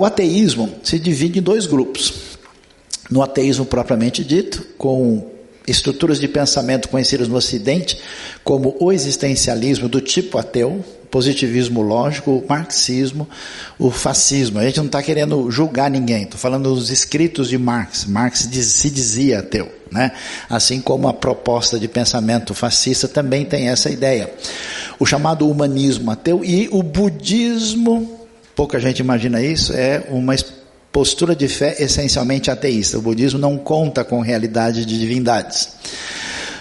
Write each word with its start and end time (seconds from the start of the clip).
o 0.00 0.04
ateísmo 0.04 0.76
se 0.82 0.98
divide 0.98 1.38
em 1.38 1.42
dois 1.42 1.66
grupos. 1.66 2.38
No 3.10 3.22
ateísmo 3.22 3.66
propriamente 3.66 4.24
dito, 4.24 4.64
com 4.78 5.30
estruturas 5.66 6.18
de 6.18 6.26
pensamento 6.26 6.88
conhecidas 6.88 7.28
no 7.28 7.36
Ocidente 7.36 7.98
como 8.42 8.74
o 8.80 8.90
existencialismo 8.90 9.90
do 9.90 10.00
tipo 10.00 10.38
ateu, 10.38 10.82
positivismo 11.10 11.82
lógico, 11.82 12.30
o 12.30 12.44
marxismo, 12.48 13.28
o 13.78 13.90
fascismo. 13.90 14.58
A 14.58 14.64
gente 14.64 14.78
não 14.78 14.86
está 14.86 15.02
querendo 15.02 15.50
julgar 15.50 15.90
ninguém, 15.90 16.22
estou 16.22 16.38
falando 16.38 16.74
dos 16.74 16.90
escritos 16.90 17.50
de 17.50 17.58
Marx. 17.58 18.06
Marx 18.06 18.48
diz, 18.50 18.66
se 18.66 18.88
dizia 18.88 19.40
ateu, 19.40 19.70
né? 19.90 20.12
assim 20.48 20.80
como 20.80 21.08
a 21.08 21.12
proposta 21.12 21.78
de 21.78 21.88
pensamento 21.88 22.54
fascista 22.54 23.06
também 23.06 23.44
tem 23.44 23.68
essa 23.68 23.90
ideia. 23.90 24.32
O 24.98 25.04
chamado 25.04 25.46
humanismo 25.46 26.10
ateu 26.10 26.42
e 26.42 26.68
o 26.70 26.82
budismo, 26.82 28.19
pouca 28.60 28.78
gente 28.78 28.98
imagina 28.98 29.40
isso, 29.40 29.72
é 29.72 30.04
uma 30.10 30.36
postura 30.92 31.34
de 31.34 31.48
fé 31.48 31.76
essencialmente 31.78 32.50
ateísta. 32.50 32.98
O 32.98 33.00
budismo 33.00 33.38
não 33.38 33.56
conta 33.56 34.04
com 34.04 34.20
realidade 34.20 34.84
de 34.84 34.98
divindades. 34.98 35.70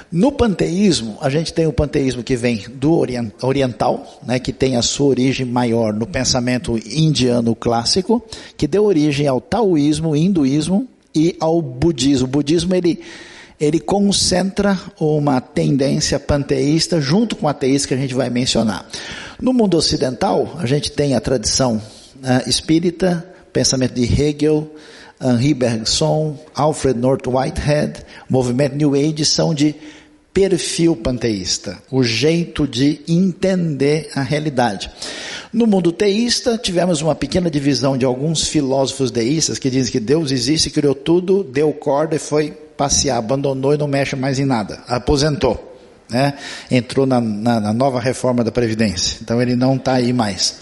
No 0.09 0.31
panteísmo, 0.31 1.17
a 1.19 1.29
gente 1.29 1.53
tem 1.53 1.67
o 1.67 1.73
panteísmo 1.73 2.23
que 2.23 2.37
vem 2.37 2.63
do 2.73 3.05
oriental, 3.41 4.21
né, 4.25 4.39
que 4.39 4.53
tem 4.53 4.77
a 4.77 4.81
sua 4.81 5.07
origem 5.07 5.45
maior 5.45 5.93
no 5.93 6.07
pensamento 6.07 6.79
indiano 6.89 7.53
clássico, 7.53 8.23
que 8.55 8.65
deu 8.65 8.85
origem 8.85 9.27
ao 9.27 9.41
taoísmo, 9.41 10.15
hinduísmo 10.15 10.87
e 11.13 11.35
ao 11.37 11.61
budismo. 11.61 12.27
O 12.27 12.31
budismo 12.31 12.73
ele 12.75 13.01
ele 13.59 13.79
concentra 13.79 14.79
uma 14.99 15.41
tendência 15.41 16.19
panteísta 16.19 17.01
junto 17.01 17.35
com 17.35 17.47
a 17.47 17.51
ateísta 17.51 17.89
que 17.89 17.93
a 17.93 17.97
gente 17.97 18.13
vai 18.13 18.29
mencionar. 18.29 18.87
No 19.41 19.53
mundo 19.53 19.75
ocidental, 19.75 20.55
a 20.57 20.65
gente 20.65 20.91
tem 20.91 21.15
a 21.15 21.19
tradição 21.19 21.75
uh, 21.75 22.49
espírita, 22.49 23.25
pensamento 23.51 23.93
de 23.93 24.03
Hegel, 24.03 24.71
Henri 25.21 25.53
Bergson, 25.53 26.39
Alfred 26.55 26.97
North 26.97 27.27
Whitehead, 27.27 28.05
movimento 28.29 28.75
New 28.75 28.93
Age 28.95 29.25
são 29.25 29.53
de 29.53 29.75
perfil 30.33 30.95
panteísta, 30.95 31.81
o 31.91 32.03
jeito 32.03 32.65
de 32.65 33.01
entender 33.07 34.09
a 34.15 34.21
realidade. 34.21 34.89
No 35.51 35.67
mundo 35.67 35.91
teísta, 35.91 36.57
tivemos 36.57 37.01
uma 37.01 37.15
pequena 37.15 37.49
divisão 37.49 37.97
de 37.97 38.05
alguns 38.05 38.47
filósofos 38.47 39.11
deístas 39.11 39.59
que 39.59 39.69
dizem 39.69 39.91
que 39.91 39.99
Deus 39.99 40.31
existe, 40.31 40.69
criou 40.69 40.95
tudo, 40.95 41.43
deu 41.43 41.73
corda 41.73 42.15
e 42.15 42.19
foi 42.19 42.55
passear, 42.79 43.17
abandonou 43.17 43.73
e 43.73 43.77
não 43.77 43.89
mexe 43.89 44.15
mais 44.15 44.39
em 44.39 44.45
nada, 44.45 44.79
aposentou. 44.87 45.65
Né? 46.09 46.33
Entrou 46.71 47.05
na, 47.05 47.19
na, 47.19 47.59
na 47.59 47.73
nova 47.73 47.99
reforma 47.99 48.41
da 48.41 48.53
Previdência, 48.53 49.17
então 49.21 49.41
ele 49.41 49.53
não 49.53 49.75
está 49.75 49.95
aí 49.95 50.13
mais. 50.13 50.55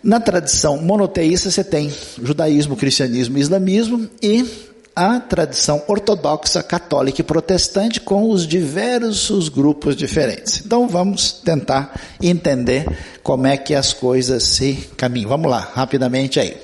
Na 0.00 0.20
tradição 0.20 0.80
monoteísta 0.80 1.50
você 1.50 1.64
tem 1.64 1.92
judaísmo, 2.22 2.76
cristianismo, 2.76 3.36
islamismo 3.36 4.08
e 4.22 4.70
a 4.94 5.18
tradição 5.18 5.82
ortodoxa, 5.88 6.62
católica 6.62 7.20
e 7.20 7.24
protestante 7.24 8.00
com 8.00 8.30
os 8.30 8.46
diversos 8.46 9.48
grupos 9.48 9.96
diferentes. 9.96 10.62
Então 10.64 10.86
vamos 10.86 11.32
tentar 11.32 12.00
entender 12.22 12.86
como 13.24 13.48
é 13.48 13.56
que 13.56 13.74
as 13.74 13.92
coisas 13.92 14.44
se 14.44 14.88
caminham. 14.96 15.30
Vamos 15.30 15.50
lá, 15.50 15.68
rapidamente 15.74 16.38
aí. 16.38 16.56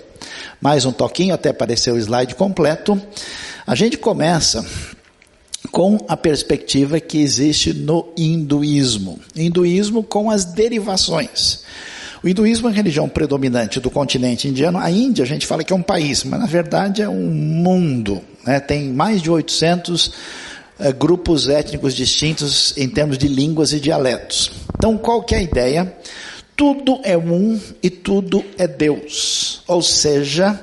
Mais 0.60 0.84
um 0.84 0.92
toquinho 0.92 1.34
até 1.34 1.50
aparecer 1.50 1.92
o 1.92 1.98
slide 1.98 2.34
completo. 2.34 3.00
A 3.68 3.74
gente 3.74 3.98
começa 3.98 4.64
com 5.70 5.98
a 6.08 6.16
perspectiva 6.16 6.98
que 6.98 7.18
existe 7.18 7.74
no 7.74 8.08
hinduísmo. 8.16 9.20
Hinduísmo 9.36 10.02
com 10.02 10.30
as 10.30 10.46
derivações. 10.46 11.64
O 12.22 12.28
hinduísmo 12.28 12.68
é 12.68 12.70
a 12.70 12.74
religião 12.74 13.10
predominante 13.10 13.78
do 13.78 13.90
continente 13.90 14.48
indiano. 14.48 14.78
A 14.78 14.90
Índia, 14.90 15.22
a 15.22 15.26
gente 15.26 15.46
fala 15.46 15.62
que 15.62 15.70
é 15.70 15.76
um 15.76 15.82
país, 15.82 16.24
mas 16.24 16.40
na 16.40 16.46
verdade 16.46 17.02
é 17.02 17.08
um 17.10 17.28
mundo. 17.28 18.22
Né? 18.42 18.58
Tem 18.58 18.88
mais 18.88 19.20
de 19.20 19.30
800 19.30 20.12
eh, 20.78 20.90
grupos 20.90 21.46
étnicos 21.46 21.94
distintos 21.94 22.72
em 22.74 22.88
termos 22.88 23.18
de 23.18 23.28
línguas 23.28 23.74
e 23.74 23.80
dialetos. 23.80 24.50
Então, 24.78 24.96
qual 24.96 25.22
que 25.22 25.34
é 25.34 25.38
a 25.38 25.42
ideia? 25.42 25.94
Tudo 26.56 27.00
é 27.04 27.18
um 27.18 27.60
e 27.82 27.90
tudo 27.90 28.42
é 28.56 28.66
Deus. 28.66 29.60
Ou 29.68 29.82
seja, 29.82 30.58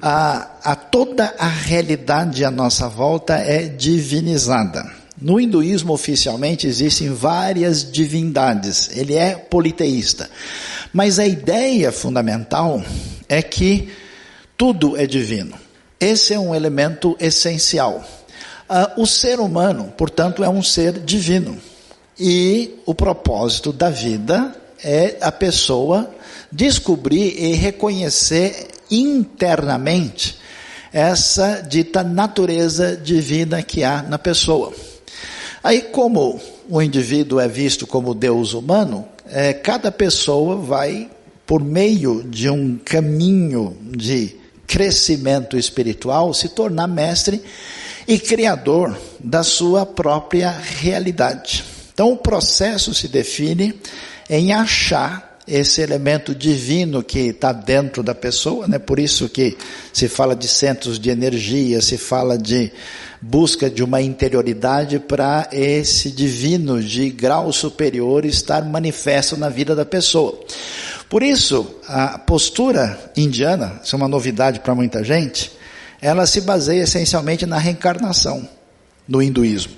a, 0.00 0.48
a 0.62 0.76
toda 0.76 1.34
a 1.38 1.48
realidade 1.48 2.44
à 2.44 2.50
nossa 2.50 2.88
volta 2.88 3.34
é 3.34 3.62
divinizada. 3.64 4.90
No 5.20 5.40
hinduísmo, 5.40 5.94
oficialmente, 5.94 6.66
existem 6.66 7.12
várias 7.12 7.90
divindades. 7.90 8.90
Ele 8.94 9.14
é 9.14 9.34
politeísta. 9.34 10.28
Mas 10.92 11.18
a 11.18 11.26
ideia 11.26 11.90
fundamental 11.90 12.82
é 13.28 13.40
que 13.40 13.88
tudo 14.56 14.96
é 14.96 15.06
divino. 15.06 15.56
Esse 15.98 16.34
é 16.34 16.38
um 16.38 16.54
elemento 16.54 17.16
essencial. 17.18 18.04
Uh, 18.68 19.02
o 19.02 19.06
ser 19.06 19.40
humano, 19.40 19.92
portanto, 19.96 20.44
é 20.44 20.48
um 20.48 20.62
ser 20.62 20.92
divino. 20.98 21.56
E 22.18 22.74
o 22.84 22.94
propósito 22.94 23.72
da 23.72 23.88
vida 23.88 24.54
é 24.84 25.16
a 25.20 25.32
pessoa 25.32 26.10
descobrir 26.52 27.42
e 27.42 27.54
reconhecer 27.54 28.68
internamente 28.90 30.38
essa 30.92 31.60
dita 31.60 32.02
natureza 32.02 32.96
divina 32.96 33.62
que 33.62 33.84
há 33.84 34.02
na 34.02 34.18
pessoa. 34.18 34.72
Aí, 35.62 35.82
como 35.82 36.40
o 36.68 36.80
indivíduo 36.80 37.40
é 37.40 37.48
visto 37.48 37.86
como 37.86 38.14
Deus 38.14 38.54
humano, 38.54 39.06
é, 39.28 39.52
cada 39.52 39.90
pessoa 39.90 40.56
vai, 40.56 41.10
por 41.44 41.62
meio 41.62 42.22
de 42.22 42.48
um 42.48 42.78
caminho 42.78 43.76
de 43.82 44.36
crescimento 44.66 45.56
espiritual, 45.56 46.32
se 46.32 46.48
tornar 46.48 46.86
mestre 46.86 47.42
e 48.06 48.18
criador 48.18 48.96
da 49.18 49.42
sua 49.42 49.84
própria 49.84 50.50
realidade. 50.50 51.64
Então 51.92 52.12
o 52.12 52.16
processo 52.16 52.94
se 52.94 53.08
define 53.08 53.74
em 54.28 54.52
achar 54.52 55.25
esse 55.46 55.80
elemento 55.80 56.34
divino 56.34 57.02
que 57.02 57.28
está 57.28 57.52
dentro 57.52 58.02
da 58.02 58.14
pessoa, 58.14 58.66
né? 58.66 58.78
Por 58.78 58.98
isso 58.98 59.28
que 59.28 59.56
se 59.92 60.08
fala 60.08 60.34
de 60.34 60.48
centros 60.48 60.98
de 60.98 61.08
energia, 61.08 61.80
se 61.80 61.96
fala 61.96 62.36
de 62.36 62.72
busca 63.20 63.70
de 63.70 63.82
uma 63.82 64.02
interioridade 64.02 64.98
para 64.98 65.48
esse 65.52 66.10
divino 66.10 66.82
de 66.82 67.10
grau 67.10 67.52
superior 67.52 68.24
estar 68.24 68.64
manifesto 68.64 69.36
na 69.36 69.48
vida 69.48 69.74
da 69.74 69.84
pessoa. 69.84 70.38
Por 71.08 71.22
isso, 71.22 71.76
a 71.86 72.18
postura 72.18 72.98
indiana, 73.16 73.80
isso 73.82 73.94
é 73.94 73.96
uma 73.96 74.08
novidade 74.08 74.60
para 74.60 74.74
muita 74.74 75.04
gente, 75.04 75.52
ela 76.00 76.26
se 76.26 76.40
baseia 76.40 76.82
essencialmente 76.82 77.46
na 77.46 77.58
reencarnação, 77.58 78.48
no 79.08 79.22
hinduísmo. 79.22 79.72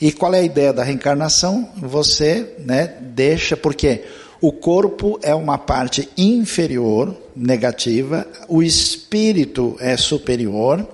E 0.00 0.10
qual 0.10 0.34
é 0.34 0.40
a 0.40 0.42
ideia 0.42 0.72
da 0.72 0.82
reencarnação? 0.82 1.68
Você 1.76 2.54
né, 2.58 2.94
deixa, 3.00 3.56
porque 3.56 4.02
o 4.42 4.50
corpo 4.50 5.20
é 5.22 5.32
uma 5.32 5.56
parte 5.56 6.08
inferior, 6.18 7.16
negativa, 7.34 8.26
o 8.48 8.60
espírito 8.60 9.76
é 9.78 9.96
superior, 9.96 10.84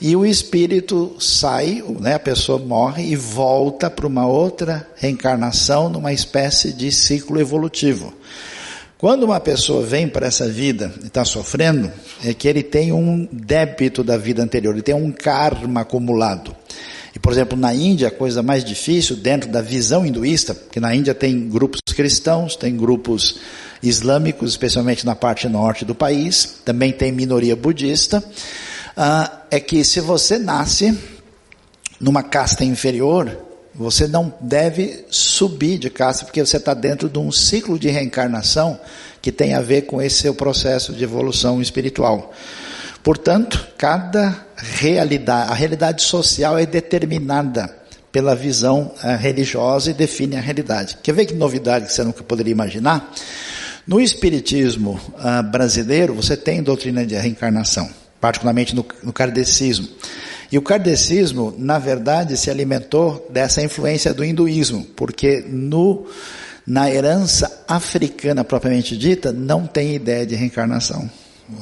e 0.00 0.16
o 0.16 0.26
espírito 0.26 1.14
sai, 1.20 1.80
né, 2.00 2.14
a 2.14 2.18
pessoa 2.18 2.58
morre 2.58 3.04
e 3.04 3.14
volta 3.14 3.88
para 3.88 4.04
uma 4.04 4.26
outra 4.26 4.84
reencarnação 4.96 5.88
numa 5.88 6.12
espécie 6.12 6.72
de 6.72 6.90
ciclo 6.90 7.40
evolutivo. 7.40 8.12
Quando 8.98 9.22
uma 9.22 9.38
pessoa 9.38 9.86
vem 9.86 10.08
para 10.08 10.26
essa 10.26 10.48
vida 10.48 10.92
e 11.04 11.06
está 11.06 11.24
sofrendo, 11.24 11.88
é 12.24 12.34
que 12.34 12.48
ele 12.48 12.64
tem 12.64 12.90
um 12.90 13.28
débito 13.30 14.02
da 14.02 14.16
vida 14.16 14.42
anterior, 14.42 14.74
ele 14.74 14.82
tem 14.82 14.94
um 14.94 15.12
karma 15.12 15.82
acumulado. 15.82 16.52
Por 17.22 17.32
exemplo, 17.32 17.56
na 17.56 17.72
Índia, 17.72 18.08
a 18.08 18.10
coisa 18.10 18.42
mais 18.42 18.64
difícil, 18.64 19.14
dentro 19.14 19.48
da 19.48 19.62
visão 19.62 20.04
hinduísta, 20.04 20.54
que 20.54 20.80
na 20.80 20.92
Índia 20.92 21.14
tem 21.14 21.48
grupos 21.48 21.80
cristãos, 21.94 22.56
tem 22.56 22.76
grupos 22.76 23.38
islâmicos, 23.80 24.50
especialmente 24.50 25.06
na 25.06 25.14
parte 25.14 25.48
norte 25.48 25.84
do 25.84 25.94
país, 25.94 26.56
também 26.64 26.90
tem 26.90 27.12
minoria 27.12 27.54
budista, 27.54 28.22
ah, 28.96 29.42
é 29.50 29.60
que 29.60 29.84
se 29.84 30.00
você 30.00 30.36
nasce 30.36 30.98
numa 32.00 32.24
casta 32.24 32.64
inferior, 32.64 33.38
você 33.72 34.08
não 34.08 34.34
deve 34.40 35.04
subir 35.08 35.78
de 35.78 35.88
casta, 35.88 36.24
porque 36.24 36.44
você 36.44 36.56
está 36.56 36.74
dentro 36.74 37.08
de 37.08 37.18
um 37.18 37.30
ciclo 37.30 37.78
de 37.78 37.88
reencarnação 37.88 38.78
que 39.22 39.30
tem 39.30 39.54
a 39.54 39.60
ver 39.60 39.82
com 39.82 40.02
esse 40.02 40.16
seu 40.16 40.34
processo 40.34 40.92
de 40.92 41.04
evolução 41.04 41.62
espiritual. 41.62 42.34
Portanto, 43.02 43.66
cada 43.76 44.46
realidade, 44.56 45.50
a 45.50 45.54
realidade 45.54 46.02
social 46.02 46.58
é 46.58 46.64
determinada 46.64 47.74
pela 48.10 48.34
visão 48.34 48.92
uh, 49.02 49.16
religiosa 49.16 49.90
e 49.90 49.94
define 49.94 50.36
a 50.36 50.40
realidade. 50.40 50.98
Quer 51.02 51.12
ver 51.12 51.26
que 51.26 51.34
novidade 51.34 51.86
que 51.86 51.92
você 51.92 52.04
nunca 52.04 52.22
poderia 52.22 52.52
imaginar? 52.52 53.12
No 53.86 54.00
espiritismo 54.00 55.00
uh, 55.14 55.42
brasileiro, 55.50 56.14
você 56.14 56.36
tem 56.36 56.62
doutrina 56.62 57.04
de 57.04 57.16
reencarnação 57.16 57.90
particularmente 58.22 58.72
no, 58.72 58.86
no 59.02 59.12
kardecismo. 59.12 59.88
E 60.50 60.56
o 60.56 60.62
kardecismo, 60.62 61.52
na 61.58 61.76
verdade, 61.80 62.36
se 62.36 62.48
alimentou 62.50 63.26
dessa 63.28 63.60
influência 63.60 64.14
do 64.14 64.24
hinduísmo, 64.24 64.84
porque 64.94 65.44
no, 65.48 66.06
na 66.64 66.88
herança 66.88 67.64
africana 67.66 68.44
propriamente 68.44 68.96
dita, 68.96 69.32
não 69.32 69.66
tem 69.66 69.96
ideia 69.96 70.24
de 70.24 70.36
reencarnação. 70.36 71.10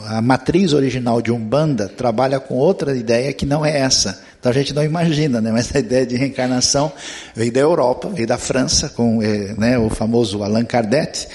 A 0.06 0.21
matriz 0.21 0.73
original 0.73 1.23
de 1.23 1.32
Umbanda 1.32 1.88
trabalha 1.88 2.38
com 2.38 2.55
outra 2.55 2.97
ideia 2.97 3.32
que 3.32 3.47
não 3.47 3.65
é 3.65 3.79
essa. 3.79 4.21
Então 4.41 4.50
a 4.50 4.55
gente 4.55 4.73
não 4.73 4.82
imagina, 4.82 5.38
né? 5.38 5.53
Mas 5.53 5.75
a 5.75 5.79
ideia 5.79 6.06
de 6.06 6.17
reencarnação 6.17 6.91
veio 7.35 7.53
da 7.53 7.61
Europa, 7.61 8.09
veio 8.09 8.27
da 8.27 8.38
França, 8.38 8.88
com 8.88 9.23
eh, 9.23 9.55
né, 9.59 9.79
o 9.79 9.91
famoso 9.91 10.43
Allan 10.43 10.65
Kardec, 10.65 11.27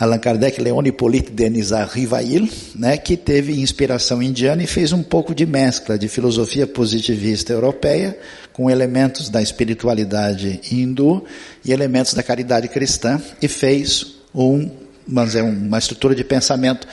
Allan 0.00 0.18
Kardec, 0.18 0.60
Leon 0.60 0.82
Hippolyte 0.84 1.30
Denis 1.30 1.70
Rivail, 1.70 2.48
né, 2.74 2.96
que 2.96 3.16
teve 3.16 3.60
inspiração 3.60 4.20
indiana 4.20 4.64
e 4.64 4.66
fez 4.66 4.92
um 4.92 5.02
pouco 5.02 5.32
de 5.32 5.46
mescla 5.46 5.96
de 5.96 6.08
filosofia 6.08 6.66
positivista 6.66 7.52
europeia 7.52 8.18
com 8.52 8.68
elementos 8.68 9.28
da 9.28 9.40
espiritualidade 9.40 10.60
hindu 10.72 11.24
e 11.64 11.70
elementos 11.70 12.14
da 12.14 12.22
caridade 12.22 12.66
cristã 12.66 13.22
e 13.40 13.46
fez 13.46 14.16
um, 14.34 14.68
vamos 15.06 15.32
dizer, 15.32 15.42
uma 15.42 15.78
estrutura 15.78 16.16
de 16.16 16.24
pensamento 16.24 16.86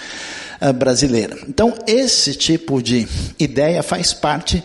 brasileira. 0.73 1.37
Então 1.47 1.73
esse 1.85 2.33
tipo 2.33 2.81
de 2.81 3.07
ideia 3.39 3.83
faz 3.83 4.13
parte 4.13 4.63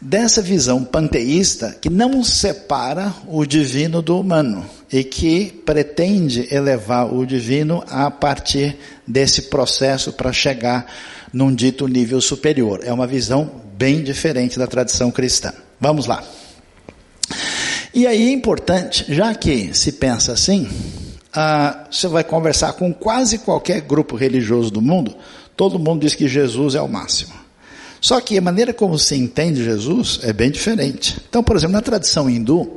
dessa 0.00 0.42
visão 0.42 0.84
panteísta 0.84 1.76
que 1.80 1.88
não 1.88 2.22
separa 2.22 3.12
o 3.26 3.46
divino 3.46 4.02
do 4.02 4.20
humano 4.20 4.64
e 4.92 5.02
que 5.02 5.46
pretende 5.64 6.46
elevar 6.54 7.12
o 7.12 7.24
divino 7.26 7.82
a 7.88 8.10
partir 8.10 8.76
desse 9.06 9.42
processo 9.42 10.12
para 10.12 10.32
chegar 10.32 10.86
num 11.32 11.52
dito 11.54 11.88
nível 11.88 12.20
superior. 12.20 12.80
É 12.84 12.92
uma 12.92 13.06
visão 13.06 13.50
bem 13.76 14.02
diferente 14.02 14.58
da 14.58 14.66
tradição 14.66 15.10
cristã. 15.10 15.52
Vamos 15.80 16.06
lá. 16.06 16.22
E 17.92 18.06
aí 18.06 18.28
é 18.28 18.32
importante, 18.32 19.06
já 19.08 19.34
que 19.34 19.72
se 19.72 19.92
pensa 19.92 20.32
assim, 20.32 20.68
ah, 21.34 21.86
você 21.90 22.06
vai 22.06 22.22
conversar 22.22 22.74
com 22.74 22.92
quase 22.92 23.38
qualquer 23.38 23.80
grupo 23.80 24.16
religioso 24.16 24.70
do 24.70 24.80
mundo, 24.80 25.16
todo 25.56 25.78
mundo 25.78 26.02
diz 26.02 26.14
que 26.14 26.28
Jesus 26.28 26.74
é 26.74 26.80
o 26.80 26.88
máximo. 26.88 27.32
Só 28.00 28.20
que 28.20 28.36
a 28.36 28.40
maneira 28.42 28.74
como 28.74 28.98
se 28.98 29.16
entende 29.16 29.64
Jesus 29.64 30.20
é 30.22 30.32
bem 30.32 30.50
diferente. 30.50 31.16
Então, 31.26 31.42
por 31.42 31.56
exemplo, 31.56 31.72
na 31.72 31.80
tradição 31.80 32.28
hindu, 32.28 32.76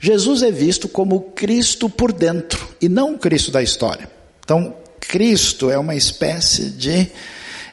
Jesus 0.00 0.42
é 0.42 0.50
visto 0.50 0.88
como 0.88 1.20
Cristo 1.20 1.90
por 1.90 2.10
dentro 2.10 2.66
e 2.80 2.88
não 2.88 3.14
o 3.14 3.18
Cristo 3.18 3.50
da 3.50 3.62
história. 3.62 4.10
Então, 4.42 4.74
Cristo 4.98 5.70
é 5.70 5.76
uma 5.76 5.94
espécie 5.94 6.70
de 6.70 7.06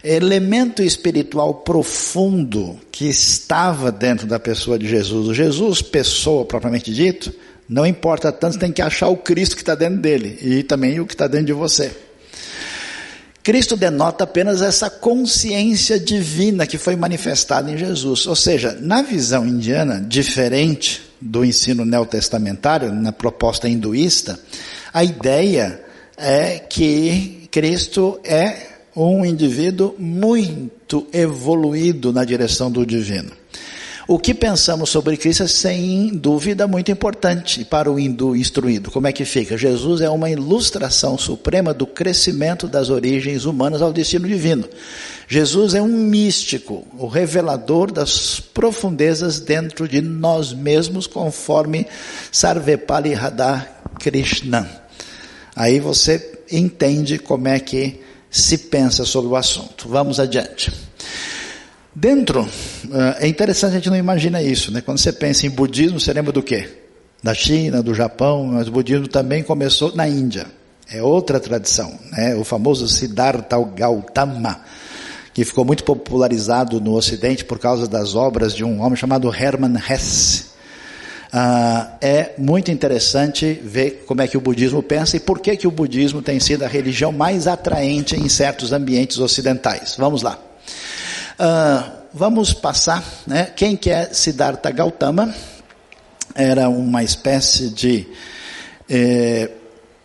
elemento 0.03 0.83
espiritual 0.83 1.55
profundo 1.55 2.77
que 2.91 3.05
estava 3.05 3.91
dentro 3.91 4.27
da 4.27 4.39
pessoa 4.39 4.77
de 4.77 4.87
Jesus. 4.87 5.27
O 5.27 5.33
Jesus, 5.33 5.81
pessoa 5.81 6.43
propriamente 6.43 6.93
dito, 6.93 7.33
não 7.69 7.85
importa 7.85 8.31
tanto, 8.31 8.57
tem 8.57 8.71
que 8.71 8.81
achar 8.81 9.09
o 9.09 9.17
Cristo 9.17 9.55
que 9.55 9.61
está 9.61 9.75
dentro 9.75 9.99
dele 9.99 10.39
e 10.41 10.63
também 10.63 10.99
o 10.99 11.05
que 11.05 11.13
está 11.13 11.27
dentro 11.27 11.45
de 11.45 11.53
você. 11.53 11.91
Cristo 13.43 13.77
denota 13.77 14.23
apenas 14.23 14.61
essa 14.61 14.89
consciência 14.89 15.99
divina 15.99 16.67
que 16.67 16.77
foi 16.77 16.95
manifestada 16.95 17.71
em 17.71 17.77
Jesus. 17.77 18.25
Ou 18.25 18.35
seja, 18.35 18.77
na 18.81 19.01
visão 19.01 19.45
indiana, 19.45 20.03
diferente 20.05 21.01
do 21.21 21.45
ensino 21.45 21.85
neotestamentário, 21.85 22.91
na 22.91 23.11
proposta 23.11 23.69
hinduísta, 23.69 24.39
a 24.91 25.03
ideia 25.03 25.79
é 26.17 26.59
que 26.59 27.47
Cristo 27.51 28.19
é 28.23 28.67
um 28.95 29.23
indivíduo 29.23 29.95
muito 29.97 31.07
evoluído 31.13 32.11
na 32.11 32.25
direção 32.25 32.69
do 32.69 32.85
divino. 32.85 33.38
O 34.11 34.17
que 34.17 34.33
pensamos 34.33 34.89
sobre 34.89 35.15
Cristo 35.17 35.43
é 35.43 35.47
sem 35.47 36.07
dúvida 36.07 36.65
muito 36.65 36.91
importante 36.91 37.63
para 37.63 37.91
o 37.91 37.99
hindu 37.99 38.35
instruído. 38.35 38.89
Como 38.89 39.05
é 39.05 39.13
que 39.13 39.23
fica? 39.23 39.55
Jesus 39.55 40.01
é 40.01 40.09
uma 40.09 40.31
ilustração 40.31 41.15
suprema 41.15 41.75
do 41.75 41.85
crescimento 41.85 42.67
das 42.67 42.89
origens 42.89 43.45
humanas 43.45 43.83
ao 43.83 43.93
destino 43.93 44.27
divino. 44.27 44.67
Jesus 45.27 45.75
é 45.75 45.81
um 45.83 45.87
místico, 45.87 46.87
o 46.97 47.05
revelador 47.05 47.91
das 47.91 48.39
profundezas 48.39 49.39
dentro 49.39 49.87
de 49.87 50.01
nós 50.01 50.53
mesmos, 50.53 51.05
conforme 51.05 51.85
Sarvepali 52.31 53.13
Radha 53.13 53.69
Krishna. 53.99 54.67
Aí 55.55 55.79
você 55.79 56.41
entende 56.51 57.19
como 57.19 57.47
é 57.47 57.59
que 57.59 58.01
se 58.27 58.57
pensa 58.57 59.05
sobre 59.05 59.29
o 59.29 59.35
assunto. 59.35 59.87
Vamos 59.87 60.19
adiante. 60.19 60.73
Dentro, 61.99 62.47
eh, 62.93 63.25
é 63.25 63.27
interessante 63.27 63.71
a 63.71 63.75
gente 63.75 63.89
não 63.89 63.97
imagina 63.97 64.41
isso, 64.41 64.71
né? 64.71 64.79
Quando 64.79 64.99
você 64.99 65.11
pensa 65.11 65.45
em 65.45 65.49
budismo, 65.49 65.99
você 65.99 66.13
lembra 66.13 66.31
do 66.31 66.41
quê? 66.41 66.69
Da 67.21 67.33
China, 67.33 67.83
do 67.83 67.93
Japão, 67.93 68.45
mas 68.53 68.69
o 68.69 68.71
budismo 68.71 69.05
também 69.05 69.43
começou 69.43 69.93
na 69.93 70.07
Índia. 70.07 70.45
É 70.89 71.03
outra 71.03 71.41
tradição, 71.41 71.99
né? 72.09 72.35
O 72.35 72.45
famoso 72.45 72.87
Siddhartha 72.87 73.57
Gautama, 73.75 74.61
que 75.33 75.43
ficou 75.43 75.65
muito 75.65 75.83
popularizado 75.83 76.79
no 76.79 76.93
Ocidente 76.93 77.43
por 77.43 77.59
causa 77.59 77.85
das 77.85 78.15
obras 78.15 78.55
de 78.55 78.63
um 78.63 78.81
homem 78.81 78.95
chamado 78.95 79.29
Hermann 79.29 79.75
Hesse. 79.89 80.45
Ah, 81.33 81.97
é 81.99 82.31
muito 82.37 82.71
interessante 82.71 83.59
ver 83.61 84.05
como 84.07 84.21
é 84.21 84.27
que 84.27 84.37
o 84.37 84.41
budismo 84.41 84.81
pensa 84.81 85.17
e 85.17 85.19
por 85.19 85.39
que 85.39 85.57
que 85.57 85.67
o 85.67 85.71
budismo 85.71 86.21
tem 86.21 86.39
sido 86.39 86.63
a 86.63 86.67
religião 86.69 87.11
mais 87.11 87.45
atraente 87.45 88.15
em 88.15 88.29
certos 88.29 88.71
ambientes 88.71 89.19
ocidentais. 89.19 89.95
Vamos 89.97 90.21
lá. 90.21 90.48
Uh, 91.39 91.89
vamos 92.13 92.53
passar, 92.53 93.01
né? 93.25 93.45
Quem 93.55 93.77
que 93.77 93.89
é 93.89 94.13
Siddhartha 94.13 94.69
Gautama? 94.71 95.33
Era 96.35 96.67
uma 96.67 97.01
espécie 97.01 97.69
de 97.69 98.05
eh, 98.89 99.49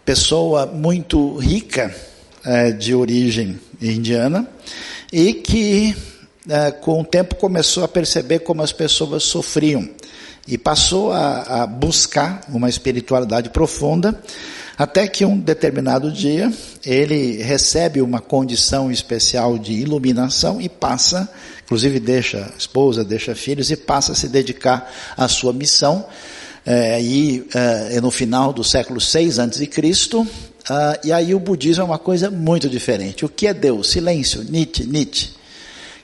pessoa 0.05 0.65
muito 0.65 1.37
rica, 1.39 1.93
eh, 2.45 2.71
de 2.71 2.95
origem 2.95 3.59
indiana, 3.83 4.49
e 5.13 5.35
que 5.35 5.97
eh, 6.49 6.71
com 6.71 7.01
o 7.01 7.05
tempo 7.05 7.35
começou 7.35 7.83
a 7.83 7.89
perceber 7.89 8.41
como 8.41 8.63
as 8.63 8.73
pessoas 8.73 9.25
sofriam 9.25 9.89
e 10.47 10.57
passou 10.57 11.13
a, 11.13 11.63
a 11.63 11.67
buscar 11.67 12.43
uma 12.49 12.69
espiritualidade 12.69 13.51
profunda 13.51 14.23
até 14.77 15.07
que 15.07 15.25
um 15.25 15.39
determinado 15.39 16.11
dia 16.11 16.53
ele 16.85 17.43
recebe 17.43 18.01
uma 18.01 18.21
condição 18.21 18.91
especial 18.91 19.59
de 19.59 19.73
iluminação 19.73 20.61
e 20.61 20.69
passa, 20.69 21.29
inclusive 21.65 22.01
deixa 22.01 22.53
esposa, 22.59 23.05
deixa 23.05 23.35
filhos 23.35 23.71
e 23.71 23.77
passa 23.77 24.13
a 24.13 24.15
se 24.15 24.29
dedicar 24.29 24.91
à 25.17 25.29
sua 25.29 25.53
missão. 25.53 26.07
É, 26.67 27.01
e 27.01 27.47
é, 27.55 28.01
no 28.01 28.11
final 28.11 28.53
do 28.53 28.65
século 28.65 29.01
6 29.01 29.39
a.C., 29.39 29.69
Uh, 30.65 30.97
e 31.05 31.13
aí 31.13 31.35
o 31.35 31.39
budismo 31.39 31.83
é 31.83 31.85
uma 31.85 31.99
coisa 31.99 32.31
muito 32.31 32.71
diferente. 32.71 33.23
O 33.23 33.29
que 33.29 33.47
é 33.47 33.53
Deus? 33.53 33.91
Silêncio, 33.91 34.43
Nietzsche, 34.43 34.85
Nietzsche. 34.87 35.31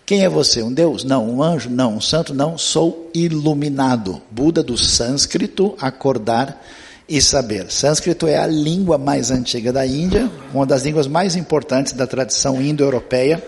Quem 0.04 0.22
é 0.22 0.28
você? 0.28 0.62
Um 0.62 0.70
Deus? 0.72 1.02
Não. 1.02 1.26
Um 1.30 1.42
anjo? 1.42 1.70
Não. 1.70 1.94
Um 1.96 2.00
santo? 2.00 2.34
Não. 2.34 2.58
Sou 2.58 3.10
iluminado. 3.14 4.20
Buda 4.30 4.62
do 4.62 4.76
sânscrito, 4.76 5.74
acordar 5.80 6.62
e 7.10 7.20
saber. 7.20 7.66
Sânscrito 7.72 8.28
é 8.28 8.38
a 8.38 8.46
língua 8.46 8.96
mais 8.96 9.32
antiga 9.32 9.72
da 9.72 9.84
Índia, 9.84 10.30
uma 10.54 10.64
das 10.64 10.82
línguas 10.82 11.08
mais 11.08 11.34
importantes 11.34 11.92
da 11.92 12.06
tradição 12.06 12.62
indo-europeia 12.62 13.42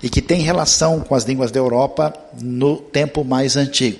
e 0.00 0.08
que 0.08 0.22
tem 0.22 0.42
relação 0.42 1.00
com 1.00 1.16
as 1.16 1.24
línguas 1.24 1.50
da 1.50 1.58
Europa 1.58 2.14
no 2.40 2.76
tempo 2.76 3.24
mais 3.24 3.56
antigo. 3.56 3.98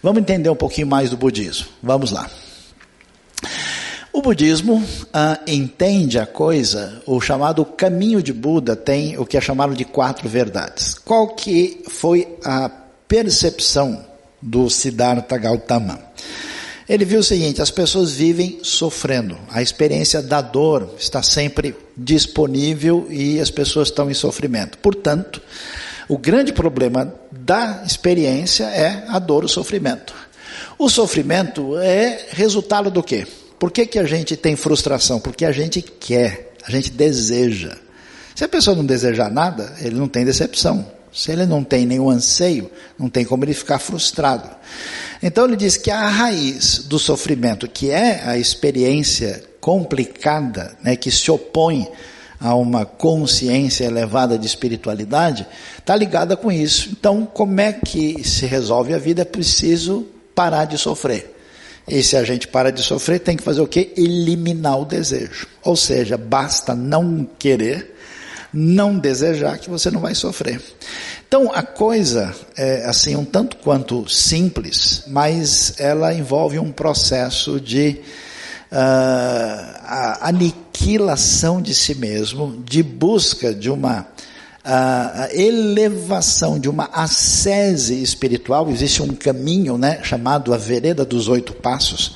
Vamos 0.00 0.22
entender 0.22 0.48
um 0.48 0.54
pouquinho 0.54 0.86
mais 0.86 1.10
do 1.10 1.16
budismo. 1.16 1.66
Vamos 1.82 2.12
lá. 2.12 2.30
O 4.12 4.22
budismo 4.22 4.80
ah, 5.12 5.40
entende 5.44 6.18
a 6.18 6.26
coisa, 6.26 7.02
o 7.04 7.20
chamado 7.20 7.64
caminho 7.64 8.22
de 8.22 8.32
Buda 8.32 8.76
tem 8.76 9.18
o 9.18 9.26
que 9.26 9.36
é 9.36 9.40
chamado 9.40 9.74
de 9.74 9.84
quatro 9.84 10.28
verdades. 10.28 10.94
Qual 10.94 11.34
que 11.34 11.82
foi 11.88 12.28
a 12.44 12.70
percepção 13.08 14.04
do 14.40 14.70
Siddhartha 14.70 15.36
Gautama? 15.36 15.98
Ele 16.92 17.06
viu 17.06 17.20
o 17.20 17.24
seguinte: 17.24 17.62
as 17.62 17.70
pessoas 17.70 18.12
vivem 18.12 18.58
sofrendo, 18.62 19.38
a 19.48 19.62
experiência 19.62 20.20
da 20.20 20.42
dor 20.42 20.94
está 20.98 21.22
sempre 21.22 21.74
disponível 21.96 23.06
e 23.08 23.40
as 23.40 23.50
pessoas 23.50 23.88
estão 23.88 24.10
em 24.10 24.14
sofrimento. 24.14 24.76
Portanto, 24.76 25.40
o 26.06 26.18
grande 26.18 26.52
problema 26.52 27.10
da 27.30 27.82
experiência 27.86 28.64
é 28.64 29.06
a 29.08 29.18
dor, 29.18 29.42
o 29.42 29.48
sofrimento. 29.48 30.12
O 30.78 30.90
sofrimento 30.90 31.78
é 31.78 32.26
resultado 32.32 32.90
do 32.90 33.02
quê? 33.02 33.26
Por 33.58 33.70
que, 33.70 33.86
que 33.86 33.98
a 33.98 34.04
gente 34.04 34.36
tem 34.36 34.54
frustração? 34.54 35.18
Porque 35.18 35.46
a 35.46 35.52
gente 35.52 35.80
quer, 35.80 36.52
a 36.62 36.70
gente 36.70 36.90
deseja. 36.90 37.74
Se 38.34 38.44
a 38.44 38.48
pessoa 38.48 38.76
não 38.76 38.84
desejar 38.84 39.30
nada, 39.30 39.76
ele 39.80 39.94
não 39.94 40.08
tem 40.08 40.26
decepção. 40.26 40.86
Se 41.12 41.30
ele 41.30 41.44
não 41.44 41.62
tem 41.62 41.84
nenhum 41.84 42.08
anseio, 42.08 42.70
não 42.98 43.08
tem 43.08 43.24
como 43.24 43.44
ele 43.44 43.52
ficar 43.52 43.78
frustrado. 43.78 44.48
Então 45.22 45.44
ele 45.44 45.56
diz 45.56 45.76
que 45.76 45.90
a 45.90 46.08
raiz 46.08 46.78
do 46.78 46.98
sofrimento, 46.98 47.68
que 47.68 47.90
é 47.90 48.22
a 48.24 48.38
experiência 48.38 49.44
complicada, 49.60 50.76
né, 50.82 50.96
que 50.96 51.10
se 51.10 51.30
opõe 51.30 51.86
a 52.40 52.56
uma 52.56 52.84
consciência 52.84 53.84
elevada 53.84 54.36
de 54.36 54.46
espiritualidade, 54.46 55.46
está 55.78 55.94
ligada 55.94 56.36
com 56.36 56.50
isso. 56.50 56.88
Então, 56.90 57.24
como 57.24 57.60
é 57.60 57.72
que 57.72 58.26
se 58.26 58.46
resolve 58.46 58.92
a 58.92 58.98
vida? 58.98 59.22
É 59.22 59.24
preciso 59.24 60.06
parar 60.34 60.64
de 60.64 60.76
sofrer. 60.76 61.32
E 61.86 62.02
se 62.02 62.16
a 62.16 62.24
gente 62.24 62.48
para 62.48 62.72
de 62.72 62.82
sofrer, 62.82 63.20
tem 63.20 63.36
que 63.36 63.42
fazer 63.42 63.60
o 63.60 63.66
quê? 63.66 63.92
Eliminar 63.96 64.80
o 64.80 64.84
desejo. 64.84 65.46
Ou 65.62 65.76
seja, 65.76 66.16
basta 66.16 66.74
não 66.74 67.28
querer 67.38 67.94
não 68.52 68.98
desejar 68.98 69.58
que 69.58 69.70
você 69.70 69.90
não 69.90 70.00
vai 70.00 70.14
sofrer. 70.14 70.60
Então 71.26 71.50
a 71.52 71.62
coisa 71.62 72.34
é 72.56 72.84
assim 72.84 73.16
um 73.16 73.24
tanto 73.24 73.56
quanto 73.56 74.08
simples, 74.08 75.04
mas 75.06 75.74
ela 75.78 76.12
envolve 76.12 76.58
um 76.58 76.70
processo 76.70 77.58
de 77.58 78.00
uh, 78.70 80.18
aniquilação 80.20 81.62
de 81.62 81.74
si 81.74 81.94
mesmo, 81.94 82.62
de 82.66 82.82
busca 82.82 83.54
de 83.54 83.70
uma 83.70 84.06
a 84.64 85.28
elevação 85.32 86.56
de 86.56 86.68
uma 86.68 86.88
ascese 86.92 88.00
espiritual, 88.00 88.70
existe 88.70 89.02
um 89.02 89.08
caminho 89.08 89.76
né, 89.76 90.00
chamado 90.04 90.54
a 90.54 90.56
vereda 90.56 91.04
dos 91.04 91.26
oito 91.26 91.52
passos. 91.52 92.14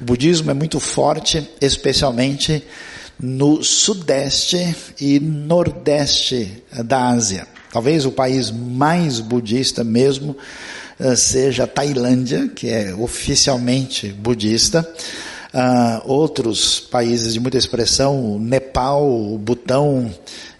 O 0.00 0.04
budismo 0.04 0.50
é 0.50 0.54
muito 0.54 0.80
forte, 0.80 1.48
especialmente 1.60 2.64
no 3.20 3.62
sudeste 3.62 4.74
e 5.00 5.20
nordeste 5.20 6.62
da 6.84 7.08
Ásia. 7.08 7.46
Talvez 7.72 8.06
o 8.06 8.12
país 8.12 8.50
mais 8.50 9.20
budista 9.20 9.82
mesmo 9.82 10.36
eh, 10.98 11.16
seja 11.16 11.64
a 11.64 11.66
Tailândia, 11.66 12.48
que 12.54 12.68
é 12.68 12.94
oficialmente 12.94 14.08
budista. 14.08 14.88
Uh, 15.52 16.10
outros 16.10 16.80
países 16.80 17.32
de 17.32 17.38
muita 17.38 17.56
expressão, 17.56 18.40
Nepal, 18.40 19.38
Butão, 19.38 20.12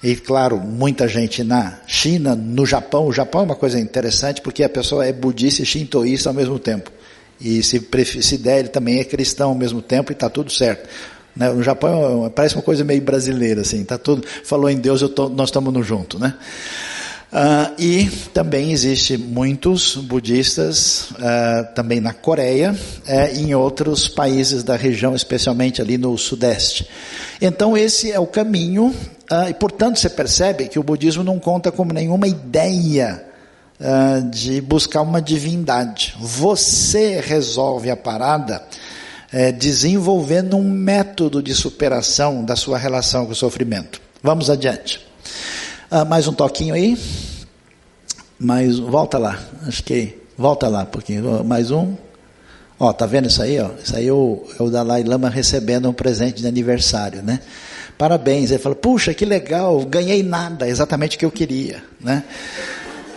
e 0.05 0.15
claro, 0.15 0.61
muita 0.61 1.09
gente 1.09 1.43
na 1.43 1.81
China, 1.85 2.37
no 2.37 2.65
Japão. 2.65 3.09
O 3.09 3.13
Japão 3.13 3.41
é 3.41 3.45
uma 3.45 3.57
coisa 3.57 3.81
interessante 3.81 4.41
porque 4.41 4.63
a 4.63 4.69
pessoa 4.69 5.05
é 5.05 5.13
budista 5.13 5.63
e 5.63 5.67
shintoísta 5.67 6.31
ao 6.31 6.35
mesmo 6.35 6.61
tempo. 6.61 6.93
E 7.41 7.61
se, 7.63 7.85
se 8.23 8.39
der, 8.39 8.61
ele 8.61 8.69
também 8.69 9.01
é 9.01 9.05
cristão 9.05 9.49
ao 9.49 9.55
mesmo 9.57 9.83
tempo 9.83 10.13
e 10.13 10.15
está 10.15 10.31
tudo 10.31 10.53
certo. 10.53 10.89
Né? 11.37 11.51
No 11.51 11.63
Japão 11.63 12.31
parece 12.35 12.55
uma 12.55 12.63
coisa 12.63 12.85
meio 12.85 13.03
brasileira, 13.03 13.63
assim, 13.63 13.85
tá 13.85 13.99
tudo, 13.99 14.27
falou 14.45 14.71
em 14.71 14.77
Deus, 14.77 15.03
tô, 15.11 15.29
nós 15.29 15.49
estamos 15.49 15.73
no 15.73 15.83
junto, 15.83 16.19
né? 16.19 16.35
Uh, 17.35 17.75
e 17.81 18.07
também 18.33 18.71
existe 18.71 19.17
muitos 19.19 19.97
budistas 19.97 21.11
uh, 21.11 21.75
também 21.75 22.01
na 22.01 22.13
Coreia 22.13 22.71
uh, 22.73 23.37
e 23.37 23.41
em 23.41 23.55
outros 23.57 24.07
países 24.07 24.63
da 24.63 24.77
região, 24.77 25.17
especialmente 25.17 25.83
ali 25.83 25.99
no 25.99 26.17
sudeste. 26.17 26.89
Então 27.41 27.77
esse 27.77 28.13
é 28.13 28.21
o 28.21 28.27
caminho 28.27 28.95
ah, 29.29 29.51
e 29.51 29.55
portanto 29.55 29.99
você 29.99 30.09
percebe 30.09 30.69
que 30.69 30.79
o 30.79 30.83
budismo 30.85 31.25
não 31.25 31.41
conta 31.41 31.73
como 31.73 31.93
nenhuma 31.93 32.29
ideia 32.29 33.25
de 34.31 34.61
buscar 34.61 35.03
uma 35.03 35.21
divindade. 35.21 36.15
Você 36.21 37.21
resolve 37.21 37.91
a 37.91 37.97
parada 37.97 38.63
eh, 39.37 39.51
desenvolvendo 39.51 40.57
um 40.57 40.63
método 40.63 41.43
de 41.43 41.53
superação 41.53 42.45
da 42.45 42.55
sua 42.55 42.79
relação 42.79 43.27
com 43.27 43.33
o 43.33 43.35
sofrimento. 43.35 44.01
Vamos 44.23 44.49
adiante. 44.49 45.05
Ah, 45.91 46.05
mais 46.05 46.29
um 46.29 46.33
toquinho 46.33 46.73
aí. 46.73 46.97
Mais, 48.39 48.79
volta 48.79 49.19
lá. 49.19 49.37
Acho 49.67 49.83
que 49.83 50.17
volta 50.39 50.69
lá 50.69 50.87
pouquinho. 50.87 51.43
Mais 51.43 51.73
um. 51.73 51.97
Ó, 52.79 52.93
tá 52.93 53.07
vendo 53.07 53.27
isso 53.27 53.43
aí? 53.43 53.59
Ó? 53.59 53.71
Isso 53.83 53.97
aí 53.97 54.07
é 54.07 54.13
o, 54.13 54.47
é 54.57 54.63
o 54.63 54.71
Dalai 54.71 55.03
Lama 55.03 55.29
recebendo 55.29 55.91
um 55.91 55.93
presente 55.93 56.41
de 56.41 56.47
aniversário, 56.47 57.21
né? 57.21 57.41
Parabéns. 57.99 58.53
Ele 58.53 58.63
fala, 58.63 58.77
puxa, 58.77 59.13
que 59.13 59.25
legal, 59.25 59.85
ganhei 59.85 60.23
nada, 60.23 60.69
exatamente 60.69 61.17
o 61.17 61.19
que 61.19 61.25
eu 61.25 61.33
queria, 61.33 61.83
né? 62.01 62.23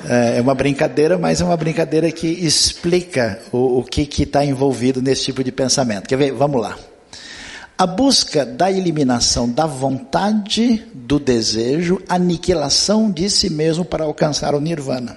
É, 0.05 0.37
é 0.37 0.41
uma 0.41 0.53
brincadeira, 0.53 1.17
mas 1.17 1.41
é 1.41 1.45
uma 1.45 1.57
brincadeira 1.57 2.11
que 2.11 2.27
explica 2.27 3.39
o, 3.51 3.79
o 3.79 3.83
que 3.83 4.23
está 4.23 4.45
envolvido 4.45 5.01
nesse 5.01 5.25
tipo 5.25 5.43
de 5.43 5.51
pensamento. 5.51 6.07
Quer 6.07 6.17
ver? 6.17 6.31
Vamos 6.31 6.61
lá 6.61 6.77
a 7.77 7.85
busca 7.85 8.43
da 8.43 8.71
eliminação 8.71 9.47
da 9.47 9.67
vontade, 9.67 10.83
do 10.95 11.19
desejo, 11.19 12.01
aniquilação 12.09 13.11
de 13.11 13.29
si 13.29 13.51
mesmo 13.51 13.85
para 13.85 14.03
alcançar 14.03 14.55
o 14.55 14.59
nirvana. 14.59 15.15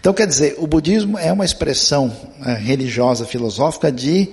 Então, 0.00 0.12
quer 0.12 0.26
dizer, 0.26 0.56
o 0.58 0.66
budismo 0.66 1.16
é 1.16 1.32
uma 1.32 1.44
expressão 1.44 2.08
uh, 2.08 2.44
religiosa, 2.58 3.24
filosófica 3.24 3.92
de 3.92 4.28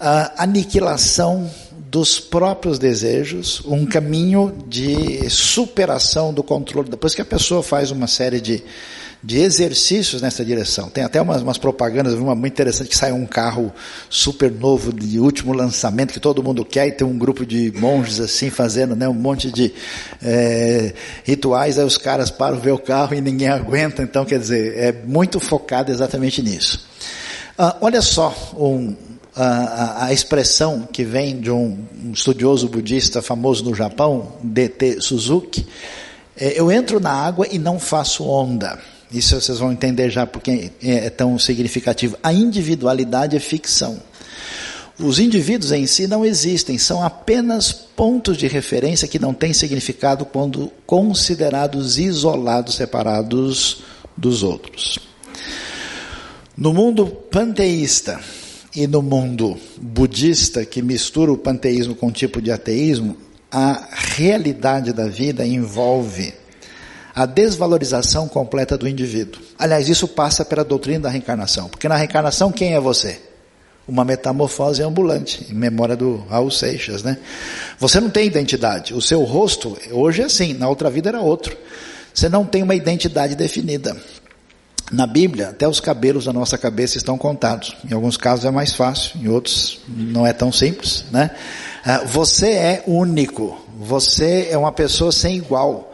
uh, 0.00 0.30
aniquilação 0.38 1.50
dos 1.90 2.20
próprios 2.20 2.78
desejos, 2.78 3.60
um 3.66 3.84
caminho 3.84 4.54
de 4.68 5.28
superação 5.28 6.32
do 6.32 6.44
controle. 6.44 6.88
Depois 6.88 7.14
que 7.14 7.22
a 7.22 7.24
pessoa 7.24 7.62
faz 7.62 7.90
uma 7.90 8.06
série 8.06 8.40
de 8.40 8.62
de 9.24 9.38
exercícios 9.38 10.20
nessa 10.20 10.44
direção. 10.44 10.90
Tem 10.90 11.02
até 11.02 11.20
umas, 11.20 11.40
umas 11.40 11.56
propagandas, 11.56 12.12
uma 12.12 12.34
muito 12.34 12.52
interessante, 12.52 12.90
que 12.90 12.96
sai 12.96 13.10
um 13.10 13.24
carro 13.24 13.72
super 14.10 14.50
novo, 14.50 14.92
de 14.92 15.18
último 15.18 15.54
lançamento, 15.54 16.12
que 16.12 16.20
todo 16.20 16.42
mundo 16.42 16.62
quer, 16.62 16.88
e 16.88 16.92
tem 16.92 17.06
um 17.06 17.16
grupo 17.16 17.46
de 17.46 17.72
monges 17.74 18.20
assim, 18.20 18.50
fazendo 18.50 18.94
né, 18.94 19.08
um 19.08 19.14
monte 19.14 19.50
de 19.50 19.72
é, 20.22 20.92
rituais, 21.24 21.78
aí 21.78 21.86
os 21.86 21.96
caras 21.96 22.30
param 22.30 22.60
ver 22.60 22.72
o 22.72 22.78
carro 22.78 23.14
e 23.14 23.20
ninguém 23.22 23.48
aguenta, 23.48 24.02
então 24.02 24.26
quer 24.26 24.38
dizer, 24.38 24.76
é 24.76 24.92
muito 24.92 25.40
focado 25.40 25.90
exatamente 25.90 26.42
nisso. 26.42 26.86
Ah, 27.56 27.78
olha 27.80 28.02
só 28.02 28.34
um, 28.54 28.94
a, 29.34 30.06
a, 30.06 30.12
expressão 30.12 30.86
que 30.92 31.02
vem 31.02 31.40
de 31.40 31.50
um, 31.50 31.78
um 32.04 32.12
estudioso 32.12 32.68
budista 32.68 33.22
famoso 33.22 33.64
no 33.64 33.74
Japão, 33.74 34.34
D.T. 34.42 35.00
Suzuki, 35.00 35.66
é, 36.36 36.60
eu 36.60 36.70
entro 36.70 37.00
na 37.00 37.12
água 37.12 37.46
e 37.50 37.58
não 37.58 37.78
faço 37.78 38.24
onda. 38.24 38.78
Isso 39.12 39.40
vocês 39.40 39.58
vão 39.58 39.72
entender 39.72 40.10
já 40.10 40.26
porque 40.26 40.72
é 40.82 41.10
tão 41.10 41.38
significativo. 41.38 42.16
A 42.22 42.32
individualidade 42.32 43.36
é 43.36 43.40
ficção. 43.40 44.00
Os 44.98 45.18
indivíduos 45.18 45.72
em 45.72 45.86
si 45.86 46.06
não 46.06 46.24
existem, 46.24 46.78
são 46.78 47.02
apenas 47.02 47.72
pontos 47.72 48.36
de 48.36 48.46
referência 48.46 49.08
que 49.08 49.18
não 49.18 49.34
têm 49.34 49.52
significado 49.52 50.24
quando 50.24 50.70
considerados 50.86 51.98
isolados, 51.98 52.76
separados 52.76 53.82
dos 54.16 54.44
outros. 54.44 54.98
No 56.56 56.72
mundo 56.72 57.06
panteísta 57.06 58.20
e 58.74 58.86
no 58.86 59.02
mundo 59.02 59.56
budista, 59.76 60.64
que 60.64 60.80
mistura 60.80 61.32
o 61.32 61.38
panteísmo 61.38 61.96
com 61.96 62.06
um 62.06 62.12
tipo 62.12 62.40
de 62.40 62.52
ateísmo, 62.52 63.16
a 63.50 63.88
realidade 63.92 64.92
da 64.92 65.08
vida 65.08 65.44
envolve 65.44 66.32
a 67.14 67.26
desvalorização 67.26 68.26
completa 68.26 68.76
do 68.76 68.88
indivíduo. 68.88 69.40
Aliás, 69.58 69.88
isso 69.88 70.08
passa 70.08 70.44
pela 70.44 70.64
doutrina 70.64 71.00
da 71.00 71.08
reencarnação, 71.10 71.68
porque 71.68 71.88
na 71.88 71.96
reencarnação 71.96 72.50
quem 72.50 72.74
é 72.74 72.80
você? 72.80 73.20
Uma 73.86 74.04
metamorfose 74.04 74.82
ambulante, 74.82 75.46
em 75.50 75.54
memória 75.54 75.94
do 75.94 76.24
Raul 76.28 76.50
Seixas, 76.50 77.02
né? 77.02 77.18
Você 77.78 78.00
não 78.00 78.10
tem 78.10 78.26
identidade. 78.26 78.94
O 78.94 79.00
seu 79.00 79.22
rosto 79.22 79.76
hoje 79.92 80.22
é 80.22 80.24
assim, 80.24 80.54
na 80.54 80.68
outra 80.68 80.90
vida 80.90 81.10
era 81.10 81.20
outro. 81.20 81.56
Você 82.12 82.28
não 82.28 82.44
tem 82.44 82.62
uma 82.62 82.74
identidade 82.74 83.34
definida. 83.36 83.96
Na 84.90 85.06
Bíblia, 85.06 85.48
até 85.48 85.66
os 85.66 85.80
cabelos 85.80 86.26
da 86.26 86.32
nossa 86.32 86.58
cabeça 86.58 86.98
estão 86.98 87.16
contados. 87.16 87.74
Em 87.88 87.94
alguns 87.94 88.16
casos 88.16 88.44
é 88.44 88.50
mais 88.50 88.74
fácil, 88.74 89.18
em 89.20 89.28
outros 89.28 89.80
não 89.88 90.26
é 90.26 90.32
tão 90.32 90.52
simples, 90.52 91.04
né? 91.10 91.30
Ah, 91.84 92.02
você 92.04 92.50
é 92.50 92.84
único. 92.86 93.58
Você 93.78 94.48
é 94.50 94.56
uma 94.56 94.72
pessoa 94.72 95.10
sem 95.10 95.36
igual. 95.36 95.93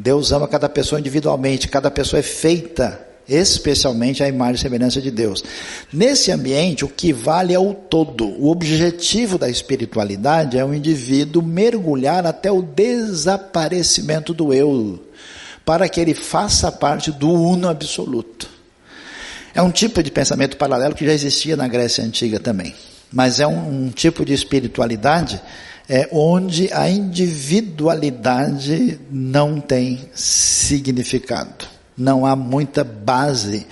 Deus 0.00 0.32
ama 0.32 0.48
cada 0.48 0.66
pessoa 0.66 0.98
individualmente, 0.98 1.68
cada 1.68 1.90
pessoa 1.90 2.20
é 2.20 2.22
feita 2.22 3.06
especialmente 3.28 4.24
à 4.24 4.28
imagem 4.28 4.56
e 4.56 4.58
semelhança 4.58 5.00
de 5.00 5.10
Deus. 5.10 5.44
Nesse 5.92 6.32
ambiente, 6.32 6.84
o 6.84 6.88
que 6.88 7.12
vale 7.12 7.54
é 7.54 7.58
o 7.58 7.72
todo. 7.72 8.26
O 8.26 8.50
objetivo 8.50 9.38
da 9.38 9.48
espiritualidade 9.48 10.58
é 10.58 10.64
o 10.64 10.74
indivíduo 10.74 11.42
mergulhar 11.42 12.26
até 12.26 12.50
o 12.50 12.62
desaparecimento 12.62 14.34
do 14.34 14.52
eu, 14.52 14.98
para 15.64 15.88
que 15.88 16.00
ele 16.00 16.14
faça 16.14 16.72
parte 16.72 17.12
do 17.12 17.30
uno 17.30 17.68
absoluto. 17.68 18.48
É 19.54 19.62
um 19.62 19.70
tipo 19.70 20.02
de 20.02 20.10
pensamento 20.10 20.56
paralelo 20.56 20.94
que 20.94 21.06
já 21.06 21.12
existia 21.12 21.56
na 21.56 21.68
Grécia 21.68 22.02
Antiga 22.02 22.40
também, 22.40 22.74
mas 23.12 23.38
é 23.38 23.46
um, 23.46 23.84
um 23.84 23.90
tipo 23.90 24.24
de 24.24 24.32
espiritualidade 24.32 25.40
é 25.92 26.08
onde 26.12 26.72
a 26.72 26.88
individualidade 26.88 29.00
não 29.10 29.60
tem 29.60 30.08
significado. 30.14 31.66
Não 31.98 32.24
há 32.24 32.36
muita 32.36 32.84
base 32.84 33.66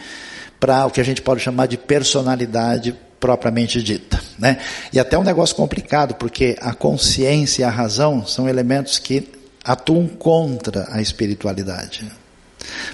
para 0.58 0.84
o 0.84 0.90
que 0.90 1.00
a 1.00 1.04
gente 1.04 1.22
pode 1.22 1.40
chamar 1.40 1.66
de 1.66 1.76
personalidade 1.76 2.92
propriamente 3.20 3.80
dita. 3.80 4.20
Né? 4.37 4.58
E 4.92 4.98
até 4.98 5.16
um 5.16 5.22
negócio 5.22 5.54
complicado, 5.54 6.16
porque 6.16 6.56
a 6.60 6.75
consciência 6.75 7.62
e 7.62 7.64
a 7.64 7.70
razão 7.70 8.26
são 8.26 8.48
elementos 8.48 8.98
que 8.98 9.28
atuam 9.64 10.08
contra 10.08 10.88
a 10.90 11.00
espiritualidade. 11.00 12.10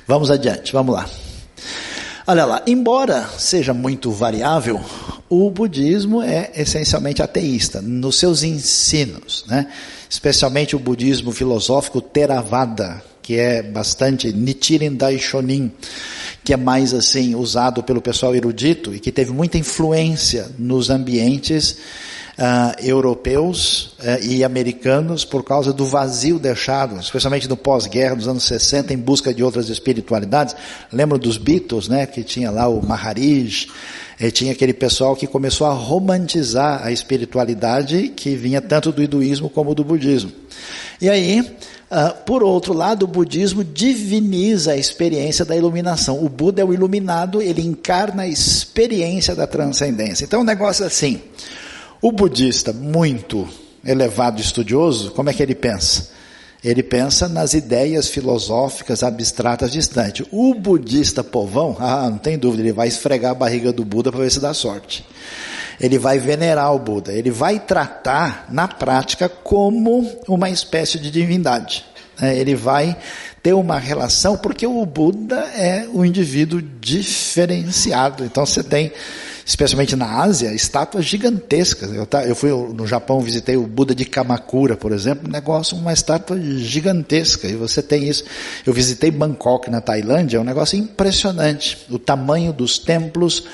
Vamos 0.06 0.30
adiante, 0.30 0.70
vamos 0.70 0.94
lá. 0.94 1.08
Olha 2.26 2.44
lá, 2.44 2.62
embora 2.66 3.26
seja 3.38 3.72
muito 3.72 4.10
variável, 4.10 4.84
o 5.42 5.50
budismo 5.50 6.22
é 6.22 6.50
essencialmente 6.56 7.22
ateísta 7.22 7.80
nos 7.82 8.18
seus 8.18 8.42
ensinos, 8.42 9.44
né? 9.48 9.66
especialmente 10.08 10.76
o 10.76 10.78
budismo 10.78 11.32
filosófico 11.32 12.00
Theravada, 12.00 13.02
que 13.20 13.36
é 13.38 13.62
bastante 13.62 14.32
Nichiren 14.32 14.92
Daishonin, 14.94 15.72
que 16.44 16.52
é 16.52 16.56
mais 16.56 16.92
assim 16.92 17.34
usado 17.34 17.82
pelo 17.82 18.02
pessoal 18.02 18.34
erudito 18.34 18.94
e 18.94 19.00
que 19.00 19.10
teve 19.10 19.32
muita 19.32 19.58
influência 19.58 20.50
nos 20.58 20.90
ambientes 20.90 21.78
uh, 22.38 22.84
europeus 22.84 23.94
uh, 24.00 24.22
e 24.22 24.44
americanos 24.44 25.24
por 25.24 25.42
causa 25.42 25.72
do 25.72 25.86
vazio 25.86 26.38
deixado, 26.38 26.98
especialmente 26.98 27.48
no 27.48 27.56
pós-guerra 27.56 28.16
dos 28.16 28.28
anos 28.28 28.44
60, 28.44 28.92
em 28.92 28.98
busca 28.98 29.32
de 29.32 29.42
outras 29.42 29.68
espiritualidades. 29.68 30.54
Lembro 30.92 31.18
dos 31.18 31.36
Beatles, 31.36 31.88
né, 31.88 32.06
que 32.06 32.22
tinha 32.22 32.50
lá 32.50 32.68
o 32.68 32.84
Maharaj, 32.84 33.68
e 34.20 34.30
tinha 34.30 34.52
aquele 34.52 34.72
pessoal 34.72 35.16
que 35.16 35.26
começou 35.26 35.66
a 35.66 35.72
romantizar 35.72 36.84
a 36.84 36.92
espiritualidade 36.92 38.12
que 38.14 38.36
vinha 38.36 38.60
tanto 38.60 38.92
do 38.92 39.02
hinduísmo 39.02 39.50
como 39.50 39.74
do 39.74 39.84
budismo. 39.84 40.30
E 41.00 41.10
aí, 41.10 41.40
uh, 41.40 42.14
por 42.24 42.42
outro 42.42 42.72
lado, 42.72 43.04
o 43.04 43.08
budismo 43.08 43.64
diviniza 43.64 44.72
a 44.72 44.76
experiência 44.76 45.44
da 45.44 45.56
iluminação. 45.56 46.24
O 46.24 46.28
Buda 46.28 46.62
é 46.62 46.64
o 46.64 46.72
iluminado, 46.72 47.42
ele 47.42 47.62
encarna 47.62 48.22
a 48.22 48.28
experiência 48.28 49.34
da 49.34 49.46
transcendência. 49.46 50.24
Então, 50.24 50.40
o 50.40 50.42
um 50.42 50.46
negócio 50.46 50.84
é 50.84 50.86
assim. 50.86 51.20
O 52.04 52.12
budista, 52.12 52.70
muito 52.70 53.48
elevado 53.82 54.38
estudioso, 54.38 55.12
como 55.12 55.30
é 55.30 55.32
que 55.32 55.42
ele 55.42 55.54
pensa? 55.54 56.10
Ele 56.62 56.82
pensa 56.82 57.30
nas 57.30 57.54
ideias 57.54 58.10
filosóficas 58.10 59.02
abstratas 59.02 59.72
distantes. 59.72 60.26
O 60.30 60.52
budista 60.52 61.24
povão, 61.24 61.74
ah, 61.80 62.10
não 62.10 62.18
tem 62.18 62.36
dúvida, 62.36 62.62
ele 62.62 62.74
vai 62.74 62.88
esfregar 62.88 63.30
a 63.30 63.34
barriga 63.34 63.72
do 63.72 63.86
Buda 63.86 64.12
para 64.12 64.20
ver 64.20 64.30
se 64.30 64.38
dá 64.38 64.52
sorte. 64.52 65.02
Ele 65.80 65.98
vai 65.98 66.18
venerar 66.18 66.74
o 66.74 66.78
Buda, 66.78 67.10
ele 67.10 67.30
vai 67.30 67.58
tratar 67.58 68.48
na 68.50 68.68
prática 68.68 69.26
como 69.26 70.06
uma 70.28 70.50
espécie 70.50 70.98
de 70.98 71.10
divindade. 71.10 71.86
É, 72.20 72.36
ele 72.36 72.54
vai 72.54 72.98
ter 73.42 73.54
uma 73.54 73.78
relação, 73.78 74.36
porque 74.36 74.66
o 74.66 74.84
Buda 74.84 75.36
é 75.56 75.88
um 75.90 76.04
indivíduo 76.04 76.60
diferenciado. 76.60 78.26
Então 78.26 78.44
você 78.44 78.62
tem 78.62 78.92
especialmente 79.46 79.94
na 79.94 80.22
Ásia, 80.22 80.52
estátuas 80.54 81.04
gigantescas. 81.04 81.92
Eu, 81.92 82.06
tá, 82.06 82.24
eu 82.24 82.34
fui 82.34 82.50
no 82.50 82.86
Japão, 82.86 83.20
visitei 83.20 83.56
o 83.56 83.66
Buda 83.66 83.94
de 83.94 84.04
Kamakura, 84.04 84.76
por 84.76 84.92
exemplo, 84.92 85.28
um 85.28 85.32
negócio, 85.32 85.76
uma 85.76 85.92
estátua 85.92 86.40
gigantesca. 86.40 87.46
E 87.46 87.54
você 87.54 87.82
tem 87.82 88.08
isso. 88.08 88.24
Eu 88.64 88.72
visitei 88.72 89.10
Bangkok, 89.10 89.70
na 89.70 89.80
Tailândia, 89.80 90.38
é 90.38 90.40
um 90.40 90.44
negócio 90.44 90.78
impressionante. 90.78 91.86
O 91.90 91.98
tamanho 91.98 92.52
dos 92.52 92.78
templos, 92.78 93.44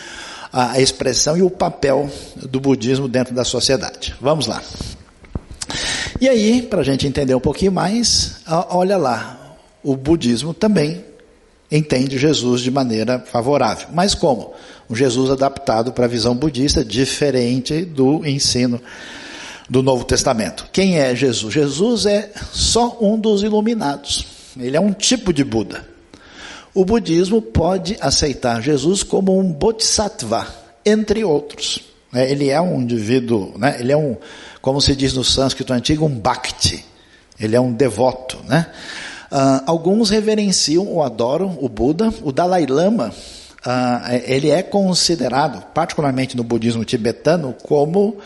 a 0.52 0.80
expressão 0.80 1.36
e 1.36 1.42
o 1.42 1.50
papel 1.50 2.08
do 2.36 2.60
budismo 2.60 3.08
dentro 3.08 3.34
da 3.34 3.44
sociedade. 3.44 4.14
Vamos 4.20 4.46
lá. 4.46 4.62
E 6.20 6.28
aí, 6.28 6.62
para 6.62 6.80
a 6.80 6.84
gente 6.84 7.06
entender 7.06 7.34
um 7.34 7.40
pouquinho 7.40 7.72
mais, 7.72 8.36
olha 8.70 8.96
lá, 8.96 9.56
o 9.82 9.96
budismo 9.96 10.52
também 10.52 11.09
entende 11.70 12.18
Jesus 12.18 12.60
de 12.60 12.70
maneira 12.70 13.18
favorável. 13.18 13.88
Mas 13.92 14.14
como? 14.14 14.52
Um 14.88 14.94
Jesus 14.94 15.30
adaptado 15.30 15.92
para 15.92 16.06
a 16.06 16.08
visão 16.08 16.34
budista, 16.34 16.84
diferente 16.84 17.84
do 17.84 18.26
ensino 18.26 18.80
do 19.68 19.82
Novo 19.82 20.04
Testamento. 20.04 20.68
Quem 20.72 20.98
é 20.98 21.14
Jesus? 21.14 21.54
Jesus 21.54 22.06
é 22.06 22.32
só 22.52 22.98
um 23.00 23.18
dos 23.18 23.42
iluminados. 23.42 24.26
Ele 24.58 24.76
é 24.76 24.80
um 24.80 24.92
tipo 24.92 25.32
de 25.32 25.44
Buda. 25.44 25.88
O 26.74 26.84
budismo 26.84 27.40
pode 27.40 27.96
aceitar 28.00 28.60
Jesus 28.60 29.02
como 29.02 29.38
um 29.38 29.52
bodhisattva, 29.52 30.46
entre 30.84 31.24
outros. 31.24 31.80
É, 32.12 32.30
ele 32.30 32.48
é 32.48 32.60
um 32.60 32.80
indivíduo, 32.80 33.54
né? 33.56 33.76
ele 33.78 33.92
é 33.92 33.96
um, 33.96 34.16
como 34.60 34.80
se 34.80 34.96
diz 34.96 35.12
no 35.12 35.22
sânscrito 35.22 35.72
antigo, 35.72 36.04
um 36.04 36.18
bhakti. 36.18 36.84
Ele 37.38 37.56
é 37.56 37.60
um 37.60 37.72
devoto, 37.72 38.38
né? 38.46 38.66
Uh, 39.30 39.62
alguns 39.64 40.10
reverenciam 40.10 40.86
ou 40.86 41.02
adoram 41.02 41.56
o 41.60 41.68
Buda. 41.68 42.12
O 42.22 42.32
Dalai 42.32 42.66
Lama, 42.66 43.12
uh, 43.64 44.14
ele 44.24 44.50
é 44.50 44.62
considerado, 44.62 45.64
particularmente 45.72 46.36
no 46.36 46.42
budismo 46.42 46.84
tibetano, 46.84 47.54
como 47.62 48.18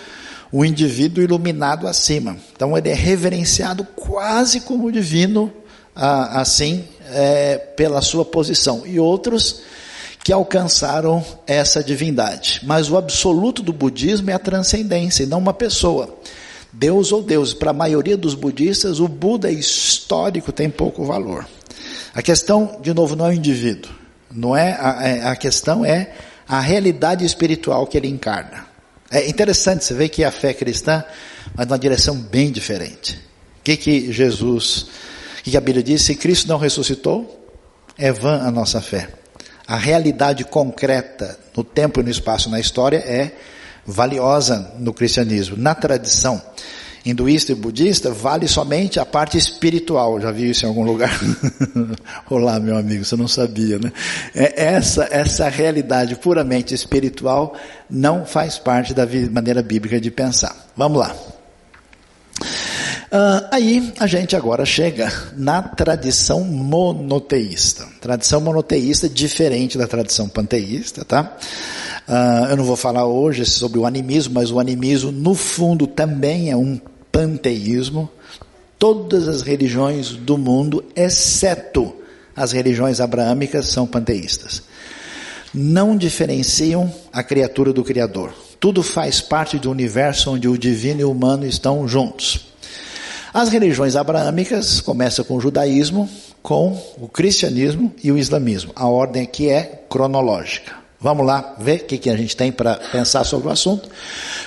o 0.50 0.64
indivíduo 0.64 1.22
iluminado 1.22 1.86
acima. 1.86 2.36
Então 2.54 2.76
ele 2.78 2.88
é 2.88 2.94
reverenciado 2.94 3.84
quase 3.94 4.60
como 4.60 4.90
divino, 4.90 5.52
uh, 5.96 6.38
assim, 6.38 6.84
é, 7.12 7.58
pela 7.58 8.00
sua 8.00 8.24
posição. 8.24 8.82
E 8.86 8.98
outros 8.98 9.60
que 10.24 10.32
alcançaram 10.32 11.22
essa 11.46 11.84
divindade. 11.84 12.62
Mas 12.64 12.90
o 12.90 12.96
absoluto 12.96 13.62
do 13.62 13.74
budismo 13.74 14.30
é 14.30 14.32
a 14.32 14.38
transcendência, 14.38 15.24
e 15.24 15.26
não 15.26 15.38
uma 15.38 15.52
pessoa. 15.52 16.16
Deus 16.74 17.12
ou 17.12 17.22
Deus. 17.22 17.54
Para 17.54 17.70
a 17.70 17.74
maioria 17.74 18.16
dos 18.16 18.34
budistas, 18.34 19.00
o 19.00 19.08
Buda 19.08 19.50
histórico 19.50 20.52
tem 20.52 20.68
pouco 20.68 21.04
valor. 21.04 21.46
A 22.12 22.22
questão, 22.22 22.78
de 22.82 22.92
novo, 22.92 23.16
não 23.16 23.26
é 23.26 23.30
o 23.30 23.32
indivíduo. 23.32 23.90
Não 24.30 24.56
é 24.56 24.76
a, 24.80 25.08
é, 25.08 25.26
a 25.26 25.36
questão 25.36 25.84
é 25.84 26.12
a 26.48 26.60
realidade 26.60 27.24
espiritual 27.24 27.86
que 27.86 27.96
ele 27.96 28.08
encarna. 28.08 28.66
É 29.10 29.28
interessante, 29.28 29.84
você 29.84 29.94
vê 29.94 30.08
que 30.08 30.24
a 30.24 30.30
fé 30.30 30.52
cristã 30.52 31.04
vai 31.54 31.64
numa 31.64 31.78
direção 31.78 32.16
bem 32.16 32.50
diferente. 32.50 33.14
O 33.60 33.64
que, 33.64 33.76
que 33.76 34.12
Jesus, 34.12 34.86
o 35.40 35.44
que 35.44 35.56
a 35.56 35.60
Bíblia 35.60 35.82
diz? 35.82 36.02
Se 36.02 36.16
Cristo 36.16 36.48
não 36.48 36.58
ressuscitou, 36.58 37.48
é 37.96 38.10
vã 38.10 38.40
a 38.42 38.50
nossa 38.50 38.80
fé. 38.80 39.08
A 39.66 39.76
realidade 39.76 40.44
concreta 40.44 41.38
no 41.56 41.62
tempo 41.62 42.00
e 42.00 42.02
no 42.02 42.10
espaço 42.10 42.50
na 42.50 42.58
história 42.58 42.98
é 42.98 43.32
valiosa 43.86 44.72
no 44.78 44.92
cristianismo. 44.92 45.56
Na 45.56 45.74
tradição 45.74 46.40
hinduísta 47.04 47.52
e 47.52 47.54
budista, 47.54 48.10
vale 48.10 48.48
somente 48.48 48.98
a 48.98 49.04
parte 49.04 49.36
espiritual. 49.36 50.20
Já 50.20 50.30
viu 50.30 50.50
isso 50.50 50.64
em 50.64 50.68
algum 50.68 50.84
lugar? 50.84 51.12
Olá, 52.30 52.58
meu 52.58 52.76
amigo, 52.76 53.04
você 53.04 53.16
não 53.16 53.28
sabia, 53.28 53.78
né? 53.78 53.92
É 54.34 54.64
essa, 54.64 55.06
essa 55.10 55.48
realidade 55.48 56.16
puramente 56.16 56.74
espiritual 56.74 57.54
não 57.90 58.24
faz 58.24 58.58
parte 58.58 58.94
da 58.94 59.06
maneira 59.30 59.62
bíblica 59.62 60.00
de 60.00 60.10
pensar. 60.10 60.56
Vamos 60.76 60.98
lá. 60.98 61.14
Uh, 63.14 63.46
aí 63.52 63.92
a 64.00 64.08
gente 64.08 64.34
agora 64.34 64.66
chega 64.66 65.08
na 65.36 65.62
tradição 65.62 66.42
monoteísta. 66.42 67.86
Tradição 68.00 68.40
monoteísta 68.40 69.08
diferente 69.08 69.78
da 69.78 69.86
tradição 69.86 70.28
panteísta, 70.28 71.04
tá? 71.04 71.36
Uh, 72.08 72.50
eu 72.50 72.56
não 72.56 72.64
vou 72.64 72.74
falar 72.74 73.06
hoje 73.06 73.46
sobre 73.46 73.78
o 73.78 73.86
animismo, 73.86 74.34
mas 74.34 74.50
o 74.50 74.58
animismo, 74.58 75.12
no 75.12 75.32
fundo, 75.32 75.86
também 75.86 76.50
é 76.50 76.56
um 76.56 76.80
panteísmo. 77.12 78.10
Todas 78.80 79.28
as 79.28 79.42
religiões 79.42 80.08
do 80.10 80.36
mundo, 80.36 80.84
exceto 80.96 81.94
as 82.34 82.50
religiões 82.50 82.98
abraâmicas, 82.98 83.68
são 83.68 83.86
panteístas. 83.86 84.60
Não 85.54 85.96
diferenciam 85.96 86.92
a 87.12 87.22
criatura 87.22 87.72
do 87.72 87.84
Criador. 87.84 88.34
Tudo 88.58 88.82
faz 88.82 89.20
parte 89.20 89.56
do 89.56 89.70
universo 89.70 90.32
onde 90.32 90.48
o 90.48 90.58
divino 90.58 91.00
e 91.00 91.04
o 91.04 91.12
humano 91.12 91.46
estão 91.46 91.86
juntos. 91.86 92.53
As 93.34 93.48
religiões 93.48 93.96
abraâmicas 93.96 94.80
começam 94.80 95.24
com 95.24 95.34
o 95.34 95.40
judaísmo, 95.40 96.08
com 96.40 96.80
o 97.00 97.08
cristianismo 97.08 97.92
e 98.00 98.12
o 98.12 98.16
islamismo. 98.16 98.70
A 98.76 98.86
ordem 98.86 99.24
aqui 99.24 99.48
é 99.48 99.82
cronológica. 99.90 100.76
Vamos 101.00 101.26
lá 101.26 101.56
ver 101.58 101.80
o 101.80 101.84
que, 101.84 101.98
que 101.98 102.08
a 102.08 102.16
gente 102.16 102.36
tem 102.36 102.52
para 102.52 102.76
pensar 102.92 103.24
sobre 103.24 103.48
o 103.48 103.50
assunto. 103.50 103.88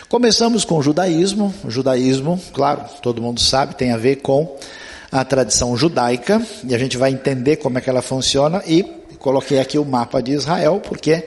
Começamos 0.08 0.64
com 0.64 0.78
o 0.78 0.82
judaísmo. 0.82 1.54
O 1.66 1.70
judaísmo, 1.70 2.42
claro, 2.54 2.86
todo 3.02 3.22
mundo 3.22 3.42
sabe, 3.42 3.76
tem 3.76 3.92
a 3.92 3.98
ver 3.98 4.22
com 4.22 4.56
a 5.12 5.26
tradição 5.26 5.76
judaica, 5.76 6.42
e 6.64 6.74
a 6.74 6.78
gente 6.78 6.96
vai 6.96 7.12
entender 7.12 7.58
como 7.58 7.78
é 7.78 7.82
que 7.82 7.90
ela 7.90 8.02
funciona, 8.02 8.64
e 8.66 8.84
coloquei 9.20 9.60
aqui 9.60 9.78
o 9.78 9.84
mapa 9.84 10.24
de 10.24 10.32
Israel, 10.32 10.82
porque 10.82 11.26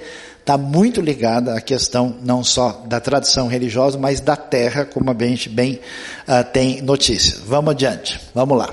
está 0.50 0.58
muito 0.58 1.00
ligada 1.00 1.54
à 1.54 1.60
questão 1.60 2.16
não 2.24 2.42
só 2.42 2.82
da 2.84 2.98
tradição 2.98 3.46
religiosa, 3.46 3.96
mas 3.96 4.18
da 4.18 4.34
terra, 4.34 4.84
como 4.84 5.08
a 5.08 5.14
gente 5.14 5.48
bem 5.48 5.78
uh, 6.26 6.42
tem 6.52 6.82
notícias. 6.82 7.40
Vamos 7.46 7.70
adiante, 7.70 8.20
vamos 8.34 8.58
lá. 8.58 8.68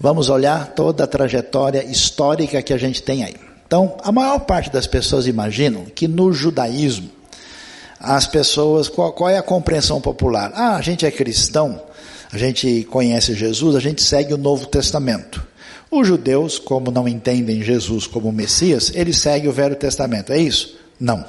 Vamos 0.00 0.28
olhar 0.28 0.72
toda 0.74 1.04
a 1.04 1.06
trajetória 1.06 1.84
histórica 1.84 2.60
que 2.62 2.72
a 2.72 2.76
gente 2.76 3.00
tem 3.00 3.22
aí. 3.22 3.36
Então, 3.64 3.96
a 4.02 4.10
maior 4.10 4.40
parte 4.40 4.68
das 4.68 4.88
pessoas 4.88 5.28
imaginam 5.28 5.84
que 5.84 6.08
no 6.08 6.32
judaísmo, 6.32 7.10
as 8.00 8.26
pessoas, 8.26 8.88
qual, 8.88 9.12
qual, 9.12 9.30
é 9.30 9.38
a 9.38 9.42
compreensão 9.42 10.00
popular? 10.00 10.50
Ah, 10.52 10.74
a 10.74 10.82
gente 10.82 11.06
é 11.06 11.10
cristão, 11.12 11.80
a 12.32 12.36
gente 12.36 12.82
conhece 12.90 13.34
Jesus, 13.34 13.76
a 13.76 13.80
gente 13.80 14.02
segue 14.02 14.34
o 14.34 14.38
Novo 14.38 14.66
Testamento. 14.66 15.46
Os 15.90 16.06
judeus, 16.06 16.58
como 16.58 16.90
não 16.90 17.06
entendem 17.06 17.62
Jesus 17.62 18.06
como 18.06 18.32
Messias, 18.32 18.92
eles 18.94 19.18
seguem 19.18 19.48
o 19.48 19.52
Velho 19.52 19.76
Testamento. 19.76 20.32
É 20.32 20.38
isso? 20.38 20.76
Não. 20.98 21.24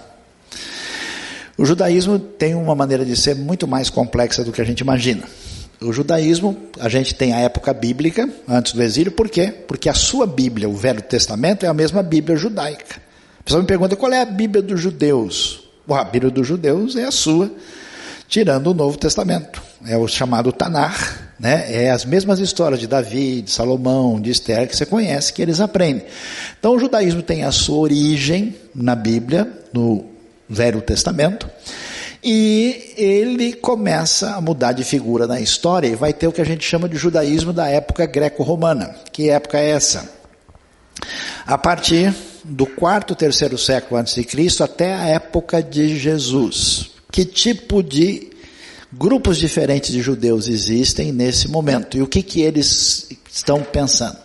O 1.57 1.65
judaísmo 1.65 2.19
tem 2.19 2.55
uma 2.55 2.75
maneira 2.75 3.05
de 3.05 3.15
ser 3.15 3.35
muito 3.35 3.67
mais 3.67 3.89
complexa 3.89 4.43
do 4.43 4.51
que 4.51 4.61
a 4.61 4.65
gente 4.65 4.81
imagina. 4.81 5.23
O 5.79 5.93
judaísmo, 5.93 6.57
a 6.79 6.89
gente 6.89 7.13
tem 7.13 7.33
a 7.33 7.39
época 7.39 7.71
bíblica, 7.71 8.27
antes 8.47 8.73
do 8.73 8.81
exílio, 8.81 9.11
por 9.11 9.29
quê? 9.29 9.53
Porque 9.67 9.87
a 9.89 9.93
sua 9.93 10.25
Bíblia, 10.25 10.67
o 10.67 10.75
Velho 10.75 11.01
Testamento, 11.01 11.65
é 11.65 11.69
a 11.69 11.73
mesma 11.73 12.01
Bíblia 12.01 12.35
judaica. 12.35 12.99
A 13.39 13.43
pessoa 13.43 13.61
me 13.61 13.67
pergunta 13.67 13.95
qual 13.95 14.11
é 14.11 14.21
a 14.21 14.25
Bíblia 14.25 14.61
dos 14.61 14.81
judeus. 14.81 15.63
Bom, 15.85 15.95
a 15.95 16.03
Bíblia 16.03 16.31
dos 16.31 16.47
judeus 16.47 16.95
é 16.95 17.05
a 17.05 17.11
sua, 17.11 17.51
tirando 18.27 18.67
o 18.67 18.73
Novo 18.73 18.97
Testamento. 18.97 19.61
É 19.85 19.95
o 19.97 20.07
chamado 20.07 20.51
Tanar, 20.51 21.33
né? 21.39 21.65
É 21.69 21.91
as 21.91 22.03
mesmas 22.03 22.39
histórias 22.39 22.79
de 22.79 22.87
Davi, 22.87 23.41
de 23.41 23.51
Salomão, 23.51 24.19
de 24.19 24.31
Esther, 24.31 24.67
que 24.67 24.75
você 24.75 24.85
conhece, 24.85 25.31
que 25.31 25.41
eles 25.41 25.61
aprendem. 25.61 26.05
Então 26.59 26.75
o 26.75 26.79
judaísmo 26.79 27.21
tem 27.21 27.43
a 27.43 27.51
sua 27.51 27.77
origem 27.77 28.55
na 28.73 28.95
Bíblia, 28.95 29.47
no 29.73 30.05
Velho 30.49 30.81
Testamento, 30.81 31.49
E 32.23 32.93
ele 32.97 33.53
começa 33.53 34.35
a 34.35 34.41
mudar 34.41 34.73
de 34.73 34.83
figura 34.83 35.27
na 35.27 35.39
história 35.39 35.87
e 35.87 35.95
vai 35.95 36.11
ter 36.11 36.27
o 36.27 36.31
que 36.31 36.41
a 36.41 36.45
gente 36.45 36.65
chama 36.65 36.89
de 36.89 36.97
judaísmo 36.97 37.53
da 37.53 37.67
época 37.67 38.05
greco-romana. 38.05 38.95
Que 39.11 39.29
época 39.29 39.57
é 39.57 39.69
essa? 39.69 40.09
A 41.45 41.57
partir 41.57 42.13
do 42.43 42.65
quarto, 42.65 43.15
terceiro 43.15 43.57
século 43.57 43.99
antes 43.99 44.15
de 44.15 44.23
Cristo 44.23 44.63
até 44.63 44.93
a 44.93 45.05
época 45.05 45.61
de 45.61 45.97
Jesus. 45.97 46.96
Que 47.17 47.25
tipo 47.25 47.81
de 47.81 48.27
grupos 48.93 49.39
diferentes 49.39 49.91
de 49.91 50.03
judeus 50.03 50.47
existem 50.47 51.11
nesse 51.11 51.47
momento 51.47 51.97
e 51.97 52.01
o 52.03 52.05
que 52.05 52.21
que 52.21 52.41
eles 52.41 53.09
estão 53.27 53.63
pensando? 53.63 54.19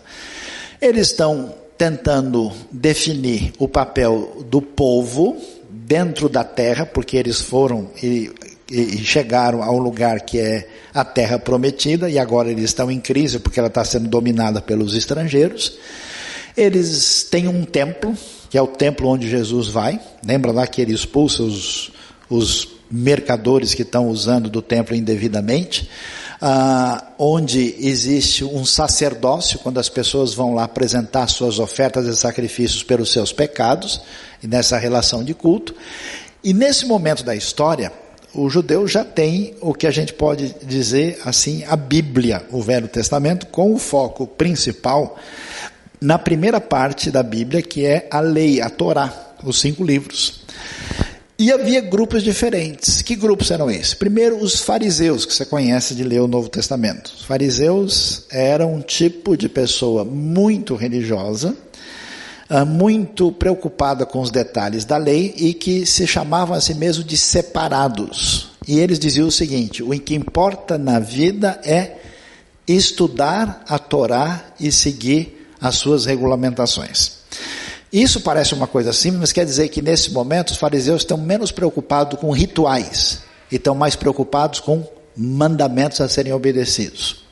Eles 0.79 1.07
estão 1.07 1.55
tentando 1.75 2.51
definir 2.71 3.51
o 3.57 3.67
papel 3.67 4.45
do 4.47 4.61
povo 4.61 5.35
dentro 5.67 6.29
da 6.29 6.43
terra, 6.43 6.85
porque 6.85 7.17
eles 7.17 7.41
foram 7.41 7.89
e, 8.03 8.31
e 8.69 8.99
chegaram 8.99 9.63
ao 9.63 9.79
lugar 9.79 10.19
que 10.21 10.37
é 10.37 10.69
a 10.93 11.03
terra 11.03 11.39
prometida 11.39 12.11
e 12.11 12.19
agora 12.19 12.51
eles 12.51 12.65
estão 12.65 12.91
em 12.91 12.99
crise 12.99 13.39
porque 13.39 13.57
ela 13.57 13.69
está 13.69 13.83
sendo 13.83 14.07
dominada 14.07 14.61
pelos 14.61 14.93
estrangeiros. 14.93 15.79
Eles 16.55 17.23
têm 17.23 17.47
um 17.47 17.65
templo, 17.65 18.15
que 18.51 18.55
é 18.55 18.61
o 18.61 18.67
templo 18.67 19.09
onde 19.09 19.27
Jesus 19.27 19.67
vai. 19.67 19.99
Lembra 20.23 20.51
lá 20.51 20.67
que 20.67 20.79
ele 20.79 20.93
expulsa 20.93 21.41
os, 21.41 21.91
os 22.29 22.72
mercadores 22.93 23.73
que 23.73 23.81
estão 23.81 24.07
usando 24.07 24.49
do 24.49 24.61
templo 24.61 24.95
indevidamente? 24.95 25.89
ah, 26.45 27.01
onde 27.17 27.73
existe 27.79 28.43
um 28.43 28.65
sacerdócio, 28.65 29.59
quando 29.59 29.79
as 29.79 29.87
pessoas 29.87 30.33
vão 30.33 30.53
lá 30.53 30.65
apresentar 30.65 31.27
suas 31.27 31.57
ofertas 31.57 32.05
e 32.05 32.13
sacrifícios 32.17 32.83
pelos 32.83 33.13
seus 33.13 33.31
pecados, 33.31 34.01
e 34.43 34.47
nessa 34.47 34.77
relação 34.77 35.23
de 35.23 35.33
culto. 35.33 35.73
E 36.43 36.53
nesse 36.53 36.85
momento 36.85 37.23
da 37.23 37.33
história, 37.33 37.93
o 38.33 38.49
judeu 38.49 38.85
já 38.85 39.05
tem 39.05 39.55
o 39.61 39.73
que 39.73 39.87
a 39.87 39.91
gente 39.91 40.11
pode 40.11 40.53
dizer 40.61 41.17
assim, 41.23 41.63
a 41.65 41.77
Bíblia, 41.77 42.45
o 42.51 42.61
Velho 42.61 42.89
Testamento, 42.89 43.47
com 43.47 43.73
o 43.73 43.77
foco 43.77 44.27
principal 44.27 45.17
na 46.01 46.19
primeira 46.19 46.59
parte 46.59 47.09
da 47.09 47.23
Bíblia, 47.23 47.61
que 47.61 47.85
é 47.85 48.05
a 48.11 48.19
lei, 48.19 48.59
a 48.59 48.69
Torá, 48.69 49.33
os 49.45 49.61
cinco 49.61 49.81
livros. 49.81 50.43
E 51.37 51.51
havia 51.51 51.81
grupos 51.81 52.23
diferentes. 52.23 53.01
Que 53.01 53.15
grupos 53.15 53.49
eram 53.49 53.69
esses? 53.69 53.93
Primeiro, 53.93 54.37
os 54.37 54.59
fariseus, 54.61 55.25
que 55.25 55.33
você 55.33 55.45
conhece 55.45 55.95
de 55.95 56.03
ler 56.03 56.21
o 56.21 56.27
Novo 56.27 56.47
Testamento. 56.47 57.11
Os 57.17 57.23
fariseus 57.23 58.25
eram 58.29 58.75
um 58.75 58.81
tipo 58.81 59.35
de 59.35 59.49
pessoa 59.49 60.05
muito 60.05 60.75
religiosa, 60.75 61.55
ah, 62.49 62.63
muito 62.63 63.31
preocupada 63.31 64.05
com 64.05 64.21
os 64.21 64.29
detalhes 64.29 64.85
da 64.85 64.97
lei 64.97 65.33
e 65.35 65.53
que 65.53 65.85
se 65.85 66.05
chamavam 66.05 66.55
a 66.55 66.61
si 66.61 66.75
mesmos 66.75 67.05
de 67.05 67.17
separados. 67.17 68.49
E 68.67 68.79
eles 68.79 68.99
diziam 68.99 69.27
o 69.27 69.31
seguinte: 69.31 69.81
o 69.81 69.89
que 69.99 70.13
importa 70.13 70.77
na 70.77 70.99
vida 70.99 71.59
é 71.65 71.97
estudar 72.67 73.63
a 73.67 73.79
Torá 73.79 74.53
e 74.59 74.71
seguir 74.71 75.47
as 75.59 75.75
suas 75.75 76.05
regulamentações. 76.05 77.23
Isso 77.93 78.21
parece 78.21 78.55
uma 78.55 78.65
coisa 78.65 78.91
simples, 78.91 79.19
mas 79.19 79.31
quer 79.31 79.45
dizer 79.45 79.69
que 79.69 79.79
nesse 79.79 80.11
momento 80.11 80.49
os 80.49 80.57
fariseus 80.57 81.03
estão 81.03 81.15
menos 81.15 81.51
preocupados 81.51 82.19
com 82.19 82.31
rituais 82.31 83.21
e 83.51 83.57
estão 83.57 83.75
mais 83.75 83.95
preocupados 83.95 84.59
com 84.59 84.83
mandamentos 85.15 86.01
a 86.01 86.09
serem 86.09 86.33
obedecidos. 86.33 87.23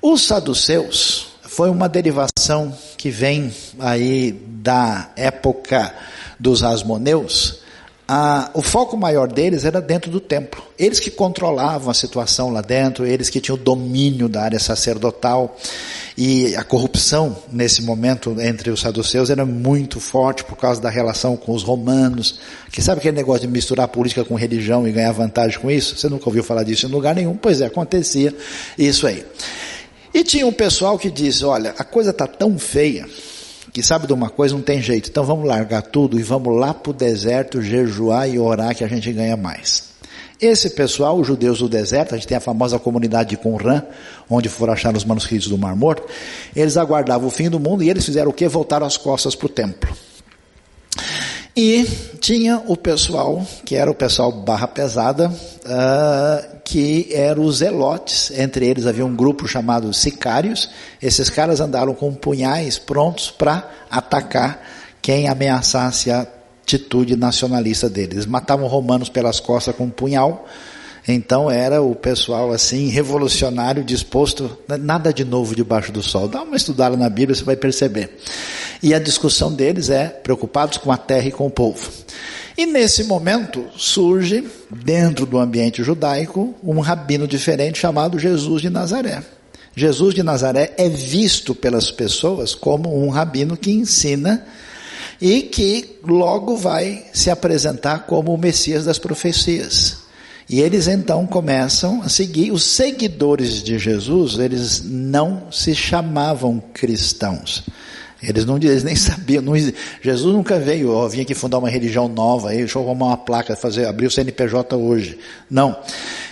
Os 0.00 0.26
saduceus 0.26 1.26
foi 1.42 1.68
uma 1.68 1.90
derivação 1.90 2.74
que 2.96 3.10
vem 3.10 3.54
aí 3.78 4.32
da 4.32 5.10
época 5.14 5.94
dos 6.40 6.62
asmoneus, 6.62 7.60
ah, 8.08 8.50
o 8.54 8.62
foco 8.62 8.96
maior 8.96 9.26
deles 9.26 9.64
era 9.64 9.80
dentro 9.80 10.10
do 10.10 10.20
templo. 10.20 10.62
Eles 10.78 11.00
que 11.00 11.10
controlavam 11.10 11.90
a 11.90 11.94
situação 11.94 12.50
lá 12.50 12.60
dentro, 12.60 13.04
eles 13.04 13.28
que 13.28 13.40
tinham 13.40 13.56
o 13.56 13.60
domínio 13.60 14.28
da 14.28 14.42
área 14.42 14.60
sacerdotal. 14.60 15.56
E 16.16 16.56
a 16.56 16.64
corrupção, 16.64 17.36
nesse 17.52 17.82
momento, 17.82 18.34
entre 18.40 18.70
os 18.70 18.80
saduceus 18.80 19.28
era 19.28 19.44
muito 19.44 20.00
forte 20.00 20.44
por 20.44 20.56
causa 20.56 20.80
da 20.80 20.88
relação 20.88 21.36
com 21.36 21.52
os 21.52 21.62
romanos. 21.62 22.40
Que 22.72 22.80
sabe 22.80 23.00
aquele 23.00 23.16
negócio 23.16 23.42
de 23.42 23.48
misturar 23.48 23.86
política 23.88 24.24
com 24.24 24.34
religião 24.34 24.88
e 24.88 24.92
ganhar 24.92 25.12
vantagem 25.12 25.58
com 25.58 25.70
isso? 25.70 25.94
Você 25.96 26.08
nunca 26.08 26.26
ouviu 26.26 26.42
falar 26.42 26.62
disso 26.62 26.86
em 26.86 26.90
lugar 26.90 27.14
nenhum? 27.14 27.36
Pois 27.36 27.60
é, 27.60 27.66
acontecia 27.66 28.34
isso 28.78 29.06
aí. 29.06 29.26
E 30.14 30.24
tinha 30.24 30.46
um 30.46 30.52
pessoal 30.52 30.98
que 30.98 31.10
disse, 31.10 31.44
olha, 31.44 31.74
a 31.76 31.84
coisa 31.84 32.10
está 32.10 32.26
tão 32.26 32.58
feia 32.58 33.06
que 33.70 33.82
sabe 33.82 34.06
de 34.06 34.14
uma 34.14 34.30
coisa, 34.30 34.54
não 34.54 34.62
tem 34.62 34.80
jeito. 34.80 35.10
Então 35.10 35.22
vamos 35.22 35.46
largar 35.46 35.82
tudo 35.82 36.18
e 36.18 36.22
vamos 36.22 36.58
lá 36.58 36.72
para 36.72 36.92
o 36.92 36.94
deserto 36.94 37.60
jejuar 37.60 38.26
e 38.26 38.38
orar 38.38 38.74
que 38.74 38.82
a 38.82 38.88
gente 38.88 39.12
ganha 39.12 39.36
mais. 39.36 39.85
Esse 40.40 40.70
pessoal, 40.70 41.18
os 41.18 41.26
judeus 41.26 41.60
do 41.60 41.68
deserto, 41.68 42.14
a 42.14 42.18
gente 42.18 42.26
tem 42.26 42.36
a 42.36 42.40
famosa 42.40 42.78
comunidade 42.78 43.30
de 43.30 43.36
Qumran, 43.38 43.82
onde 44.28 44.48
foram 44.48 44.74
achar 44.74 44.94
os 44.94 45.04
manuscritos 45.04 45.48
do 45.48 45.56
Mar 45.56 45.74
Morto, 45.74 46.06
eles 46.54 46.76
aguardavam 46.76 47.28
o 47.28 47.30
fim 47.30 47.48
do 47.48 47.58
mundo 47.58 47.82
e 47.82 47.88
eles 47.88 48.04
fizeram 48.04 48.30
o 48.30 48.34
que? 48.34 48.46
Voltaram 48.46 48.86
as 48.86 48.96
costas 48.98 49.34
para 49.34 49.46
o 49.46 49.48
templo. 49.48 49.96
E 51.56 51.84
tinha 52.20 52.62
o 52.66 52.76
pessoal, 52.76 53.42
que 53.64 53.76
era 53.76 53.90
o 53.90 53.94
pessoal 53.94 54.30
barra 54.30 54.68
pesada, 54.68 55.30
uh, 55.30 56.56
que 56.62 57.08
eram 57.10 57.44
os 57.44 57.58
zelotes. 57.58 58.30
Entre 58.30 58.66
eles 58.66 58.86
havia 58.86 59.06
um 59.06 59.16
grupo 59.16 59.48
chamado 59.48 59.90
sicários. 59.94 60.68
Esses 61.00 61.30
caras 61.30 61.58
andaram 61.58 61.94
com 61.94 62.12
punhais 62.12 62.78
prontos 62.78 63.30
para 63.30 63.70
atacar 63.90 64.60
quem 65.00 65.28
ameaçasse 65.28 66.10
a 66.10 66.26
atitude 66.66 67.14
nacionalista 67.14 67.88
deles. 67.88 68.26
Matavam 68.26 68.66
romanos 68.66 69.08
pelas 69.08 69.38
costas 69.38 69.74
com 69.74 69.84
um 69.84 69.90
punhal 69.90 70.46
então 71.08 71.48
era 71.48 71.80
o 71.80 71.94
pessoal 71.94 72.52
assim, 72.52 72.88
revolucionário, 72.88 73.84
disposto, 73.84 74.58
nada 74.80 75.12
de 75.12 75.24
novo 75.24 75.54
debaixo 75.54 75.92
do 75.92 76.02
sol. 76.02 76.26
Dá 76.26 76.42
uma 76.42 76.56
estudada 76.56 76.96
na 76.96 77.08
Bíblia, 77.08 77.34
você 77.34 77.44
vai 77.44 77.54
perceber. 77.54 78.18
E 78.82 78.92
a 78.92 78.98
discussão 78.98 79.52
deles 79.52 79.88
é 79.88 80.08
preocupados 80.08 80.78
com 80.78 80.90
a 80.90 80.96
terra 80.96 81.28
e 81.28 81.32
com 81.32 81.46
o 81.46 81.50
povo. 81.50 81.90
E 82.58 82.66
nesse 82.66 83.04
momento 83.04 83.64
surge, 83.76 84.44
dentro 84.70 85.26
do 85.26 85.38
ambiente 85.38 85.82
judaico, 85.84 86.54
um 86.64 86.80
rabino 86.80 87.28
diferente 87.28 87.78
chamado 87.78 88.18
Jesus 88.18 88.62
de 88.62 88.70
Nazaré. 88.70 89.22
Jesus 89.76 90.14
de 90.14 90.22
Nazaré 90.22 90.72
é 90.76 90.88
visto 90.88 91.54
pelas 91.54 91.90
pessoas 91.90 92.54
como 92.54 93.04
um 93.04 93.10
rabino 93.10 93.56
que 93.56 93.70
ensina 93.70 94.44
e 95.20 95.42
que 95.42 95.98
logo 96.06 96.56
vai 96.56 97.04
se 97.12 97.30
apresentar 97.30 98.06
como 98.06 98.34
o 98.34 98.38
Messias 98.38 98.84
das 98.84 98.98
profecias. 98.98 100.06
E 100.48 100.60
eles 100.60 100.86
então 100.86 101.26
começam 101.26 102.02
a 102.02 102.08
seguir. 102.08 102.52
Os 102.52 102.62
seguidores 102.62 103.62
de 103.62 103.78
Jesus, 103.78 104.38
eles 104.38 104.82
não 104.84 105.50
se 105.50 105.74
chamavam 105.74 106.62
cristãos. 106.72 107.64
Eles 108.22 108.44
não 108.44 108.56
eles 108.56 108.84
nem 108.84 108.94
sabiam. 108.96 109.42
Não, 109.42 109.54
Jesus 110.00 110.34
nunca 110.34 110.58
veio, 110.58 110.92
ó, 110.92 111.08
vinha 111.08 111.22
aqui 111.22 111.34
fundar 111.34 111.58
uma 111.58 111.68
religião 111.68 112.08
nova, 112.08 112.50
aí, 112.50 112.58
deixa 112.58 112.78
eu 112.78 112.82
arrumar 112.82 113.06
uma 113.06 113.16
placa, 113.16 113.56
fazer, 113.56 113.86
abrir 113.86 114.06
o 114.06 114.10
CNPJ 114.10 114.76
hoje. 114.76 115.18
Não. 115.50 115.76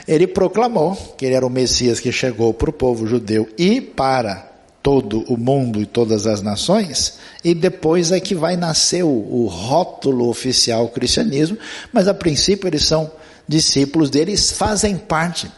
Ele 0.07 0.27
proclamou 0.27 0.95
que 1.17 1.27
ele 1.27 1.35
era 1.35 1.47
o 1.47 1.51
Messias 1.51 1.99
que 1.99 2.13
chegou 2.13 2.55
para 2.55 2.71
o 2.71 2.73
povo 2.73 3.07
judeu 3.07 3.49
e 3.59 3.81
para 3.81 4.54
todo 4.85 5.25
o 5.33 5.39
mundo 5.39 5.81
e 5.81 5.87
todas 5.87 6.27
as 6.27 6.43
nações, 6.43 7.15
e 7.43 7.55
depois 7.55 8.13
é 8.13 8.21
que 8.21 8.35
vai 8.35 8.55
nascer 8.55 9.03
o, 9.03 9.09
o 9.09 9.47
rótulo 9.47 10.29
oficial 10.29 10.91
cristianismo, 10.91 11.57
mas 11.91 12.07
a 12.07 12.13
princípio 12.13 12.69
eles 12.69 12.85
são 12.85 13.11
discípulos 13.49 14.11
deles 14.11 14.53
fazem 14.53 14.99
parte 14.99 15.51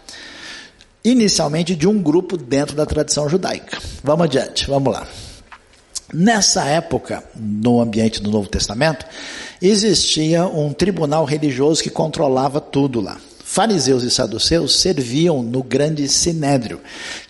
inicialmente 1.04 1.74
de 1.74 1.88
um 1.88 2.00
grupo 2.00 2.36
dentro 2.36 2.76
da 2.76 2.86
tradição 2.86 3.28
judaica. 3.28 3.78
Vamos 4.02 4.26
adiante, 4.26 4.68
vamos 4.68 4.92
lá. 4.92 5.04
Nessa 6.14 6.64
época, 6.64 7.24
no 7.34 7.80
ambiente 7.80 8.22
do 8.22 8.30
Novo 8.30 8.48
Testamento, 8.48 9.04
existia 9.60 10.46
um 10.46 10.72
tribunal 10.72 11.24
religioso 11.24 11.82
que 11.82 11.90
controlava 11.90 12.60
tudo 12.60 13.00
lá. 13.00 13.18
Fariseus 13.56 14.02
e 14.02 14.10
saduceus 14.10 14.78
serviam 14.78 15.42
no 15.42 15.62
grande 15.62 16.06
sinédrio, 16.08 16.78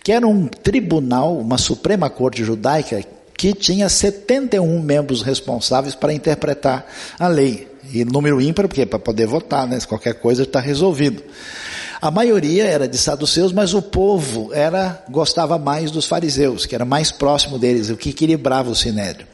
que 0.03 0.11
era 0.11 0.27
um 0.27 0.45
tribunal, 0.45 1.37
uma 1.37 1.57
suprema 1.57 2.09
corte 2.09 2.43
judaica 2.43 3.01
que 3.37 3.53
tinha 3.53 3.87
71 3.87 4.81
membros 4.81 5.21
responsáveis 5.21 5.95
para 5.95 6.11
interpretar 6.11 6.85
a 7.17 7.29
lei. 7.29 7.69
E 7.93 8.03
número 8.03 8.41
ímpar, 8.41 8.67
porque 8.67 8.85
para 8.85 8.99
poder 8.99 9.25
votar, 9.25 9.65
né? 9.65 9.79
Qualquer 9.87 10.15
coisa 10.15 10.43
está 10.43 10.59
resolvido. 10.59 11.23
A 11.99 12.11
maioria 12.11 12.65
era 12.65 12.87
de 12.87 12.97
saduceus, 12.97 13.51
mas 13.51 13.73
o 13.73 13.81
povo 13.81 14.53
era 14.53 15.03
gostava 15.09 15.57
mais 15.57 15.89
dos 15.89 16.05
fariseus, 16.05 16.65
que 16.65 16.75
era 16.75 16.85
mais 16.85 17.11
próximo 17.11 17.57
deles, 17.57 17.89
o 17.89 17.97
que 17.97 18.09
equilibrava 18.09 18.69
o 18.69 18.75
sinédrio. 18.75 19.25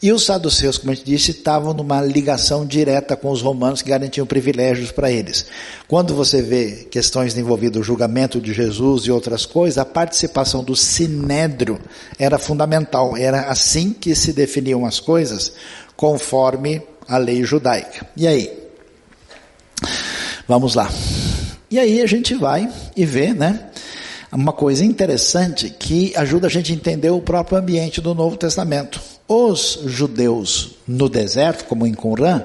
E 0.00 0.12
os 0.12 0.24
saduceus, 0.24 0.78
como 0.78 0.92
a 0.92 0.94
gente 0.94 1.06
disse, 1.06 1.32
estavam 1.32 1.74
numa 1.74 2.00
ligação 2.00 2.64
direta 2.64 3.16
com 3.16 3.30
os 3.30 3.42
romanos 3.42 3.82
que 3.82 3.90
garantiam 3.90 4.26
privilégios 4.26 4.92
para 4.92 5.10
eles. 5.10 5.46
Quando 5.88 6.14
você 6.14 6.40
vê 6.40 6.86
questões 6.90 7.36
envolvidas 7.36 7.80
o 7.80 7.84
julgamento 7.84 8.40
de 8.40 8.52
Jesus 8.52 9.04
e 9.04 9.10
outras 9.10 9.44
coisas, 9.44 9.78
a 9.78 9.84
participação 9.84 10.62
do 10.62 10.76
sinédrio 10.76 11.80
era 12.18 12.38
fundamental. 12.38 13.16
Era 13.16 13.42
assim 13.42 13.92
que 13.92 14.14
se 14.14 14.32
definiam 14.32 14.86
as 14.86 15.00
coisas, 15.00 15.52
conforme 15.96 16.82
a 17.08 17.16
lei 17.18 17.42
judaica. 17.44 18.06
E 18.16 18.26
aí? 18.26 18.56
Vamos 20.46 20.74
lá. 20.74 20.88
E 21.70 21.78
aí 21.78 22.00
a 22.00 22.06
gente 22.06 22.34
vai 22.34 22.68
e 22.96 23.04
vê, 23.04 23.34
né? 23.34 23.68
Uma 24.32 24.52
coisa 24.52 24.84
interessante 24.84 25.70
que 25.70 26.12
ajuda 26.16 26.46
a 26.46 26.50
gente 26.50 26.72
a 26.72 26.74
entender 26.74 27.10
o 27.10 27.20
próprio 27.20 27.58
ambiente 27.58 28.00
do 28.00 28.14
Novo 28.14 28.36
Testamento. 28.36 29.00
Os 29.26 29.80
judeus 29.84 30.76
no 30.86 31.08
deserto, 31.08 31.64
como 31.64 31.86
em 31.86 31.94
Qumran, 31.94 32.44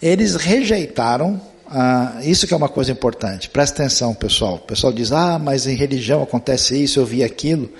eles 0.00 0.36
rejeitaram 0.36 1.40
ah, 1.68 2.20
isso 2.22 2.46
que 2.46 2.54
é 2.54 2.56
uma 2.56 2.68
coisa 2.68 2.92
importante. 2.92 3.50
Presta 3.50 3.82
atenção, 3.82 4.14
pessoal. 4.14 4.54
O 4.54 4.60
pessoal 4.60 4.92
diz: 4.92 5.12
"Ah, 5.12 5.38
mas 5.38 5.66
em 5.66 5.74
religião 5.74 6.22
acontece 6.22 6.82
isso, 6.82 7.00
eu 7.00 7.06
vi 7.06 7.24
aquilo". 7.24 7.70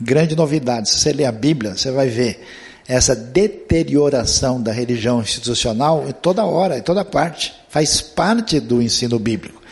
Grande 0.00 0.34
novidade. 0.34 0.88
Se 0.88 0.98
você 0.98 1.12
ler 1.12 1.26
a 1.26 1.32
Bíblia, 1.32 1.76
você 1.76 1.90
vai 1.90 2.08
ver 2.08 2.44
essa 2.86 3.14
deterioração 3.14 4.60
da 4.60 4.72
religião 4.72 5.20
institucional 5.20 6.04
em 6.08 6.12
toda 6.12 6.44
hora, 6.44 6.78
em 6.78 6.82
toda 6.82 7.04
parte. 7.04 7.54
Faz 7.68 8.00
parte 8.00 8.60
do 8.60 8.82
ensino 8.82 9.18
bíblico. 9.18 9.62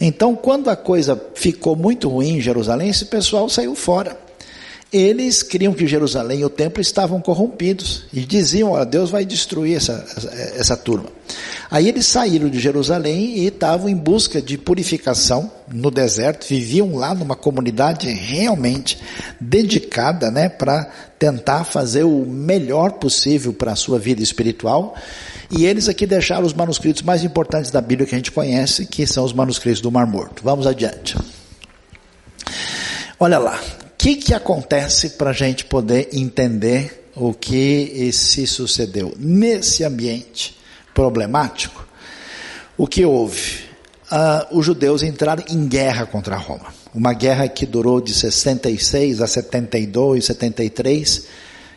Então, 0.00 0.34
quando 0.34 0.70
a 0.70 0.76
coisa 0.76 1.20
ficou 1.34 1.76
muito 1.76 2.08
ruim 2.08 2.36
em 2.36 2.40
Jerusalém, 2.40 2.88
esse 2.88 3.06
pessoal 3.06 3.48
saiu 3.48 3.74
fora. 3.74 4.23
Eles 4.96 5.42
criam 5.42 5.74
que 5.74 5.88
Jerusalém 5.88 6.38
e 6.38 6.44
o 6.44 6.48
templo 6.48 6.80
estavam 6.80 7.20
corrompidos 7.20 8.04
e 8.12 8.20
diziam: 8.20 8.74
oh, 8.74 8.84
Deus 8.84 9.10
vai 9.10 9.24
destruir 9.24 9.76
essa, 9.76 10.06
essa, 10.16 10.30
essa 10.56 10.76
turma. 10.76 11.08
Aí 11.68 11.88
eles 11.88 12.06
saíram 12.06 12.48
de 12.48 12.60
Jerusalém 12.60 13.38
e 13.38 13.46
estavam 13.48 13.88
em 13.88 13.96
busca 13.96 14.40
de 14.40 14.56
purificação 14.56 15.50
no 15.66 15.90
deserto, 15.90 16.46
viviam 16.46 16.94
lá 16.94 17.12
numa 17.12 17.34
comunidade 17.34 18.08
realmente 18.08 18.96
dedicada 19.40 20.30
né, 20.30 20.48
para 20.48 20.88
tentar 21.18 21.64
fazer 21.64 22.04
o 22.04 22.24
melhor 22.24 22.92
possível 22.92 23.52
para 23.52 23.72
a 23.72 23.76
sua 23.76 23.98
vida 23.98 24.22
espiritual. 24.22 24.94
E 25.50 25.66
eles 25.66 25.88
aqui 25.88 26.06
deixaram 26.06 26.46
os 26.46 26.54
manuscritos 26.54 27.02
mais 27.02 27.24
importantes 27.24 27.72
da 27.72 27.80
Bíblia 27.80 28.06
que 28.06 28.14
a 28.14 28.18
gente 28.18 28.30
conhece, 28.30 28.86
que 28.86 29.04
são 29.08 29.24
os 29.24 29.32
manuscritos 29.32 29.80
do 29.80 29.90
Mar 29.90 30.06
Morto. 30.06 30.40
Vamos 30.44 30.68
adiante. 30.68 31.16
Olha 33.18 33.38
lá, 33.38 33.58
que, 34.04 34.16
que 34.16 34.34
acontece 34.34 35.10
para 35.10 35.30
a 35.30 35.32
gente 35.32 35.64
poder 35.64 36.10
entender 36.12 37.08
o 37.16 37.32
que 37.32 38.12
se 38.12 38.46
sucedeu 38.46 39.14
nesse 39.18 39.82
ambiente 39.82 40.58
problemático? 40.92 41.88
O 42.76 42.86
que 42.86 43.02
houve? 43.06 43.64
Ah, 44.10 44.46
os 44.52 44.66
judeus 44.66 45.02
entraram 45.02 45.42
em 45.48 45.66
guerra 45.66 46.04
contra 46.04 46.36
Roma. 46.36 46.66
Uma 46.94 47.14
guerra 47.14 47.48
que 47.48 47.64
durou 47.64 47.98
de 47.98 48.12
66 48.12 49.22
a 49.22 49.26
72, 49.26 50.26
73, 50.26 51.26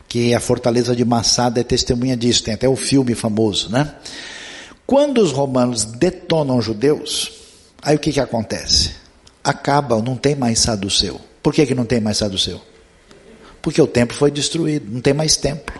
que 0.06 0.34
a 0.34 0.42
fortaleza 0.42 0.94
de 0.94 1.06
Massada 1.06 1.62
é 1.62 1.64
testemunha 1.64 2.18
disso, 2.18 2.44
tem 2.44 2.56
até 2.56 2.68
o 2.68 2.76
filme 2.76 3.16
famoso, 3.16 3.70
né? 3.70 3.96
Quando 4.86 5.22
os 5.22 5.32
romanos 5.32 5.86
detonam 5.86 6.58
os 6.58 6.66
judeus, 6.66 7.32
aí 7.82 7.96
o 7.96 8.00
que, 8.00 8.12
que 8.12 8.20
acontece? 8.20 8.92
Acaba, 9.42 10.02
não 10.02 10.18
tem 10.18 10.36
mais 10.36 10.60
saduceu. 10.60 11.22
Por 11.48 11.54
que, 11.54 11.66
que 11.66 11.74
não 11.74 11.86
tem 11.86 12.02
mais 12.02 12.18
saduceu? 12.18 12.60
Porque 13.62 13.82
o 13.82 13.88
templo 13.88 14.18
foi 14.18 14.30
destruído, 14.30 14.92
não 14.92 15.00
tem 15.00 15.14
mais 15.14 15.38
templo. 15.38 15.80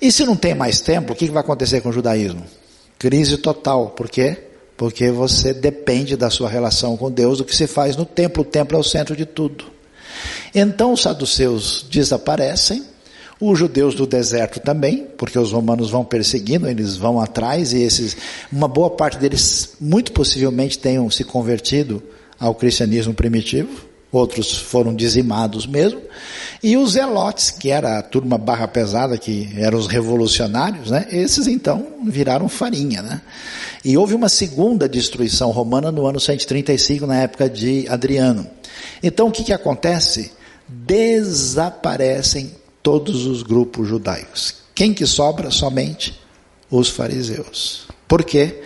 E 0.00 0.10
se 0.10 0.24
não 0.24 0.34
tem 0.34 0.54
mais 0.54 0.80
templo, 0.80 1.12
o 1.12 1.14
que, 1.14 1.26
que 1.26 1.30
vai 1.30 1.42
acontecer 1.42 1.82
com 1.82 1.90
o 1.90 1.92
judaísmo? 1.92 2.42
Crise 2.98 3.36
total. 3.36 3.90
Por 3.90 4.08
quê? 4.08 4.44
Porque 4.74 5.10
você 5.10 5.52
depende 5.52 6.16
da 6.16 6.30
sua 6.30 6.48
relação 6.48 6.96
com 6.96 7.10
Deus, 7.10 7.36
do 7.36 7.44
que 7.44 7.54
se 7.54 7.66
faz 7.66 7.96
no 7.96 8.06
templo. 8.06 8.40
O 8.40 8.46
templo 8.46 8.78
é 8.78 8.80
o 8.80 8.82
centro 8.82 9.14
de 9.14 9.26
tudo. 9.26 9.66
Então 10.54 10.94
os 10.94 11.02
saduceus 11.02 11.84
desaparecem, 11.90 12.82
os 13.38 13.58
judeus 13.58 13.94
do 13.94 14.06
deserto 14.06 14.58
também, 14.58 15.06
porque 15.18 15.38
os 15.38 15.52
romanos 15.52 15.90
vão 15.90 16.02
perseguindo, 16.02 16.66
eles 16.66 16.96
vão 16.96 17.20
atrás 17.20 17.74
e 17.74 17.82
esses, 17.82 18.16
uma 18.50 18.68
boa 18.68 18.88
parte 18.88 19.18
deles 19.18 19.74
muito 19.78 20.12
possivelmente 20.12 20.78
tenham 20.78 21.10
se 21.10 21.24
convertido 21.24 22.02
ao 22.40 22.54
cristianismo 22.54 23.12
primitivo 23.12 23.85
outros 24.16 24.52
foram 24.52 24.94
dizimados 24.94 25.66
mesmo, 25.66 26.00
e 26.62 26.76
os 26.76 26.92
zelotes, 26.92 27.50
que 27.50 27.70
era 27.70 27.98
a 27.98 28.02
turma 28.02 28.38
barra 28.38 28.66
pesada, 28.66 29.18
que 29.18 29.52
eram 29.56 29.78
os 29.78 29.86
revolucionários, 29.86 30.90
né, 30.90 31.06
esses 31.10 31.46
então 31.46 31.86
viraram 32.04 32.48
farinha. 32.48 33.02
Né? 33.02 33.20
E 33.84 33.96
houve 33.96 34.14
uma 34.14 34.28
segunda 34.28 34.88
destruição 34.88 35.50
romana 35.50 35.92
no 35.92 36.06
ano 36.06 36.18
135, 36.18 37.06
na 37.06 37.20
época 37.20 37.48
de 37.48 37.86
Adriano. 37.88 38.46
Então 39.02 39.28
o 39.28 39.30
que, 39.30 39.44
que 39.44 39.52
acontece? 39.52 40.32
Desaparecem 40.66 42.52
todos 42.82 43.26
os 43.26 43.42
grupos 43.42 43.86
judaicos. 43.88 44.54
Quem 44.74 44.92
que 44.92 45.06
sobra? 45.06 45.50
Somente 45.50 46.18
os 46.70 46.88
fariseus. 46.88 47.86
Por 48.08 48.24
quê? 48.24 48.62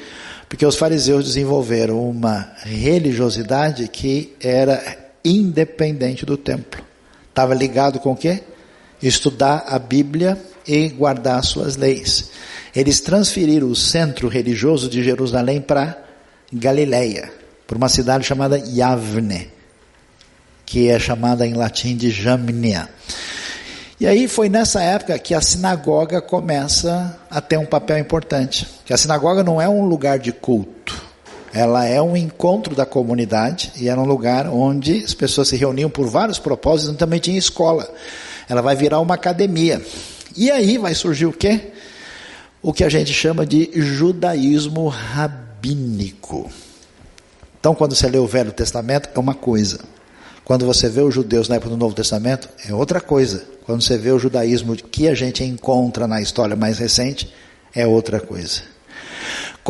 Porque 0.48 0.66
os 0.66 0.76
fariseus 0.76 1.24
desenvolveram 1.24 2.08
uma 2.08 2.52
religiosidade 2.64 3.86
que 3.88 4.34
era 4.40 5.09
independente 5.24 6.24
do 6.24 6.36
templo. 6.36 6.82
Estava 7.28 7.54
ligado 7.54 7.98
com 7.98 8.12
o 8.12 8.16
quê? 8.16 8.42
Estudar 9.02 9.64
a 9.66 9.78
Bíblia 9.78 10.38
e 10.66 10.88
guardar 10.88 11.42
suas 11.44 11.76
leis. 11.76 12.30
Eles 12.74 13.00
transferiram 13.00 13.68
o 13.68 13.76
centro 13.76 14.28
religioso 14.28 14.88
de 14.88 15.02
Jerusalém 15.02 15.60
para 15.60 15.96
Galileia, 16.52 17.32
para 17.66 17.76
uma 17.76 17.88
cidade 17.88 18.24
chamada 18.24 18.58
Yavne, 18.58 19.50
que 20.66 20.88
é 20.88 20.98
chamada 20.98 21.46
em 21.46 21.54
latim 21.54 21.96
de 21.96 22.10
Jamnia. 22.10 22.88
E 24.00 24.06
aí 24.06 24.26
foi 24.26 24.48
nessa 24.48 24.82
época 24.82 25.18
que 25.18 25.34
a 25.34 25.42
sinagoga 25.42 26.22
começa 26.22 27.18
a 27.30 27.40
ter 27.40 27.58
um 27.58 27.66
papel 27.66 27.98
importante. 27.98 28.66
Que 28.84 28.94
a 28.94 28.96
sinagoga 28.96 29.44
não 29.44 29.60
é 29.60 29.68
um 29.68 29.84
lugar 29.84 30.18
de 30.18 30.32
culto. 30.32 30.99
Ela 31.52 31.84
é 31.84 32.00
um 32.00 32.16
encontro 32.16 32.74
da 32.74 32.86
comunidade 32.86 33.72
e 33.76 33.88
era 33.88 34.00
um 34.00 34.04
lugar 34.04 34.46
onde 34.46 35.02
as 35.04 35.14
pessoas 35.14 35.48
se 35.48 35.56
reuniam 35.56 35.90
por 35.90 36.06
vários 36.06 36.38
propósitos 36.38 36.96
também 36.96 37.18
tinha 37.18 37.38
escola. 37.38 37.88
Ela 38.48 38.62
vai 38.62 38.76
virar 38.76 39.00
uma 39.00 39.14
academia. 39.14 39.82
E 40.36 40.50
aí 40.50 40.78
vai 40.78 40.94
surgir 40.94 41.26
o 41.26 41.32
quê? 41.32 41.72
O 42.62 42.72
que 42.72 42.84
a 42.84 42.88
gente 42.88 43.12
chama 43.12 43.44
de 43.44 43.70
judaísmo 43.74 44.86
rabínico. 44.88 46.50
Então, 47.58 47.74
quando 47.74 47.94
você 47.94 48.08
lê 48.08 48.18
o 48.18 48.26
Velho 48.26 48.52
Testamento, 48.52 49.08
é 49.14 49.18
uma 49.18 49.34
coisa. 49.34 49.80
Quando 50.44 50.66
você 50.66 50.88
vê 50.88 51.00
os 51.00 51.14
judeus 51.14 51.48
na 51.48 51.56
época 51.56 51.70
do 51.70 51.76
Novo 51.76 51.94
Testamento, 51.94 52.48
é 52.68 52.74
outra 52.74 53.00
coisa. 53.00 53.44
Quando 53.64 53.82
você 53.82 53.98
vê 53.98 54.10
o 54.10 54.18
judaísmo 54.18 54.74
que 54.74 55.08
a 55.08 55.14
gente 55.14 55.44
encontra 55.44 56.08
na 56.08 56.20
história 56.20 56.56
mais 56.56 56.78
recente, 56.78 57.32
é 57.74 57.86
outra 57.86 58.18
coisa. 58.20 58.62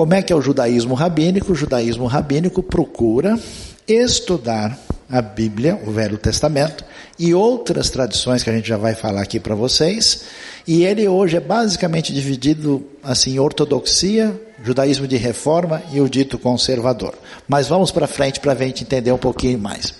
Como 0.00 0.14
é 0.14 0.22
que 0.22 0.32
é 0.32 0.36
o 0.36 0.40
judaísmo 0.40 0.94
rabínico? 0.94 1.52
O 1.52 1.54
judaísmo 1.54 2.06
rabínico 2.06 2.62
procura 2.62 3.38
estudar 3.86 4.78
a 5.10 5.20
Bíblia, 5.20 5.78
o 5.86 5.90
Velho 5.90 6.16
Testamento 6.16 6.82
e 7.18 7.34
outras 7.34 7.90
tradições 7.90 8.42
que 8.42 8.48
a 8.48 8.52
gente 8.54 8.66
já 8.66 8.78
vai 8.78 8.94
falar 8.94 9.20
aqui 9.20 9.38
para 9.38 9.54
vocês. 9.54 10.22
E 10.66 10.84
ele 10.84 11.06
hoje 11.06 11.36
é 11.36 11.40
basicamente 11.40 12.14
dividido 12.14 12.82
assim, 13.02 13.38
ortodoxia, 13.38 14.34
judaísmo 14.64 15.06
de 15.06 15.18
reforma 15.18 15.82
e 15.92 16.00
o 16.00 16.08
dito 16.08 16.38
conservador. 16.38 17.12
Mas 17.46 17.68
vamos 17.68 17.90
para 17.90 18.06
frente 18.06 18.40
para 18.40 18.52
a 18.52 18.56
gente 18.56 18.84
entender 18.84 19.12
um 19.12 19.18
pouquinho 19.18 19.58
mais. 19.58 19.92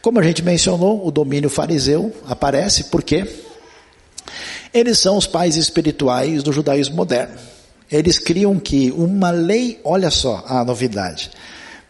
Como 0.00 0.20
a 0.20 0.22
gente 0.22 0.40
mencionou, 0.40 1.04
o 1.04 1.10
domínio 1.10 1.50
fariseu 1.50 2.14
aparece 2.28 2.84
porque 2.84 3.28
eles 4.72 5.00
são 5.00 5.16
os 5.16 5.26
pais 5.26 5.56
espirituais 5.56 6.44
do 6.44 6.52
judaísmo 6.52 6.94
moderno. 6.94 7.51
Eles 7.92 8.18
criam 8.18 8.58
que 8.58 8.90
uma 8.90 9.30
lei, 9.30 9.78
olha 9.84 10.10
só 10.10 10.42
a 10.48 10.64
novidade. 10.64 11.30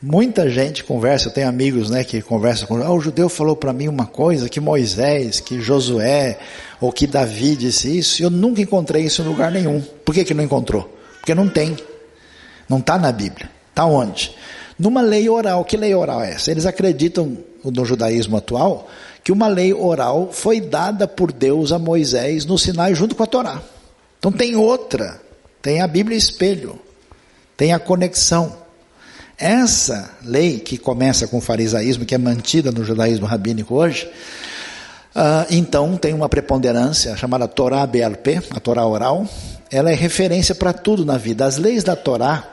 Muita 0.02 0.50
gente 0.50 0.82
conversa, 0.82 1.28
eu 1.28 1.32
tenho 1.32 1.48
amigos 1.48 1.88
né, 1.88 2.02
que 2.02 2.20
conversam 2.20 2.66
com, 2.66 2.82
ah, 2.82 2.92
o 2.92 3.00
judeu 3.00 3.28
falou 3.28 3.54
para 3.54 3.72
mim 3.72 3.86
uma 3.86 4.04
coisa, 4.04 4.48
que 4.48 4.58
Moisés, 4.58 5.38
que 5.38 5.60
Josué, 5.60 6.40
ou 6.80 6.90
que 6.90 7.06
Davi 7.06 7.54
disse 7.54 7.96
isso, 7.96 8.20
e 8.20 8.24
eu 8.24 8.30
nunca 8.30 8.60
encontrei 8.60 9.04
isso 9.04 9.22
em 9.22 9.26
lugar 9.26 9.52
nenhum. 9.52 9.80
Por 10.04 10.12
que, 10.12 10.24
que 10.24 10.34
não 10.34 10.42
encontrou? 10.42 10.92
Porque 11.20 11.36
não 11.36 11.48
tem. 11.48 11.76
Não 12.68 12.78
está 12.78 12.98
na 12.98 13.12
Bíblia. 13.12 13.48
Está 13.70 13.84
onde? 13.86 14.34
Numa 14.76 15.02
lei 15.02 15.28
oral. 15.28 15.64
Que 15.64 15.76
lei 15.76 15.94
oral 15.94 16.20
é 16.20 16.32
essa? 16.32 16.50
Eles 16.50 16.66
acreditam, 16.66 17.38
no 17.62 17.84
judaísmo 17.84 18.36
atual, 18.36 18.88
que 19.22 19.30
uma 19.30 19.46
lei 19.46 19.72
oral 19.72 20.30
foi 20.32 20.60
dada 20.60 21.06
por 21.06 21.30
Deus 21.30 21.70
a 21.70 21.78
Moisés 21.78 22.44
no 22.44 22.58
Sinai 22.58 22.92
junto 22.92 23.14
com 23.14 23.22
a 23.22 23.26
Torá. 23.26 23.62
Então 24.18 24.32
tem 24.32 24.56
outra 24.56 25.21
tem 25.62 25.80
a 25.80 25.86
Bíblia 25.86 26.18
espelho, 26.18 26.78
tem 27.56 27.72
a 27.72 27.78
conexão. 27.78 28.60
Essa 29.38 30.10
lei 30.24 30.58
que 30.58 30.76
começa 30.76 31.26
com 31.28 31.38
o 31.38 31.40
farisaísmo, 31.40 32.04
que 32.04 32.14
é 32.14 32.18
mantida 32.18 32.70
no 32.72 32.84
judaísmo 32.84 33.24
rabínico 33.26 33.74
hoje, 33.74 34.06
uh, 35.14 35.46
então 35.50 35.96
tem 35.96 36.12
uma 36.12 36.28
preponderância 36.28 37.16
chamada 37.16 37.46
Torá 37.46 37.86
BLP, 37.86 38.42
a 38.50 38.60
Torá 38.60 38.84
oral. 38.84 39.26
Ela 39.70 39.90
é 39.90 39.94
referência 39.94 40.54
para 40.54 40.72
tudo 40.72 41.04
na 41.04 41.16
vida. 41.16 41.46
As 41.46 41.56
leis 41.56 41.82
da 41.82 41.96
Torá 41.96 42.44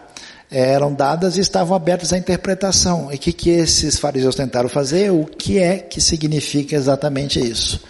eram 0.52 0.94
dadas 0.94 1.38
e 1.38 1.42
estavam 1.42 1.76
abertas 1.76 2.12
à 2.12 2.18
interpretação. 2.18 3.12
E 3.12 3.16
o 3.16 3.20
que, 3.20 3.32
que 3.32 3.50
esses 3.52 4.00
fariseus 4.00 4.36
tentaram 4.36 4.68
fazer? 4.68 5.12
O 5.12 5.26
que 5.26 5.60
é 5.60 5.78
que 5.78 6.02
significa 6.02 6.76
exatamente 6.76 7.40
isso? 7.40 7.82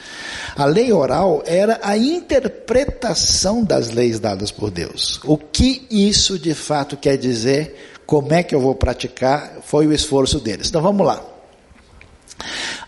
A 0.55 0.65
lei 0.65 0.91
oral 0.91 1.41
era 1.45 1.79
a 1.81 1.97
interpretação 1.97 3.63
das 3.63 3.89
leis 3.89 4.19
dadas 4.19 4.51
por 4.51 4.69
Deus. 4.69 5.19
O 5.23 5.37
que 5.37 5.87
isso 5.89 6.37
de 6.37 6.53
fato 6.53 6.97
quer 6.97 7.17
dizer 7.17 7.75
Como 8.05 8.33
é 8.33 8.41
que 8.41 8.55
eu 8.55 8.59
vou 8.59 8.73
praticar? 8.73 9.59
Foi 9.61 9.85
o 9.85 9.93
esforço 9.93 10.39
deles. 10.39 10.67
Então 10.67 10.81
vamos 10.81 11.05
lá. 11.05 11.23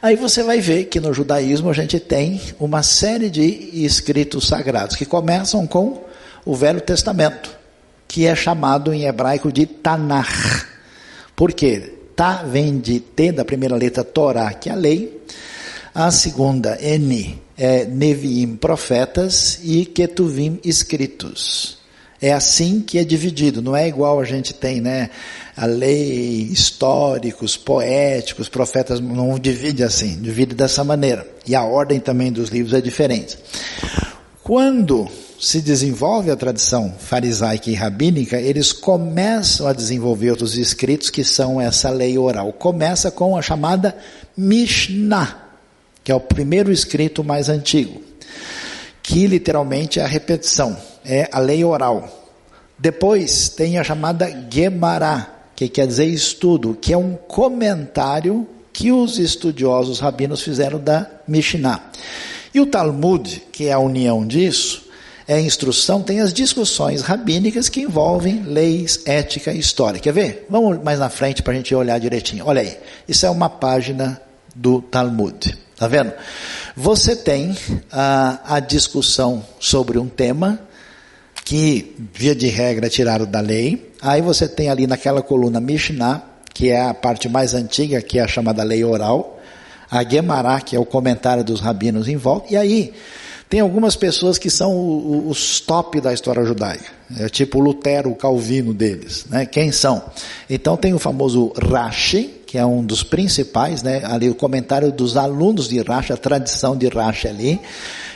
Aí 0.02 0.16
você 0.16 0.42
vai 0.42 0.60
ver 0.60 0.86
que 0.86 1.00
no 1.00 1.14
judaísmo 1.14 1.70
a 1.70 1.74
gente 1.74 2.00
tem 2.00 2.42
uma 2.60 2.82
série 2.82 3.30
de 3.30 3.70
escritos 3.86 4.48
sagrados 4.48 4.96
que 4.96 5.06
começam 5.06 5.68
com 5.68 6.02
o 6.44 6.56
Velho 6.56 6.82
Testamento, 6.82 7.56
que 8.12 8.28
é 8.28 8.36
chamado 8.36 8.94
em 8.94 9.06
hebraico 9.06 9.50
de 9.50 9.66
Tanakh. 9.66 10.68
Por 11.34 11.54
quê? 11.54 11.94
Ta 12.14 12.44
vem 12.44 12.78
de 12.78 13.00
T, 13.00 13.32
da 13.32 13.46
primeira 13.46 13.74
letra 13.74 14.04
Torá, 14.04 14.54
que 14.54 14.68
é 14.68 14.74
a 14.74 14.76
lei. 14.76 15.22
A 15.96 16.12
segunda, 16.12 16.78
N, 16.82 17.42
é 17.58 17.86
Neviim, 17.86 18.58
profetas, 18.58 19.62
e 19.64 19.86
Ketuvim, 19.86 20.60
escritos. 20.62 21.78
É 22.22 22.34
assim 22.34 22.82
que 22.82 22.98
é 22.98 23.06
dividido, 23.06 23.62
não 23.62 23.78
é 23.78 23.88
igual 23.88 24.20
a 24.20 24.26
gente 24.26 24.54
tem, 24.54 24.82
né? 24.82 25.10
A 25.56 25.66
lei, 25.66 26.50
históricos, 26.52 27.56
poéticos, 27.56 28.50
profetas, 28.50 29.00
não 29.00 29.40
divide 29.40 29.86
assim, 29.86 30.22
divide 30.22 30.54
dessa 30.54 30.84
maneira. 30.84 31.26
E 31.48 31.56
a 31.56 31.64
ordem 31.64 32.02
também 32.02 32.30
dos 32.30 32.50
livros 32.50 32.74
é 32.74 32.82
diferente. 32.82 33.38
Quando 34.44 35.10
se 35.42 35.60
desenvolve 35.60 36.30
a 36.30 36.36
tradição 36.36 36.94
farisaica 36.98 37.70
e 37.70 37.74
rabínica, 37.74 38.40
eles 38.40 38.72
começam 38.72 39.68
a 39.68 39.74
desenvolver 39.74 40.30
outros 40.30 40.56
escritos 40.56 41.10
que 41.10 41.24
são 41.24 41.60
essa 41.60 41.90
lei 41.90 42.18
oral. 42.18 42.54
Começa 42.54 43.10
com 43.10 43.36
a 43.36 43.42
chamada 43.42 43.98
Mishnah, 44.38 45.50
que 46.04 46.12
é 46.12 46.16
o 46.16 46.20
primeiro 46.20 46.72
escrito 46.72 47.24
mais 47.24 47.50
antigo, 47.50 48.02
que 49.02 49.26
literalmente 49.26 50.00
é 50.00 50.04
a 50.04 50.08
repetição 50.08 50.78
é 51.04 51.30
a 51.32 51.40
lei 51.40 51.64
oral. 51.64 52.30
Depois 52.78 53.50
tem 53.50 53.78
a 53.78 53.84
chamada 53.84 54.28
Gemara, 54.50 55.28
que 55.56 55.68
quer 55.68 55.86
dizer 55.88 56.06
estudo, 56.06 56.78
que 56.80 56.94
é 56.94 56.98
um 56.98 57.16
comentário 57.16 58.48
que 58.74 58.92
os 58.92 59.20
estudiosos 59.20 60.00
rabinos 60.00 60.42
fizeram 60.42 60.80
da 60.80 61.10
Mishnah. 61.28 61.92
E 62.54 62.60
o 62.60 62.66
Talmud, 62.66 63.44
que 63.52 63.68
é 63.68 63.74
a 63.74 63.80
união 63.80 64.26
disso, 64.26 64.90
é 65.28 65.40
instrução, 65.40 66.02
tem 66.02 66.20
as 66.20 66.34
discussões 66.34 67.02
rabínicas 67.02 67.70
que 67.70 67.82
envolvem 67.82 68.44
leis, 68.44 69.02
ética 69.06 69.52
e 69.52 69.60
história. 69.60 70.00
Quer 70.00 70.14
ver? 70.14 70.46
Vamos 70.50 70.84
mais 70.84 71.00
na 71.00 71.10
frente 71.10 71.42
para 71.44 71.54
a 71.54 71.56
gente 71.56 71.74
olhar 71.74 72.00
direitinho. 72.00 72.46
Olha 72.46 72.62
aí, 72.62 72.78
isso 73.08 73.26
é 73.26 73.30
uma 73.30 73.50
página 73.50 74.22
do 74.56 74.82
Talmud. 74.82 75.58
Tá 75.76 75.88
vendo? 75.88 76.14
Você 76.76 77.16
tem 77.16 77.56
a, 77.92 78.56
a 78.56 78.60
discussão 78.60 79.44
sobre 79.60 79.98
um 79.98 80.08
tema, 80.08 80.60
que, 81.44 81.96
via 82.14 82.36
de 82.36 82.48
regra, 82.48 82.86
é 82.86 82.90
tirado 82.90 83.26
da 83.26 83.40
lei. 83.40 83.92
Aí 84.02 84.22
você 84.22 84.48
tem 84.48 84.70
ali 84.70 84.88
naquela 84.88 85.22
coluna 85.22 85.60
Mishnah, 85.60 86.24
que 86.54 86.70
é 86.70 86.82
a 86.82 86.94
parte 86.94 87.28
mais 87.28 87.54
antiga, 87.54 88.02
que 88.02 88.20
é 88.20 88.22
a 88.22 88.28
chamada 88.28 88.64
lei 88.64 88.84
oral. 88.84 89.40
A 89.90 90.04
Gemara, 90.08 90.62
que 90.62 90.76
é 90.76 90.80
o 90.80 90.86
comentário 90.86 91.44
dos 91.44 91.60
rabinos 91.60 92.08
em 92.08 92.16
volta. 92.16 92.54
E 92.54 92.58
aí, 92.58 92.94
tem 93.52 93.60
algumas 93.60 93.98
pessoas 93.98 94.38
que 94.38 94.50
são 94.50 95.28
os 95.28 95.60
top 95.60 96.00
da 96.00 96.14
história 96.14 96.46
judaica. 96.46 96.86
É 97.20 97.28
tipo 97.28 97.60
Lutero, 97.60 98.16
Calvino 98.16 98.74
deles. 98.74 99.26
Né? 99.30 99.46
Quem 99.46 99.74
são? 99.74 100.02
Então 100.50 100.78
tem 100.78 100.94
o 100.94 101.00
famoso 101.00 101.52
Rashi, 101.62 102.30
que 102.48 102.58
é 102.58 102.66
um 102.66 102.82
dos 102.82 103.04
principais, 103.04 103.84
né? 103.84 104.04
ali 104.06 104.30
o 104.30 104.36
comentário 104.36 104.90
dos 104.90 105.18
alunos 105.18 105.68
de 105.68 105.82
Rashi, 105.82 106.14
a 106.14 106.18
tradição 106.18 106.78
de 106.78 106.88
Rashi 106.88 107.28
ali. 107.28 107.60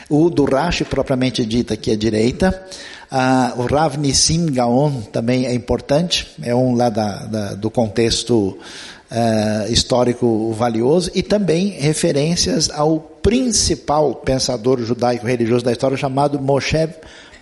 O 0.08 0.30
do 0.30 0.46
Rashi 0.46 0.84
propriamente 0.84 1.44
dita, 1.44 1.76
que 1.76 1.90
é 1.90 1.96
direita. 1.96 2.64
Ah, 3.10 3.52
o 3.58 3.66
Rav 3.66 3.98
Nissim 3.98 4.46
Gaon 4.46 5.02
também 5.12 5.44
é 5.44 5.52
importante, 5.52 6.26
é 6.42 6.54
um 6.54 6.74
lá 6.74 6.88
da, 6.88 7.26
da, 7.26 7.54
do 7.54 7.70
contexto 7.70 8.58
ah, 9.10 9.66
histórico 9.68 10.52
valioso, 10.52 11.10
e 11.14 11.22
também 11.22 11.68
referências 11.70 12.70
ao 12.70 12.98
principal 12.98 14.14
pensador 14.16 14.80
judaico 14.82 15.26
religioso 15.26 15.64
da 15.64 15.72
história, 15.72 15.96
chamado 15.96 16.40
Moshe 16.40 16.88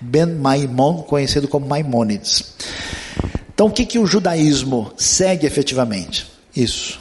Ben 0.00 0.26
Maimon, 0.26 1.02
conhecido 1.02 1.48
como 1.48 1.66
Maimônides. 1.66 2.54
Então, 3.54 3.68
o 3.68 3.70
que, 3.70 3.86
que 3.86 3.98
o 3.98 4.06
judaísmo 4.06 4.92
segue 4.96 5.46
efetivamente? 5.46 6.30
Isso, 6.54 7.00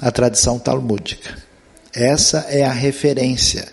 a 0.00 0.10
tradição 0.10 0.58
talmúdica. 0.58 1.38
Essa 1.94 2.46
é 2.48 2.64
a 2.64 2.72
referência. 2.72 3.68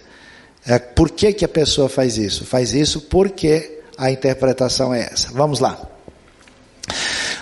É, 0.66 0.80
por 0.80 1.10
que, 1.12 1.34
que 1.34 1.46
a 1.46 1.50
pessoa 1.50 1.90
faz 1.90 2.18
isso? 2.18 2.46
Faz 2.46 2.74
isso 2.74 3.02
porque 3.02 3.82
a 3.98 4.12
interpretação 4.12 4.94
é 4.94 5.02
essa. 5.02 5.32
Vamos 5.32 5.60
lá. 5.60 5.97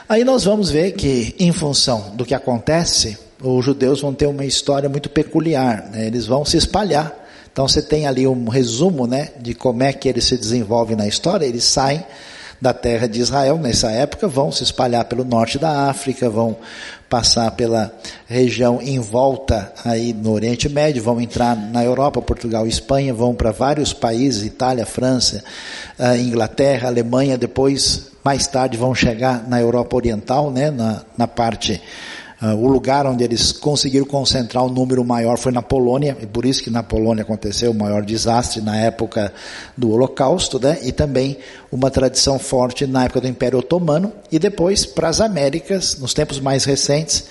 Aí 0.07 0.23
nós 0.23 0.43
vamos 0.43 0.69
ver 0.69 0.91
que, 0.91 1.35
em 1.39 1.51
função 1.51 2.11
do 2.13 2.23
que 2.23 2.35
acontece, 2.35 3.17
os 3.41 3.65
judeus 3.65 4.01
vão 4.01 4.13
ter 4.13 4.27
uma 4.27 4.45
história 4.45 4.87
muito 4.87 5.09
peculiar, 5.09 5.89
né? 5.91 6.05
eles 6.05 6.27
vão 6.27 6.45
se 6.45 6.57
espalhar. 6.57 7.11
Então 7.51 7.67
você 7.67 7.81
tem 7.81 8.05
ali 8.05 8.27
um 8.27 8.47
resumo 8.47 9.07
né, 9.07 9.29
de 9.39 9.55
como 9.55 9.81
é 9.81 9.91
que 9.91 10.07
eles 10.07 10.25
se 10.25 10.37
desenvolvem 10.37 10.95
na 10.95 11.07
história, 11.07 11.45
eles 11.45 11.63
saem 11.63 12.03
da 12.59 12.73
terra 12.73 13.07
de 13.07 13.19
Israel. 13.19 13.57
Nessa 13.57 13.91
época, 13.91 14.27
vão 14.27 14.51
se 14.51 14.63
espalhar 14.63 15.05
pelo 15.05 15.23
norte 15.23 15.59
da 15.59 15.89
África, 15.89 16.29
vão 16.29 16.57
passar 17.09 17.51
pela 17.51 17.93
região 18.27 18.81
em 18.81 18.99
volta 18.99 19.71
aí 19.83 20.11
no 20.13 20.31
Oriente 20.31 20.67
Médio, 20.67 21.03
vão 21.03 21.21
entrar 21.21 21.55
na 21.55 21.83
Europa, 21.83 22.21
Portugal, 22.21 22.65
Espanha, 22.67 23.13
vão 23.13 23.35
para 23.35 23.51
vários 23.51 23.93
países, 23.93 24.43
Itália, 24.43 24.85
França, 24.85 25.43
ah, 25.99 26.17
Inglaterra, 26.17 26.87
Alemanha, 26.87 27.37
depois, 27.37 28.11
mais 28.23 28.47
tarde, 28.47 28.77
vão 28.77 28.95
chegar 28.95 29.47
na 29.47 29.61
Europa 29.61 29.95
Oriental, 29.95 30.49
né, 30.49 30.71
na, 30.71 31.03
na 31.17 31.27
parte 31.27 31.81
o 32.53 32.67
lugar 32.67 33.05
onde 33.07 33.23
eles 33.23 33.51
conseguiram 33.51 34.05
concentrar 34.05 34.63
um 34.65 34.69
número 34.69 35.03
maior 35.03 35.37
foi 35.37 35.51
na 35.51 35.61
Polônia, 35.61 36.17
e 36.21 36.25
por 36.25 36.45
isso 36.45 36.61
que 36.61 36.69
na 36.69 36.83
Polônia 36.83 37.21
aconteceu 37.21 37.71
o 37.71 37.73
maior 37.73 38.03
desastre 38.03 38.61
na 38.61 38.77
época 38.77 39.33
do 39.77 39.91
Holocausto, 39.91 40.59
né? 40.59 40.77
e 40.83 40.91
também 40.91 41.37
uma 41.71 41.89
tradição 41.89 42.37
forte 42.37 42.85
na 42.85 43.05
época 43.05 43.21
do 43.21 43.27
Império 43.27 43.59
Otomano, 43.59 44.11
e 44.31 44.37
depois 44.37 44.85
para 44.85 45.07
as 45.07 45.21
Américas, 45.21 45.97
nos 45.97 46.13
tempos 46.13 46.39
mais 46.39 46.65
recentes. 46.65 47.25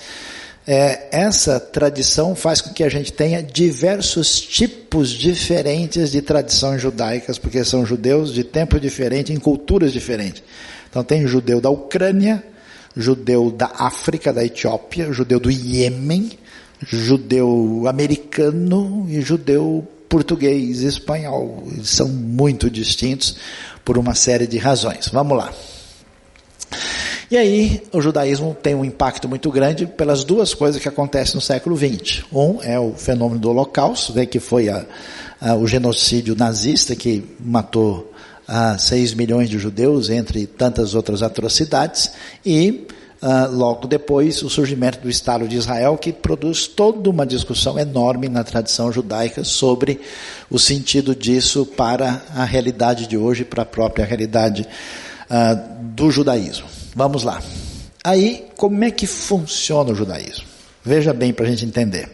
É, 0.67 1.09
essa 1.11 1.59
tradição 1.59 2.33
faz 2.33 2.59
com 2.59 2.73
que 2.73 2.83
a 2.83 2.89
gente 2.89 3.13
tenha 3.13 3.43
diversos 3.43 4.41
tipos 4.41 5.11
diferentes 5.11 6.11
de 6.11 6.23
tradições 6.23 6.81
judaicas, 6.81 7.37
porque 7.37 7.63
são 7.63 7.85
judeus 7.85 8.33
de 8.33 8.43
tempo 8.43 8.79
diferente, 8.79 9.31
em 9.31 9.37
culturas 9.37 9.93
diferentes. 9.93 10.41
Então 10.89 11.03
tem 11.03 11.27
judeu 11.27 11.61
da 11.61 11.69
Ucrânia, 11.69 12.43
judeu 12.95 13.51
da 13.51 13.71
África, 13.77 14.31
da 14.31 14.43
Etiópia, 14.43 15.11
judeu 15.11 15.39
do 15.39 15.51
Iêmen, 15.51 16.31
judeu 16.81 17.83
americano 17.87 19.05
e 19.09 19.21
judeu 19.21 19.87
português, 20.07 20.81
espanhol. 20.81 21.63
Eles 21.71 21.89
são 21.89 22.07
muito 22.07 22.69
distintos 22.69 23.35
por 23.83 23.97
uma 23.97 24.15
série 24.15 24.47
de 24.47 24.57
razões. 24.57 25.09
Vamos 25.09 25.37
lá. 25.37 25.53
E 27.29 27.37
aí, 27.37 27.81
o 27.91 27.99
judaísmo 27.99 28.55
tem 28.61 28.75
um 28.75 28.85
impacto 28.85 29.27
muito 29.27 29.49
grande 29.49 29.87
pelas 29.87 30.23
duas 30.23 30.53
coisas 30.53 30.81
que 30.81 30.87
acontecem 30.87 31.35
no 31.35 31.41
século 31.41 31.75
XX. 31.75 32.23
Um 32.31 32.61
é 32.61 32.79
o 32.79 32.93
fenômeno 32.93 33.39
do 33.39 33.49
Holocausto, 33.49 34.13
né, 34.13 34.25
que 34.27 34.39
foi 34.39 34.69
a, 34.69 34.85
a, 35.41 35.55
o 35.55 35.65
genocídio 35.65 36.35
nazista 36.35 36.95
que 36.95 37.23
matou 37.39 38.13
a 38.47 38.77
6 38.77 39.13
milhões 39.13 39.49
de 39.49 39.57
judeus, 39.57 40.09
entre 40.09 40.45
tantas 40.45 40.93
outras 40.93 41.23
atrocidades, 41.23 42.11
e 42.45 42.87
uh, 43.21 43.51
logo 43.51 43.87
depois 43.87 44.41
o 44.43 44.49
surgimento 44.49 44.99
do 44.99 45.09
Estado 45.09 45.47
de 45.47 45.55
Israel, 45.55 45.97
que 45.97 46.13
produz 46.13 46.67
toda 46.67 47.09
uma 47.09 47.25
discussão 47.25 47.77
enorme 47.77 48.29
na 48.29 48.43
tradição 48.43 48.91
judaica 48.91 49.43
sobre 49.43 49.99
o 50.49 50.59
sentido 50.59 51.15
disso 51.15 51.65
para 51.65 52.21
a 52.35 52.43
realidade 52.43 53.07
de 53.07 53.17
hoje, 53.17 53.43
para 53.43 53.63
a 53.63 53.65
própria 53.65 54.05
realidade 54.05 54.67
uh, 55.29 55.83
do 55.83 56.11
judaísmo. 56.11 56.67
Vamos 56.95 57.23
lá. 57.23 57.41
Aí, 58.03 58.45
como 58.55 58.83
é 58.83 58.91
que 58.91 59.07
funciona 59.07 59.91
o 59.91 59.95
judaísmo? 59.95 60.45
Veja 60.83 61.11
bem 61.11 61.33
para 61.33 61.47
a 61.47 61.49
gente 61.49 61.65
entender. 61.65 62.07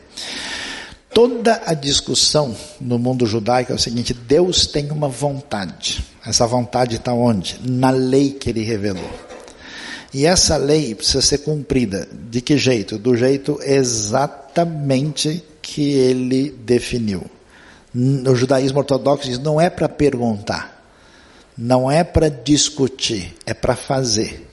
Toda 1.13 1.61
a 1.65 1.73
discussão 1.73 2.55
no 2.79 2.97
mundo 2.97 3.25
judaico 3.25 3.73
é 3.73 3.75
o 3.75 3.79
seguinte: 3.79 4.13
Deus 4.13 4.65
tem 4.65 4.89
uma 4.91 5.09
vontade. 5.09 6.03
Essa 6.25 6.47
vontade 6.47 6.95
está 6.95 7.13
onde? 7.13 7.59
Na 7.63 7.89
lei 7.89 8.31
que 8.31 8.49
ele 8.49 8.63
revelou. 8.63 9.09
E 10.13 10.25
essa 10.25 10.55
lei 10.55 10.95
precisa 10.95 11.21
ser 11.21 11.39
cumprida. 11.39 12.07
De 12.29 12.39
que 12.39 12.57
jeito? 12.57 12.97
Do 12.97 13.15
jeito 13.15 13.59
exatamente 13.61 15.43
que 15.61 15.91
ele 15.91 16.49
definiu. 16.49 17.23
O 17.93 18.35
judaísmo 18.35 18.79
ortodoxo 18.79 19.27
diz: 19.27 19.37
não 19.37 19.59
é 19.59 19.69
para 19.69 19.89
perguntar, 19.89 20.81
não 21.57 21.91
é 21.91 22.05
para 22.05 22.29
discutir, 22.29 23.35
é 23.45 23.53
para 23.53 23.75
fazer. 23.75 24.47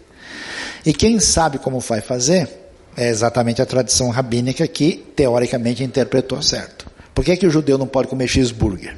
E 0.84 0.92
quem 0.92 1.20
sabe 1.20 1.58
como 1.58 1.78
vai 1.78 2.00
fazer 2.00 2.67
é 2.98 3.08
exatamente 3.08 3.62
a 3.62 3.66
tradição 3.66 4.10
rabínica 4.10 4.66
que, 4.66 5.04
teoricamente, 5.14 5.84
interpretou 5.84 6.42
certo. 6.42 6.90
Por 7.14 7.24
que, 7.24 7.36
que 7.36 7.46
o 7.46 7.50
judeu 7.50 7.78
não 7.78 7.86
pode 7.86 8.08
comer 8.08 8.26
cheeseburger? 8.26 8.96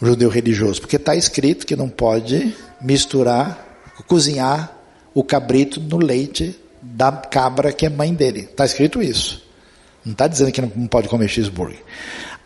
O 0.00 0.06
judeu 0.06 0.30
religioso. 0.30 0.80
Porque 0.80 0.96
está 0.96 1.14
escrito 1.14 1.66
que 1.66 1.76
não 1.76 1.90
pode 1.90 2.56
misturar, 2.80 3.92
cozinhar 4.08 4.74
o 5.12 5.22
cabrito 5.22 5.78
no 5.78 5.98
leite 5.98 6.58
da 6.80 7.12
cabra 7.12 7.70
que 7.70 7.84
é 7.84 7.90
mãe 7.90 8.14
dele. 8.14 8.48
Está 8.50 8.64
escrito 8.64 9.02
isso. 9.02 9.46
Não 10.02 10.12
está 10.12 10.26
dizendo 10.26 10.52
que 10.52 10.62
não 10.62 10.86
pode 10.86 11.06
comer 11.06 11.28
cheeseburger. 11.28 11.80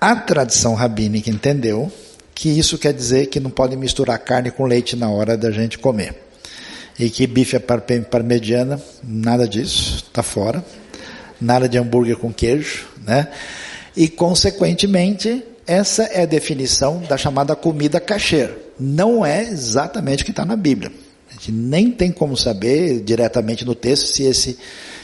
A 0.00 0.16
tradição 0.16 0.74
rabínica 0.74 1.30
entendeu 1.30 1.92
que 2.34 2.48
isso 2.48 2.76
quer 2.76 2.92
dizer 2.92 3.26
que 3.26 3.38
não 3.38 3.50
pode 3.50 3.76
misturar 3.76 4.18
carne 4.18 4.50
com 4.50 4.66
leite 4.66 4.96
na 4.96 5.08
hora 5.08 5.36
da 5.36 5.52
gente 5.52 5.78
comer. 5.78 6.23
E 6.98 7.10
que 7.10 7.26
bife 7.26 7.56
é 7.56 7.58
parmegiana, 7.58 8.80
nada 9.02 9.48
disso, 9.48 9.96
está 9.96 10.22
fora. 10.22 10.64
Nada 11.40 11.68
de 11.68 11.76
hambúrguer 11.76 12.16
com 12.16 12.32
queijo, 12.32 12.86
né? 13.04 13.28
E, 13.96 14.08
consequentemente, 14.08 15.44
essa 15.66 16.04
é 16.04 16.22
a 16.22 16.26
definição 16.26 17.00
da 17.08 17.16
chamada 17.16 17.56
comida 17.56 18.00
kasher. 18.00 18.56
Não 18.78 19.26
é 19.26 19.42
exatamente 19.42 20.22
o 20.22 20.24
que 20.24 20.32
está 20.32 20.44
na 20.44 20.56
Bíblia. 20.56 20.92
A 21.30 21.32
gente 21.34 21.52
nem 21.52 21.90
tem 21.90 22.12
como 22.12 22.36
saber 22.36 23.00
diretamente 23.00 23.64
no 23.64 23.74
texto 23.74 24.06
se 24.06 24.24
esse, 24.24 24.58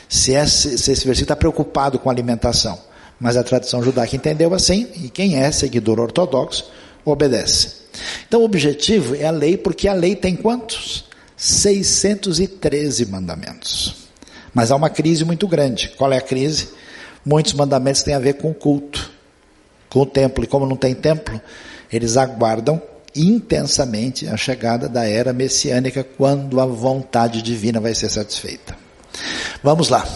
se 0.08 0.32
esse, 0.32 0.78
se 0.78 0.92
esse 0.92 1.04
versículo 1.04 1.22
está 1.22 1.36
preocupado 1.36 1.98
com 1.98 2.08
alimentação. 2.08 2.78
Mas 3.18 3.36
a 3.36 3.42
tradição 3.42 3.82
judaica 3.82 4.16
entendeu 4.16 4.54
assim, 4.54 4.86
e 5.02 5.08
quem 5.08 5.42
é 5.42 5.50
seguidor 5.50 5.98
ortodoxo 5.98 6.70
obedece. 7.04 7.80
Então 8.26 8.40
o 8.40 8.44
objetivo 8.44 9.14
é 9.14 9.26
a 9.26 9.30
lei, 9.30 9.56
porque 9.56 9.88
a 9.88 9.92
lei 9.92 10.14
tem 10.14 10.36
quantos? 10.36 11.09
613 11.40 13.06
mandamentos. 13.06 13.96
Mas 14.52 14.70
há 14.70 14.76
uma 14.76 14.90
crise 14.90 15.24
muito 15.24 15.48
grande. 15.48 15.88
Qual 15.96 16.12
é 16.12 16.18
a 16.18 16.20
crise? 16.20 16.68
Muitos 17.24 17.54
mandamentos 17.54 18.02
têm 18.02 18.12
a 18.12 18.18
ver 18.18 18.34
com 18.34 18.50
o 18.50 18.54
culto, 18.54 19.10
com 19.88 20.00
o 20.00 20.06
templo. 20.06 20.44
E 20.44 20.46
como 20.46 20.66
não 20.66 20.76
tem 20.76 20.94
templo, 20.94 21.40
eles 21.90 22.18
aguardam 22.18 22.80
intensamente 23.16 24.28
a 24.28 24.36
chegada 24.36 24.86
da 24.86 25.06
era 25.08 25.32
messiânica, 25.32 26.04
quando 26.04 26.60
a 26.60 26.66
vontade 26.66 27.40
divina 27.40 27.80
vai 27.80 27.94
ser 27.94 28.10
satisfeita. 28.10 28.76
Vamos 29.62 29.88
lá. 29.88 30.06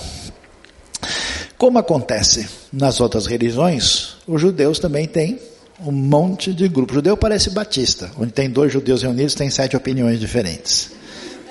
Como 1.56 1.78
acontece 1.78 2.46
nas 2.70 3.00
outras 3.00 3.24
religiões, 3.24 4.16
os 4.26 4.42
judeus 4.42 4.78
também 4.78 5.08
têm 5.08 5.40
um 5.80 5.90
monte 5.90 6.52
de 6.52 6.68
grupos. 6.68 6.92
O 6.92 6.98
judeu 6.98 7.16
parece 7.16 7.48
batista, 7.48 8.10
onde 8.18 8.32
tem 8.32 8.50
dois 8.50 8.70
judeus 8.70 9.00
reunidos, 9.02 9.34
tem 9.34 9.48
sete 9.48 9.74
opiniões 9.74 10.20
diferentes. 10.20 10.92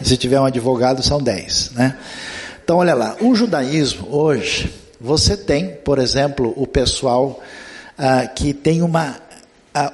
Se 0.01 0.17
tiver 0.17 0.39
um 0.39 0.45
advogado, 0.45 1.03
são 1.03 1.21
dez. 1.21 1.71
Né? 1.73 1.97
Então, 2.63 2.77
olha 2.77 2.93
lá, 2.93 3.15
o 3.21 3.35
judaísmo 3.35 4.07
hoje, 4.09 4.73
você 4.99 5.35
tem, 5.35 5.69
por 5.69 5.99
exemplo, 5.99 6.53
o 6.55 6.65
pessoal 6.65 7.41
ah, 7.97 8.25
que 8.27 8.53
tem 8.53 8.81
uma 8.81 9.19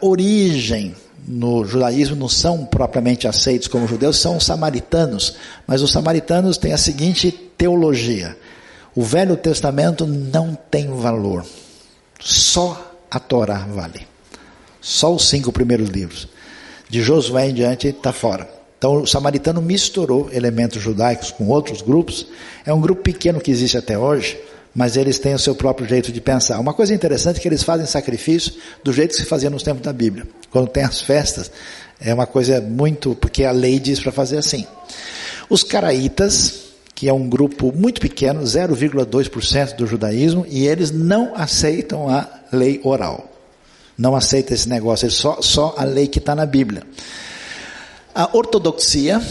origem 0.02 0.96
no 1.28 1.64
judaísmo 1.64 2.16
não 2.16 2.30
são 2.30 2.66
propriamente 2.66 3.28
aceitos 3.28 3.68
como 3.68 3.88
judeus, 3.88 4.18
são 4.18 4.38
os 4.38 4.46
samaritanos, 4.46 5.36
mas 5.68 5.82
os 5.82 5.92
samaritanos 5.92 6.58
têm 6.58 6.74
a 6.74 6.78
seguinte 6.78 7.32
teologia: 7.58 8.36
o 8.96 9.04
Velho 9.04 9.38
Testamento 9.38 10.08
não 10.08 10.58
tem 10.70 10.88
valor, 10.88 11.46
só 12.20 12.96
a 13.12 13.20
Torá 13.20 13.66
vale. 13.70 14.08
Só 14.82 15.14
os 15.14 15.28
cinco 15.28 15.52
primeiros 15.52 15.90
livros. 15.90 16.28
De 16.90 17.02
Josué 17.02 17.50
em 17.50 17.54
diante 17.54 17.88
está 17.88 18.14
fora. 18.14 18.59
Então 18.80 19.02
o 19.02 19.06
samaritano 19.06 19.62
misturou 19.62 20.30
elementos 20.32 20.82
judaicos 20.82 21.32
com 21.32 21.50
outros 21.50 21.82
grupos. 21.82 22.26
É 22.66 22.74
um 22.74 22.80
grupo 22.80 23.04
pequeno 23.04 23.42
que 23.42 23.52
existe 23.52 23.78
até 23.78 24.00
hoje, 24.00 24.40
mas 24.74 24.96
eles 24.96 25.20
têm 25.20 25.36
o 25.36 25.40
seu 25.40 25.54
próprio 25.54 25.86
jeito 25.86 26.14
de 26.14 26.22
pensar. 26.22 26.58
Uma 26.60 26.74
coisa 26.74 26.96
interessante 26.96 27.38
é 27.38 27.42
que 27.42 27.48
eles 27.50 27.62
fazem 27.62 27.86
sacrifício 27.86 28.54
do 28.82 28.94
jeito 28.94 29.12
que 29.12 29.18
se 29.18 29.26
fazia 29.26 29.50
nos 29.50 29.64
tempos 29.64 29.84
da 29.84 29.92
Bíblia. 29.92 30.26
Quando 30.50 30.70
tem 30.70 30.84
as 30.84 31.02
festas, 31.02 31.52
é 32.00 32.14
uma 32.14 32.26
coisa 32.26 32.62
muito, 32.62 33.14
porque 33.16 33.44
a 33.44 33.52
lei 33.52 33.80
diz 33.80 34.00
para 34.00 34.14
fazer 34.14 34.38
assim. 34.38 34.66
Os 35.50 35.62
caraítas, 35.62 36.70
que 36.96 37.10
é 37.10 37.14
um 37.14 37.28
grupo 37.28 37.74
muito 37.76 38.00
pequeno, 38.00 38.44
0,2% 38.44 39.76
do 39.76 39.86
judaísmo, 39.86 40.46
e 40.50 40.66
eles 40.66 40.90
não 40.90 41.34
aceitam 41.36 42.08
a 42.08 42.28
lei 42.52 42.80
oral 42.82 43.30
não 44.00 44.16
aceita 44.16 44.54
esse 44.54 44.70
negócio, 44.70 45.08
é 45.08 45.10
só, 45.10 45.42
só 45.42 45.76
a 45.78 45.84
lei 45.84 46.08
que 46.08 46.20
está 46.20 46.34
na 46.34 46.46
Bíblia. 46.46 46.84
A 48.14 48.36
ortodoxia, 48.36 49.22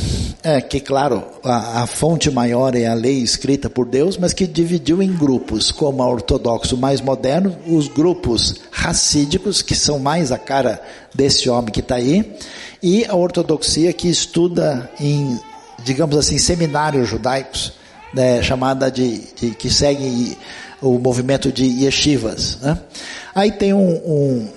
é 0.43 0.61
que 0.61 0.79
claro, 0.79 1.25
a, 1.43 1.83
a, 1.83 1.87
fonte 1.87 2.31
maior 2.31 2.77
é 2.77 2.87
a 2.87 2.95
lei 2.95 3.19
escrita 3.19 3.69
por 3.69 3.85
Deus, 3.85 4.17
mas 4.17 4.33
que 4.33 4.47
dividiu 4.47 5.03
em 5.03 5.13
grupos, 5.13 5.73
como 5.73 6.03
a 6.03 6.09
ortodoxo 6.09 6.77
mais 6.77 7.01
moderno, 7.01 7.57
os 7.67 7.89
grupos 7.89 8.61
racídicos, 8.71 9.63
que 9.63 9.75
são 9.75 9.99
mais 9.99 10.31
a 10.31 10.39
cara 10.39 10.81
desse 11.13 11.51
homem 11.51 11.73
que 11.73 11.81
está 11.81 11.97
aí, 11.97 12.37
e 12.81 13.05
a 13.05 13.17
ortodoxia 13.17 13.93
que 13.93 14.09
estuda 14.09 14.89
em, 15.01 15.39
digamos 15.85 16.17
assim, 16.17 16.39
seminários 16.39 17.09
judaicos, 17.09 17.73
né, 18.15 18.41
chamada 18.43 18.91
de, 18.91 19.19
de, 19.35 19.51
que 19.51 19.69
segue 19.69 20.39
o 20.81 20.99
movimento 20.99 21.51
de 21.51 21.65
yeshivas. 21.85 22.59
Né? 22.63 22.79
Aí 23.35 23.51
tem 23.51 23.75
um, 23.75 23.91
um, 23.91 24.49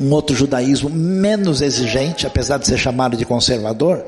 um 0.00 0.12
outro 0.12 0.36
judaísmo 0.36 0.90
menos 0.90 1.62
exigente, 1.62 2.26
apesar 2.26 2.58
de 2.58 2.66
ser 2.66 2.78
chamado 2.78 3.16
de 3.16 3.24
conservador, 3.24 4.04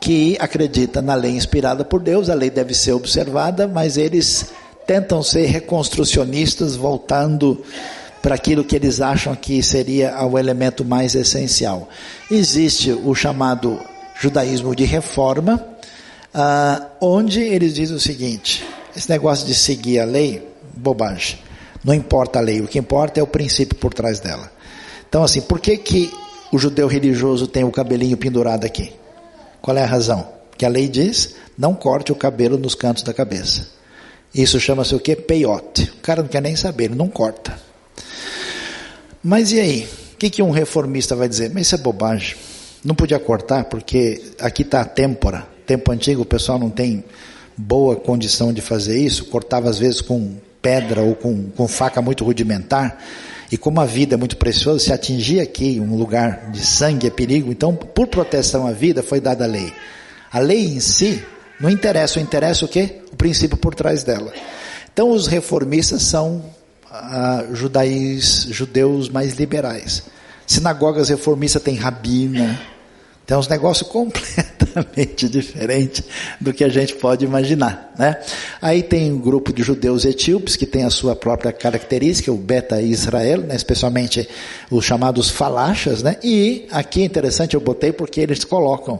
que 0.00 0.36
acredita 0.40 1.02
na 1.02 1.14
lei 1.14 1.32
inspirada 1.32 1.84
por 1.84 2.00
Deus, 2.00 2.30
a 2.30 2.34
lei 2.34 2.50
deve 2.50 2.74
ser 2.74 2.92
observada, 2.92 3.68
mas 3.68 3.96
eles 3.96 4.52
tentam 4.86 5.22
ser 5.22 5.46
reconstrucionistas, 5.46 6.76
voltando 6.76 7.62
para 8.22 8.34
aquilo 8.34 8.64
que 8.64 8.74
eles 8.74 9.00
acham 9.00 9.34
que 9.34 9.62
seria 9.62 10.24
o 10.24 10.38
elemento 10.38 10.84
mais 10.84 11.14
essencial. 11.14 11.88
Existe 12.30 12.92
o 12.92 13.14
chamado 13.14 13.78
judaísmo 14.18 14.74
de 14.74 14.84
reforma, 14.84 15.64
ah, 16.32 16.86
onde 17.00 17.40
eles 17.40 17.74
dizem 17.74 17.96
o 17.96 18.00
seguinte: 18.00 18.64
esse 18.96 19.08
negócio 19.10 19.46
de 19.46 19.54
seguir 19.54 20.00
a 20.00 20.04
lei, 20.04 20.46
bobagem. 20.74 21.38
Não 21.84 21.94
importa 21.94 22.38
a 22.38 22.42
lei, 22.42 22.60
o 22.60 22.66
que 22.66 22.78
importa 22.78 23.20
é 23.20 23.22
o 23.22 23.26
princípio 23.26 23.76
por 23.76 23.94
trás 23.94 24.18
dela. 24.20 24.50
Então, 25.08 25.22
assim, 25.22 25.40
por 25.40 25.60
que, 25.60 25.76
que 25.76 26.12
o 26.52 26.58
judeu 26.58 26.86
religioso 26.86 27.46
tem 27.46 27.64
o 27.64 27.70
cabelinho 27.70 28.16
pendurado 28.16 28.64
aqui? 28.64 28.92
Qual 29.60 29.76
é 29.76 29.82
a 29.82 29.86
razão? 29.86 30.28
Que 30.56 30.66
a 30.66 30.68
lei 30.68 30.88
diz: 30.88 31.34
não 31.56 31.74
corte 31.74 32.12
o 32.12 32.16
cabelo 32.16 32.58
nos 32.58 32.74
cantos 32.74 33.02
da 33.02 33.12
cabeça. 33.12 33.68
Isso 34.34 34.60
chama-se 34.60 34.94
o 34.94 35.00
que? 35.00 35.16
Peiote. 35.16 35.84
O 35.84 36.00
cara 36.02 36.22
não 36.22 36.28
quer 36.28 36.42
nem 36.42 36.54
saber, 36.54 36.84
ele 36.84 36.94
não 36.94 37.08
corta. 37.08 37.58
Mas 39.22 39.52
e 39.52 39.60
aí? 39.60 39.88
O 40.14 40.16
que, 40.18 40.30
que 40.30 40.42
um 40.42 40.50
reformista 40.50 41.14
vai 41.14 41.28
dizer? 41.28 41.50
Mas 41.52 41.66
isso 41.66 41.74
é 41.74 41.78
bobagem. 41.78 42.36
Não 42.84 42.94
podia 42.94 43.18
cortar 43.18 43.64
porque 43.64 44.32
aqui 44.40 44.62
está 44.62 44.80
a 44.80 44.84
têmpora. 44.84 45.46
Tempo 45.66 45.92
antigo 45.92 46.22
o 46.22 46.26
pessoal 46.26 46.58
não 46.58 46.70
tem 46.70 47.04
boa 47.56 47.96
condição 47.96 48.52
de 48.52 48.60
fazer 48.60 48.98
isso, 48.98 49.26
cortava 49.26 49.68
às 49.68 49.78
vezes 49.78 50.00
com 50.00 50.36
pedra 50.62 51.02
ou 51.02 51.14
com, 51.14 51.50
com 51.50 51.68
faca 51.68 52.00
muito 52.00 52.24
rudimentar. 52.24 52.98
E 53.50 53.56
como 53.56 53.80
a 53.80 53.86
vida 53.86 54.14
é 54.14 54.18
muito 54.18 54.36
preciosa, 54.36 54.78
se 54.78 54.92
atingir 54.92 55.40
aqui 55.40 55.80
um 55.80 55.96
lugar 55.96 56.50
de 56.50 56.64
sangue 56.64 57.06
é 57.06 57.10
perigo, 57.10 57.50
então 57.50 57.74
por 57.74 58.06
proteção 58.06 58.66
à 58.66 58.72
vida 58.72 59.02
foi 59.02 59.20
dada 59.20 59.44
a 59.44 59.46
lei. 59.46 59.72
A 60.30 60.38
lei 60.38 60.66
em 60.66 60.80
si 60.80 61.22
não 61.58 61.70
interessa, 61.70 62.20
interessa 62.20 62.64
o 62.64 62.68
quê? 62.68 63.00
O 63.10 63.16
princípio 63.16 63.56
por 63.56 63.74
trás 63.74 64.04
dela. 64.04 64.32
Então 64.92 65.10
os 65.10 65.26
reformistas 65.26 66.02
são 66.02 66.44
ah, 66.90 67.46
judaís, 67.52 68.46
judeus 68.50 69.08
mais 69.08 69.34
liberais. 69.34 70.04
Sinagogas 70.46 71.08
reformistas 71.08 71.62
têm 71.62 71.74
rabina, 71.74 72.60
tem 73.28 73.36
uns 73.36 73.46
negócios 73.46 73.86
completamente 73.92 75.28
diferentes 75.28 76.02
do 76.40 76.50
que 76.50 76.64
a 76.64 76.68
gente 76.70 76.94
pode 76.94 77.26
imaginar, 77.26 77.92
né? 77.98 78.16
Aí 78.60 78.82
tem 78.82 79.12
um 79.12 79.18
grupo 79.18 79.52
de 79.52 79.62
judeus 79.62 80.06
etíopes 80.06 80.56
que 80.56 80.64
tem 80.64 80.84
a 80.84 80.90
sua 80.90 81.14
própria 81.14 81.52
característica, 81.52 82.32
o 82.32 82.38
Beta 82.38 82.80
Israel, 82.80 83.42
né? 83.42 83.54
especialmente 83.54 84.26
os 84.70 84.82
chamados 84.82 85.28
falachas, 85.28 86.02
né? 86.02 86.16
E 86.24 86.66
aqui 86.70 87.02
é 87.02 87.04
interessante 87.04 87.52
eu 87.52 87.60
botei 87.60 87.92
porque 87.92 88.18
eles 88.18 88.44
colocam 88.44 88.98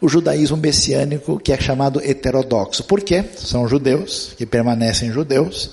o 0.00 0.08
judaísmo 0.08 0.56
messiânico 0.56 1.38
que 1.38 1.52
é 1.52 1.60
chamado 1.60 2.00
heterodoxo. 2.02 2.82
Por 2.82 3.00
quê? 3.00 3.24
São 3.36 3.68
judeus 3.68 4.34
que 4.36 4.44
permanecem 4.44 5.12
judeus, 5.12 5.70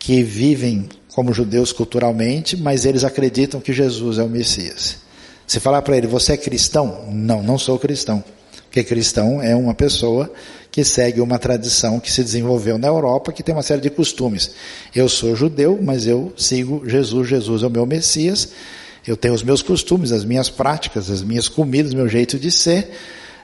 que 0.00 0.24
vivem 0.24 0.88
como 1.14 1.32
judeus 1.32 1.72
culturalmente, 1.72 2.56
mas 2.56 2.84
eles 2.84 3.04
acreditam 3.04 3.60
que 3.60 3.72
Jesus 3.72 4.18
é 4.18 4.24
o 4.24 4.28
Messias. 4.28 5.09
Se 5.50 5.58
falar 5.58 5.82
para 5.82 5.96
ele, 5.96 6.06
você 6.06 6.34
é 6.34 6.36
cristão? 6.36 7.06
Não, 7.10 7.42
não 7.42 7.58
sou 7.58 7.76
cristão. 7.76 8.22
Porque 8.66 8.84
cristão 8.84 9.42
é 9.42 9.52
uma 9.56 9.74
pessoa 9.74 10.32
que 10.70 10.84
segue 10.84 11.20
uma 11.20 11.40
tradição 11.40 11.98
que 11.98 12.08
se 12.08 12.22
desenvolveu 12.22 12.78
na 12.78 12.86
Europa, 12.86 13.32
que 13.32 13.42
tem 13.42 13.52
uma 13.52 13.64
série 13.64 13.80
de 13.80 13.90
costumes. 13.90 14.52
Eu 14.94 15.08
sou 15.08 15.34
judeu, 15.34 15.76
mas 15.82 16.06
eu 16.06 16.32
sigo 16.36 16.88
Jesus, 16.88 17.28
Jesus 17.28 17.64
é 17.64 17.66
o 17.66 17.70
meu 17.70 17.84
Messias. 17.84 18.50
Eu 19.04 19.16
tenho 19.16 19.34
os 19.34 19.42
meus 19.42 19.60
costumes, 19.60 20.12
as 20.12 20.24
minhas 20.24 20.48
práticas, 20.48 21.10
as 21.10 21.20
minhas 21.20 21.48
comidas, 21.48 21.92
meu 21.92 22.08
jeito 22.08 22.38
de 22.38 22.52
ser. 22.52 22.88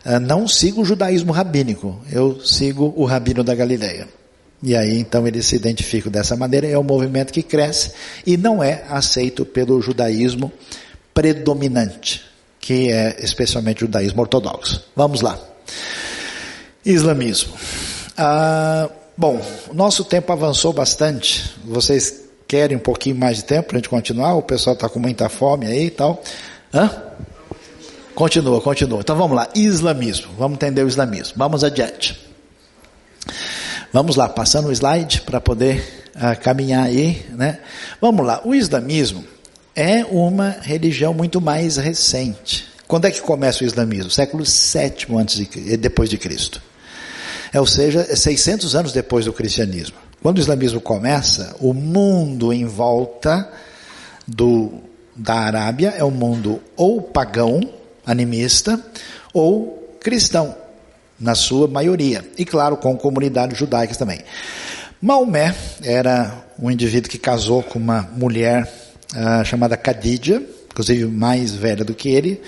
Ah, 0.04 0.20
não 0.20 0.46
sigo 0.46 0.82
o 0.82 0.84
judaísmo 0.84 1.32
rabínico, 1.32 2.00
eu 2.12 2.40
sigo 2.40 2.94
o 2.96 3.04
rabino 3.04 3.42
da 3.42 3.52
Galileia. 3.52 4.06
E 4.62 4.76
aí 4.76 4.96
então 4.96 5.26
eles 5.26 5.44
se 5.46 5.56
identificam 5.56 6.12
dessa 6.12 6.36
maneira, 6.36 6.68
é 6.68 6.78
um 6.78 6.84
movimento 6.84 7.32
que 7.32 7.42
cresce 7.42 7.90
e 8.24 8.36
não 8.36 8.62
é 8.62 8.84
aceito 8.88 9.44
pelo 9.44 9.82
judaísmo 9.82 10.52
predominante, 11.16 12.22
que 12.60 12.92
é 12.92 13.16
especialmente 13.20 13.82
o 13.82 13.86
judaísmo 13.86 14.20
ortodoxo. 14.20 14.84
Vamos 14.94 15.22
lá. 15.22 15.38
Islamismo. 16.84 17.54
Ah, 18.18 18.90
bom, 19.16 19.40
nosso 19.72 20.04
tempo 20.04 20.30
avançou 20.30 20.74
bastante. 20.74 21.54
Vocês 21.64 22.24
querem 22.46 22.76
um 22.76 22.80
pouquinho 22.80 23.16
mais 23.16 23.38
de 23.38 23.44
tempo 23.44 23.68
para 23.68 23.76
a 23.76 23.78
gente 23.78 23.88
continuar? 23.88 24.34
O 24.34 24.42
pessoal 24.42 24.74
está 24.74 24.90
com 24.90 24.98
muita 24.98 25.30
fome 25.30 25.66
aí 25.66 25.86
e 25.86 25.90
tal. 25.90 26.22
Hã? 26.72 26.90
Continua, 28.14 28.60
continua. 28.60 29.00
Então 29.00 29.16
vamos 29.16 29.34
lá. 29.34 29.48
Islamismo. 29.54 30.34
Vamos 30.38 30.56
entender 30.56 30.82
o 30.82 30.88
islamismo. 30.88 31.32
Vamos 31.38 31.64
adiante. 31.64 32.20
Vamos 33.90 34.16
lá, 34.16 34.28
passando 34.28 34.68
o 34.68 34.72
slide 34.72 35.22
para 35.22 35.40
poder 35.40 36.12
uh, 36.14 36.38
caminhar 36.42 36.84
aí, 36.84 37.24
né? 37.30 37.60
Vamos 38.02 38.26
lá. 38.26 38.42
O 38.44 38.54
islamismo 38.54 39.24
é 39.76 40.06
uma 40.06 40.56
religião 40.62 41.12
muito 41.12 41.38
mais 41.38 41.76
recente. 41.76 42.66
Quando 42.88 43.04
é 43.04 43.10
que 43.10 43.20
começa 43.20 43.62
o 43.62 43.66
islamismo? 43.66 44.10
Século 44.10 44.42
VII 44.42 45.18
antes 45.18 45.36
de, 45.36 45.76
depois 45.76 46.08
de 46.08 46.16
Cristo. 46.16 46.62
É, 47.52 47.60
ou 47.60 47.66
seja, 47.66 48.16
600 48.16 48.74
anos 48.74 48.92
depois 48.92 49.26
do 49.26 49.32
cristianismo. 49.32 49.96
Quando 50.22 50.38
o 50.38 50.40
islamismo 50.40 50.80
começa, 50.80 51.54
o 51.60 51.74
mundo 51.74 52.52
em 52.52 52.64
volta 52.64 53.48
do, 54.26 54.80
da 55.14 55.34
Arábia 55.34 55.94
é 55.96 56.02
um 56.02 56.10
mundo 56.10 56.60
ou 56.74 57.02
pagão, 57.02 57.60
animista, 58.04 58.82
ou 59.34 59.96
cristão, 60.00 60.54
na 61.20 61.34
sua 61.34 61.68
maioria. 61.68 62.24
E 62.38 62.44
claro, 62.44 62.76
com 62.76 62.96
comunidades 62.96 63.58
judaicas 63.58 63.96
também. 63.96 64.20
Maomé 65.00 65.54
era 65.82 66.46
um 66.58 66.70
indivíduo 66.70 67.10
que 67.10 67.18
casou 67.18 67.62
com 67.62 67.78
uma 67.78 68.02
mulher 68.16 68.85
uh, 69.14 69.44
chamada 69.44 69.76
Khadija, 69.76 70.42
inclusive 70.70 71.04
mais 71.06 71.54
velha 71.54 71.84
do 71.84 71.94
que 71.94 72.08
ele, 72.08 72.40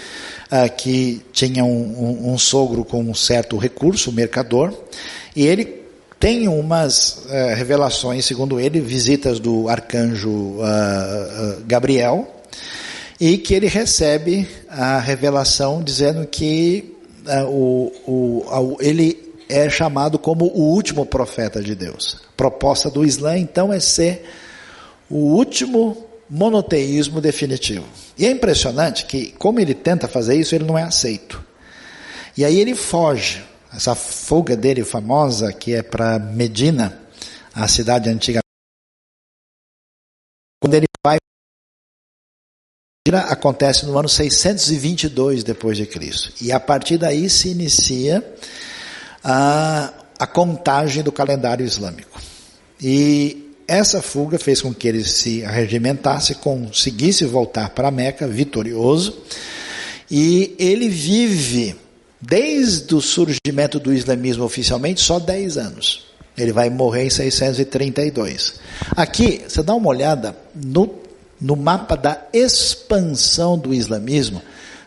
uh, 0.51 0.75
que 0.77 1.23
tinha 1.33 1.65
um, 1.65 1.69
um, 1.69 2.33
um, 2.33 2.39
sogro 2.39 2.85
com 2.85 3.03
um 3.03 3.15
certo 3.15 3.57
recurso, 3.57 4.13
mercador, 4.13 4.73
e 5.37 5.47
ele 5.47 5.79
tem 6.19 6.49
umas 6.49 7.25
uh, 7.27 7.55
revelações, 7.55 8.25
segundo 8.25 8.59
ele, 8.59 8.81
visitas 8.81 9.39
do 9.39 9.69
arcanjo 9.69 10.57
Gabriel, 11.67 12.35
e 13.21 13.39
que 13.39 13.55
ele 13.55 13.67
recebe 13.67 14.49
a 14.69 14.99
revelação 14.99 15.83
dizendo 15.83 16.27
que 16.27 16.95
o, 17.49 17.93
o, 18.07 18.77
ele 18.81 19.29
é 19.49 19.69
chamado 19.69 20.19
como 20.19 20.45
o 20.45 20.73
último 20.73 21.07
profeta 21.07 21.63
de 21.63 21.75
Deus. 21.75 22.19
A 22.29 22.37
proposta 22.37 22.91
do 22.91 23.05
Islã, 23.05 23.37
então, 23.37 23.73
é 23.73 23.81
ser 23.81 24.25
o 25.11 25.17
último 25.17 26.08
monoteísmo 26.29 27.21
definitivo. 27.21 27.87
E 28.17 28.27
é 28.27 28.31
impressionante 28.31 29.07
que, 29.07 29.33
como 29.33 29.61
ele 29.61 29.75
tenta 29.75 30.07
fazer 30.09 30.37
isso, 30.37 30.55
ele 30.55 30.65
não 30.65 30.77
é 30.79 30.83
aceito. 30.83 31.43
E 32.37 32.45
aí 32.45 32.59
ele 32.59 32.75
foge. 32.75 33.45
Essa 33.73 33.95
fuga 33.95 34.57
dele 34.57 34.83
famosa, 34.83 35.53
que 35.53 35.75
é 35.75 35.83
para 35.83 36.19
Medina, 36.19 36.99
a 37.55 37.69
cidade 37.69 38.09
antiga. 38.09 38.41
Quando 40.61 40.75
ele 40.75 40.87
vai 41.05 41.19
acontece 43.31 43.87
no 43.87 43.99
ano 43.99 44.09
622 44.09 45.43
depois 45.43 45.77
de 45.77 45.87
Cristo. 45.87 46.33
E 46.41 46.53
a 46.53 46.61
partir 46.61 46.99
daí 46.99 47.29
se 47.31 47.49
inicia 47.49 48.25
a, 49.25 49.93
a 50.19 50.27
contagem 50.27 51.03
do 51.03 51.11
calendário 51.11 51.65
islâmico. 51.65 52.21
E 52.81 53.48
essa 53.69 54.01
fuga 54.01 54.39
fez 54.39 54.63
com 54.63 54.73
que 54.73 54.89
ele 54.89 55.05
se 55.05 55.45
arregimentasse, 55.45 56.37
conseguisse 56.37 57.27
voltar 57.27 57.69
para 57.71 57.91
Meca 57.91 58.27
vitorioso, 58.27 59.19
e 60.11 60.57
ele 60.59 60.89
vive, 60.89 61.77
desde 62.19 62.95
o 62.95 63.01
surgimento 63.03 63.79
do 63.79 63.93
islamismo 63.93 64.43
oficialmente, 64.43 65.03
só 65.03 65.21
10 65.21 65.59
anos. 65.59 66.07
Ele 66.37 66.51
vai 66.51 66.71
morrer 66.71 67.05
em 67.05 67.11
632. 67.11 68.55
Aqui, 68.97 69.43
você 69.47 69.63
dá 69.63 69.75
uma 69.75 69.89
olhada 69.91 70.35
no, 70.55 70.95
no 71.39 71.55
mapa 71.55 71.95
da 71.95 72.27
expansão 72.33 73.59
do 73.59 73.75
islamismo, 73.75 74.41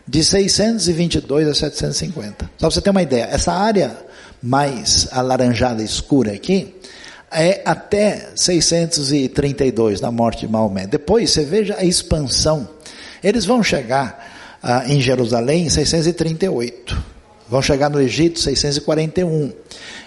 de 0.08 0.24
622 0.24 1.46
a 1.46 1.54
750. 1.54 2.46
Só 2.58 2.66
para 2.66 2.70
você 2.70 2.80
ter 2.80 2.90
uma 2.90 3.02
ideia, 3.02 3.28
essa 3.30 3.52
área 3.52 3.96
mais 4.42 5.06
alaranjada 5.12 5.84
escura 5.84 6.32
aqui, 6.32 6.74
é 7.34 7.62
até 7.64 8.28
632, 8.34 10.00
na 10.00 10.10
morte 10.10 10.46
de 10.46 10.52
Maomé. 10.52 10.86
Depois 10.86 11.30
você 11.30 11.44
veja 11.44 11.76
a 11.78 11.84
expansão. 11.84 12.68
Eles 13.22 13.44
vão 13.44 13.62
chegar 13.62 14.58
ah, 14.62 14.84
em 14.86 15.00
Jerusalém 15.00 15.66
em 15.66 15.70
638. 15.70 17.02
Vão 17.48 17.62
chegar 17.62 17.90
no 17.90 18.00
Egito 18.00 18.40
641. 18.40 19.52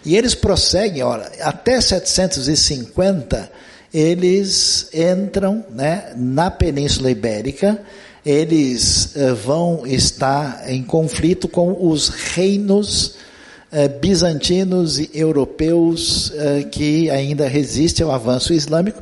E 0.06 0.16
eles 0.16 0.36
prosseguem, 0.36 1.04
olha, 1.04 1.32
até 1.42 1.80
750 1.80 3.52
eles 3.96 4.90
entram 4.94 5.64
né, 5.70 6.12
na 6.18 6.52
Península 6.52 7.10
Ibérica, 7.10 7.82
eles 8.26 9.16
uh, 9.16 9.34
vão 9.36 9.88
estar 9.88 10.70
em 10.70 10.84
conflito 10.84 11.48
com 11.48 11.78
os 11.80 12.10
reinos 12.10 13.14
eh, 13.14 13.20
bizantinos 14.02 15.00
e 15.00 15.10
europeus 15.14 16.32
eh, 16.36 16.64
que 16.72 17.10
ainda 17.10 17.48
resistem 17.48 18.06
ao 18.06 18.12
avanço 18.12 18.54
islâmico, 18.54 19.02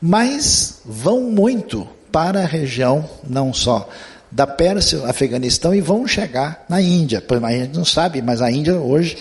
mas 0.00 0.80
vão 0.84 1.22
muito 1.22 1.88
para 2.10 2.40
a 2.42 2.46
região, 2.46 3.08
não 3.28 3.52
só 3.52 3.88
da 4.30 4.46
Pérsia, 4.46 5.06
Afeganistão, 5.06 5.74
e 5.74 5.80
vão 5.80 6.06
chegar 6.06 6.64
na 6.68 6.80
Índia. 6.80 7.22
A 7.42 7.52
gente 7.52 7.76
não 7.76 7.84
sabe, 7.84 8.22
mas 8.22 8.40
a 8.40 8.50
Índia 8.50 8.74
hoje 8.74 9.18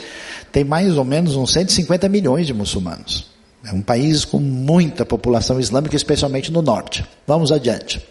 tem 0.52 0.64
mais 0.64 0.98
ou 0.98 1.04
menos 1.04 1.36
uns 1.36 1.52
150 1.52 2.08
milhões 2.08 2.48
de 2.48 2.54
muçulmanos. 2.54 3.30
É 3.64 3.74
um 3.74 3.82
país 3.82 4.24
com 4.26 4.40
muita 4.40 5.06
população 5.06 5.60
islâmica, 5.60 5.96
especialmente 5.96 6.52
no 6.52 6.62
norte. 6.62 7.06
Vamos 7.28 7.52
adiante. 7.52 8.02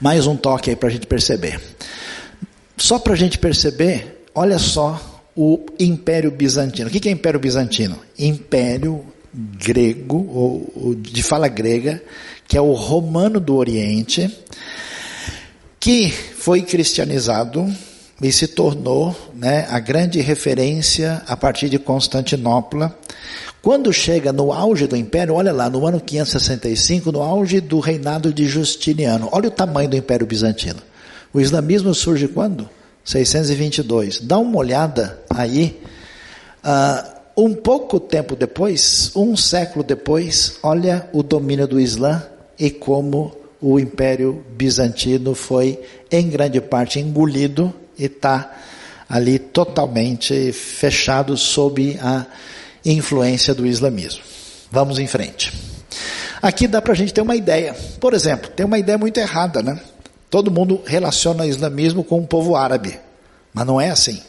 Mais 0.00 0.26
um 0.26 0.36
toque 0.36 0.70
aí 0.70 0.76
para 0.76 0.88
a 0.88 0.92
gente 0.92 1.06
perceber. 1.06 1.60
Só 2.76 2.98
para 2.98 3.14
a 3.14 3.16
gente 3.16 3.38
perceber, 3.38 4.24
olha 4.34 4.58
só 4.58 5.17
o 5.40 5.64
Império 5.78 6.32
Bizantino. 6.32 6.88
O 6.88 6.90
que 6.90 7.08
é 7.08 7.12
Império 7.12 7.38
Bizantino? 7.38 7.96
Império 8.18 9.04
grego, 9.32 10.16
ou, 10.34 10.96
de 10.96 11.22
fala 11.22 11.46
grega, 11.46 12.02
que 12.48 12.56
é 12.56 12.60
o 12.60 12.72
romano 12.72 13.38
do 13.38 13.54
Oriente, 13.54 14.36
que 15.78 16.10
foi 16.10 16.62
cristianizado 16.62 17.72
e 18.20 18.32
se 18.32 18.48
tornou 18.48 19.14
né, 19.32 19.64
a 19.70 19.78
grande 19.78 20.20
referência 20.20 21.22
a 21.24 21.36
partir 21.36 21.68
de 21.68 21.78
Constantinopla. 21.78 22.98
Quando 23.62 23.92
chega 23.92 24.32
no 24.32 24.52
auge 24.52 24.88
do 24.88 24.96
império, 24.96 25.34
olha 25.34 25.52
lá, 25.52 25.70
no 25.70 25.86
ano 25.86 26.00
565, 26.00 27.12
no 27.12 27.22
auge 27.22 27.60
do 27.60 27.78
reinado 27.78 28.34
de 28.34 28.44
Justiniano, 28.44 29.28
olha 29.30 29.46
o 29.46 29.52
tamanho 29.52 29.88
do 29.88 29.96
Império 29.96 30.26
Bizantino. 30.26 30.80
O 31.32 31.40
islamismo 31.40 31.94
surge 31.94 32.26
quando? 32.26 32.68
622. 33.08 34.20
Dá 34.20 34.36
uma 34.36 34.58
olhada 34.58 35.18
aí. 35.30 35.80
Uh, 36.62 37.18
um 37.44 37.54
pouco 37.54 37.98
tempo 37.98 38.36
depois, 38.36 39.12
um 39.16 39.34
século 39.34 39.82
depois, 39.82 40.58
olha 40.62 41.08
o 41.12 41.22
domínio 41.22 41.66
do 41.66 41.80
Islã 41.80 42.22
e 42.58 42.68
como 42.68 43.34
o 43.62 43.78
Império 43.80 44.44
Bizantino 44.50 45.34
foi, 45.34 45.80
em 46.10 46.28
grande 46.28 46.60
parte, 46.60 47.00
engolido 47.00 47.72
e 47.98 48.04
está 48.04 48.54
ali 49.08 49.38
totalmente 49.38 50.52
fechado 50.52 51.34
sob 51.36 51.98
a 52.02 52.26
influência 52.84 53.54
do 53.54 53.66
islamismo. 53.66 54.20
Vamos 54.70 54.98
em 54.98 55.06
frente. 55.06 55.52
Aqui 56.42 56.68
dá 56.68 56.82
para 56.82 56.92
a 56.92 56.96
gente 56.96 57.14
ter 57.14 57.22
uma 57.22 57.36
ideia. 57.36 57.74
Por 57.98 58.12
exemplo, 58.12 58.50
tem 58.50 58.66
uma 58.66 58.78
ideia 58.78 58.98
muito 58.98 59.18
errada, 59.18 59.62
né? 59.62 59.80
Todo 60.30 60.50
mundo 60.50 60.80
relaciona 60.84 61.44
o 61.44 61.48
islamismo 61.48 62.04
com 62.04 62.20
o 62.20 62.26
povo 62.26 62.54
árabe, 62.54 62.98
mas 63.52 63.66
não 63.66 63.80
é 63.80 63.90
assim. 63.90 64.20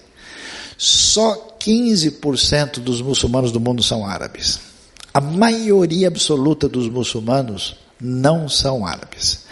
Só 0.78 1.58
15% 1.60 2.80
dos 2.80 3.02
muçulmanos 3.02 3.52
do 3.52 3.60
mundo 3.60 3.84
são 3.84 4.06
árabes. 4.06 4.62
A 5.14 5.20
maioria 5.20 6.08
absoluta 6.08 6.70
dos 6.70 6.88
muçulmanos 6.88 7.76
não 8.00 8.48
são 8.48 8.86
árabes. 8.86 9.46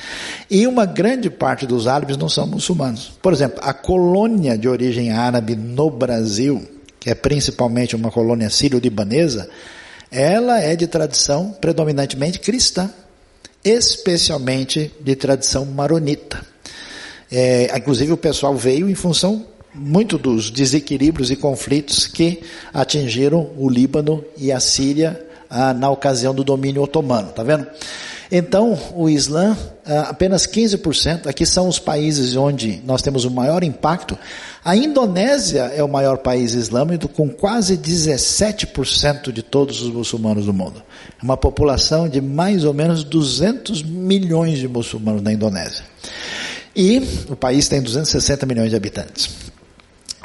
E 0.50 0.66
uma 0.66 0.86
grande 0.86 1.30
parte 1.30 1.68
dos 1.68 1.88
árabes 1.88 2.16
não 2.16 2.30
são 2.30 2.48
muçulmanos. 2.48 3.12
Por 3.22 3.34
exemplo, 3.34 3.60
a 3.62 3.74
colônia 3.74 4.58
de 4.58 4.70
origem 4.70 5.12
árabe 5.12 5.56
no 5.56 5.90
Brasil, 5.90 6.66
que 7.00 7.10
é 7.10 7.16
principalmente 7.16 7.96
uma 7.96 8.10
colônia 8.10 8.50
sírio-libanesa, 8.50 9.50
ela 10.10 10.62
é 10.62 10.76
de 10.78 10.88
tradição 10.88 11.54
predominantemente 11.60 12.40
cristã 12.40 12.90
especialmente 13.70 14.92
de 15.00 15.16
tradição 15.16 15.66
maronita. 15.66 16.46
É, 17.32 17.76
inclusive 17.78 18.14
o 18.14 18.18
pessoal 18.18 18.56
veio 18.56 18.90
em 18.90 18.96
função 18.96 19.46
muito 19.74 20.18
dos 20.18 20.50
desequilíbrios 20.50 21.30
e 21.30 21.36
conflitos 21.36 22.08
que 22.08 22.42
atingiram 22.74 23.52
o 23.58 23.70
Líbano 23.70 24.24
e 24.38 24.52
a 24.52 24.60
Síria 24.60 25.22
ah, 25.50 25.74
na 25.74 25.90
ocasião 25.90 26.34
do 26.34 26.44
domínio 26.44 26.82
otomano, 26.82 27.32
tá 27.32 27.44
vendo? 27.44 27.68
Então, 28.32 28.78
o 28.94 29.10
Islã, 29.10 29.56
ah, 29.86 30.08
apenas 30.10 30.46
15%, 30.46 31.28
aqui 31.28 31.46
são 31.46 31.68
os 31.68 31.80
países 31.80 32.36
onde 32.36 32.82
nós 32.86 33.02
temos 33.02 33.24
o 33.26 33.32
maior 33.32 33.64
impacto. 33.64 34.18
A 34.64 34.76
Indonésia 34.76 35.72
é 35.76 35.82
o 35.82 35.88
maior 35.88 36.18
país 36.18 36.54
islâmico, 36.54 37.08
com 37.08 37.30
quase 37.30 37.78
17% 37.78 39.32
de 39.32 39.42
todos 39.42 39.82
os 39.82 39.92
muçulmanos 39.92 40.46
do 40.46 40.54
mundo. 40.54 40.84
Uma 41.24 41.38
população 41.38 42.10
de 42.10 42.20
mais 42.20 42.66
ou 42.66 42.74
menos 42.74 43.04
200 43.04 43.82
milhões 43.82 44.60
de 44.60 44.68
muçulmanos 44.68 45.22
na 45.22 45.32
Indonésia. 45.32 45.86
E 46.76 47.02
o 47.30 47.36
país 47.36 47.68
tem 47.68 47.82
260 47.82 48.46
milhões 48.46 48.70
de 48.70 48.76
habitantes. 48.76 49.30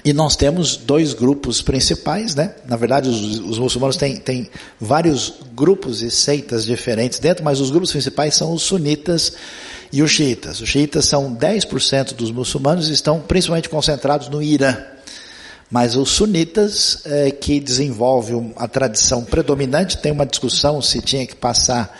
E 0.04 0.12
nós 0.12 0.34
temos 0.34 0.76
dois 0.76 1.14
grupos 1.14 1.62
principais, 1.62 2.34
né? 2.34 2.54
Na 2.66 2.76
verdade, 2.76 3.08
os, 3.08 3.38
os, 3.38 3.58
muçulmanos 3.58 3.96
têm, 3.96 4.16
têm 4.16 4.50
vários 4.80 5.34
grupos 5.54 6.02
e 6.02 6.10
seitas 6.10 6.64
diferentes 6.64 7.20
dentro, 7.20 7.44
mas 7.44 7.60
os 7.60 7.70
grupos 7.70 7.92
principais 7.92 8.34
são 8.34 8.52
os 8.52 8.62
sunitas 8.62 9.34
e 9.92 10.02
os 10.02 10.10
xiitas. 10.10 10.60
Os 10.60 10.68
xiitas 10.68 11.04
são 11.04 11.32
10% 11.36 12.14
dos 12.14 12.32
muçulmanos 12.32 12.88
e 12.88 12.92
estão 12.92 13.20
principalmente 13.20 13.68
concentrados 13.68 14.28
no 14.28 14.42
Irã. 14.42 14.76
Mas 15.70 15.94
os 15.94 16.10
sunitas, 16.10 16.98
é, 17.04 17.30
que 17.30 17.60
desenvolvem 17.60 18.52
a 18.56 18.66
tradição 18.66 19.24
predominante, 19.24 19.98
tem 19.98 20.10
uma 20.10 20.26
discussão 20.26 20.82
se 20.82 21.00
tinha 21.00 21.24
que 21.26 21.36
passar, 21.36 21.96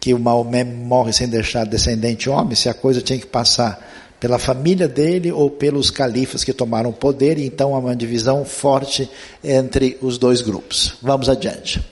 que 0.00 0.12
o 0.12 0.18
Maomé 0.18 0.64
morre 0.64 1.12
sem 1.12 1.28
deixar 1.28 1.64
descendente 1.64 2.28
homem, 2.28 2.56
se 2.56 2.68
a 2.68 2.74
coisa 2.74 3.00
tinha 3.00 3.18
que 3.18 3.26
passar 3.26 3.95
pela 4.18 4.38
família 4.38 4.88
dele 4.88 5.30
ou 5.30 5.50
pelos 5.50 5.90
califas 5.90 6.42
que 6.42 6.52
tomaram 6.52 6.92
poder, 6.92 7.38
e 7.38 7.46
então 7.46 7.74
há 7.74 7.78
uma 7.78 7.94
divisão 7.94 8.44
forte 8.44 9.08
entre 9.42 9.98
os 10.00 10.18
dois 10.18 10.40
grupos. 10.40 10.94
Vamos 11.02 11.28
adiante. 11.28 11.82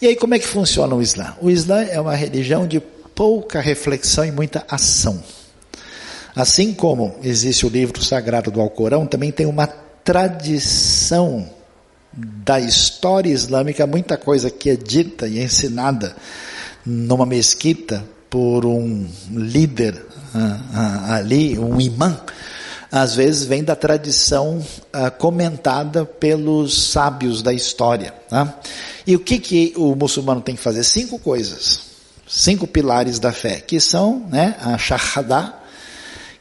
E 0.00 0.06
aí, 0.06 0.16
como 0.16 0.34
é 0.34 0.38
que 0.38 0.46
funciona 0.46 0.94
o 0.94 1.00
Islã? 1.00 1.34
O 1.40 1.50
Islã 1.50 1.82
é 1.82 2.00
uma 2.00 2.14
religião 2.14 2.66
de 2.66 2.80
pouca 3.14 3.60
reflexão 3.60 4.24
e 4.24 4.30
muita 4.30 4.64
ação. 4.68 5.22
Assim 6.34 6.74
como 6.74 7.14
existe 7.22 7.64
o 7.64 7.70
livro 7.70 8.04
sagrado 8.04 8.50
do 8.50 8.60
Alcorão, 8.60 9.06
também 9.06 9.32
tem 9.32 9.46
uma 9.46 9.66
tradição 9.66 11.48
da 12.12 12.60
história 12.60 13.30
islâmica, 13.30 13.86
muita 13.86 14.16
coisa 14.16 14.50
que 14.50 14.70
é 14.70 14.76
dita 14.76 15.26
e 15.26 15.42
ensinada 15.42 16.14
numa 16.84 17.26
mesquita 17.26 18.04
por 18.30 18.66
um 18.66 19.06
líder 19.30 20.04
ah, 20.34 20.60
ah, 20.74 21.14
ali, 21.16 21.58
um 21.58 21.80
imã, 21.80 22.20
às 22.90 23.14
vezes 23.14 23.44
vem 23.44 23.64
da 23.64 23.74
tradição 23.74 24.64
ah, 24.92 25.10
comentada 25.10 26.04
pelos 26.04 26.90
sábios 26.90 27.42
da 27.42 27.52
história. 27.52 28.12
Tá? 28.28 28.58
E 29.06 29.14
o 29.16 29.20
que, 29.20 29.38
que 29.38 29.72
o 29.76 29.94
muçulmano 29.94 30.40
tem 30.40 30.54
que 30.54 30.62
fazer? 30.62 30.84
Cinco 30.84 31.18
coisas, 31.18 31.80
cinco 32.28 32.66
pilares 32.66 33.18
da 33.18 33.32
fé, 33.32 33.60
que 33.60 33.80
são 33.80 34.26
né, 34.28 34.56
a 34.60 34.76
shahada, 34.76 35.54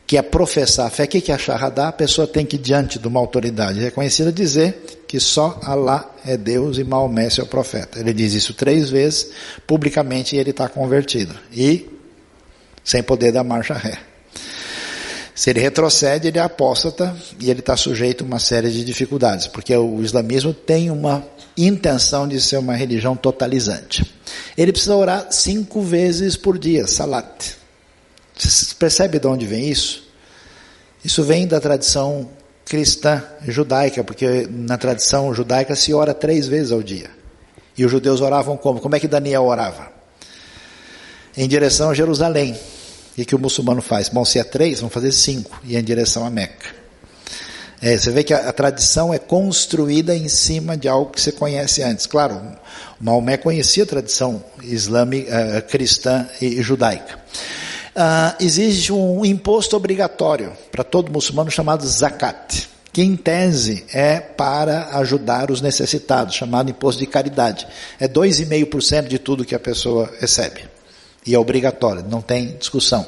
que 0.08 0.18
é 0.18 0.22
professar 0.22 0.88
a 0.88 0.89
fé. 0.89 1.03
O 1.03 1.08
que, 1.08 1.32
é 1.32 1.38
shahada? 1.38 1.88
A 1.88 1.91
pessoa 1.91 2.28
tem 2.28 2.45
que, 2.45 2.58
diante 2.58 2.99
de 2.99 3.08
uma 3.08 3.20
autoridade 3.20 3.80
reconhecida, 3.80 4.32
dizer 4.32 5.03
que 5.08 5.20
só 5.20 5.60
Allah 5.64 6.14
é 6.26 6.38
Deus 6.38 6.78
e 6.78 6.84
Maomé 6.84 7.28
é 7.38 7.41
o 7.41 7.47
profeta. 7.47 7.99
Ele 7.99 8.14
diz 8.14 8.34
isso 8.34 8.53
três 8.53 8.89
vezes 8.89 9.30
publicamente 9.66 10.36
e 10.36 10.39
ele 10.39 10.51
está 10.51 10.70
convertido. 10.70 11.36
E 11.51 11.89
sem 12.84 13.01
poder 13.01 13.32
dar 13.32 13.43
marcha 13.43 13.74
ré. 13.74 13.97
Se 15.34 15.49
ele 15.49 15.60
retrocede, 15.60 16.30
ele 16.30 16.38
é 16.38 16.41
apóstata 16.41 17.14
e 17.41 17.49
ele 17.49 17.60
está 17.60 17.76
sujeito 17.76 18.24
a 18.24 18.28
uma 18.28 18.39
série 18.39 18.72
de 18.72 18.86
dificuldades, 18.86 19.47
porque 19.47 19.76
o 19.76 20.01
islamismo 20.01 20.53
tem 20.53 20.89
uma 20.89 21.26
intenção 21.58 22.26
de 22.26 22.39
ser 22.39 22.58
uma 22.58 22.74
religião 22.74 23.18
totalizante. 23.18 24.14
Ele 24.58 24.72
precisa 24.72 24.95
orar 24.95 25.28
cinco 25.32 25.82
vezes 25.82 26.38
por 26.38 26.58
dia, 26.58 26.88
salat. 26.88 27.58
Você 28.38 28.75
percebe 28.75 29.19
de 29.19 29.27
onde 29.27 29.45
vem 29.45 29.69
isso? 29.69 30.03
Isso 31.03 31.23
vem 31.23 31.47
da 31.47 31.59
tradição 31.59 32.29
cristã 32.65 33.23
judaica, 33.47 34.03
porque 34.03 34.47
na 34.49 34.77
tradição 34.77 35.33
judaica 35.33 35.75
se 35.75 35.93
ora 35.93 36.13
três 36.13 36.47
vezes 36.47 36.71
ao 36.71 36.81
dia. 36.81 37.09
E 37.77 37.86
os 37.86 37.91
judeus 37.91 38.21
oravam 38.21 38.57
como? 38.57 38.79
Como 38.79 38.95
é 38.95 38.99
que 38.99 39.07
Daniel 39.07 39.43
orava? 39.43 39.91
Em 41.38 41.47
direção 41.47 41.89
a 41.89 41.93
Jerusalém. 41.93 42.57
E 43.17 43.23
que 43.23 43.36
o 43.36 43.39
muçulmano 43.39 43.81
faz? 43.81 44.09
Bom, 44.09 44.25
se 44.25 44.39
é 44.39 44.43
três, 44.43 44.79
vamos 44.79 44.93
fazer 44.93 45.11
cinco, 45.11 45.57
e 45.63 45.77
em 45.77 45.83
direção 45.83 46.25
a 46.25 46.29
Meca. 46.29 46.67
É, 47.81 47.97
você 47.97 48.09
vê 48.09 48.23
que 48.23 48.33
a, 48.33 48.49
a, 48.49 48.53
tradição 48.53 49.13
é 49.13 49.19
construída 49.19 50.15
em 50.15 50.27
cima 50.27 50.75
de 50.75 50.88
algo 50.88 51.11
que 51.11 51.21
você 51.21 51.31
conhece 51.31 51.83
antes. 51.83 52.05
Claro, 52.05 52.41
Maomé 52.99 53.38
conhecia 53.38 53.83
a 53.83 53.88
tradição 53.88 54.43
islâmica, 54.63 55.31
uh, 55.31 55.61
cristã 55.69 56.27
e 56.41 56.61
judaica. 56.61 57.19
Existe 58.39 58.91
um 58.91 59.26
imposto 59.26 59.76
obrigatório 59.76 60.52
para 60.72 60.84
todo 60.84 61.12
muçulmano 61.12 61.50
chamado 61.50 61.88
zakat, 61.88 62.70
que 62.91 63.02
em 63.02 63.16
tese 63.16 63.86
é 63.93 64.20
para 64.20 64.98
ajudar 64.98 65.50
os 65.52 65.62
necessitados, 65.62 66.36
chamado 66.36 66.70
imposto 66.70 67.00
de 67.00 67.08
caridade. 67.08 67.68
É 68.00 68.08
2,5% 68.08 69.08
de 69.08 69.20
tudo 69.20 69.46
que 69.46 69.56
a 69.56 69.60
pessoa 69.60 70.12
recebe 70.20 70.76
e 71.26 71.34
é 71.34 71.39
obrigatório, 71.39 72.06
não 72.08 72.22
tem 72.22 72.56
discussão. 72.58 73.06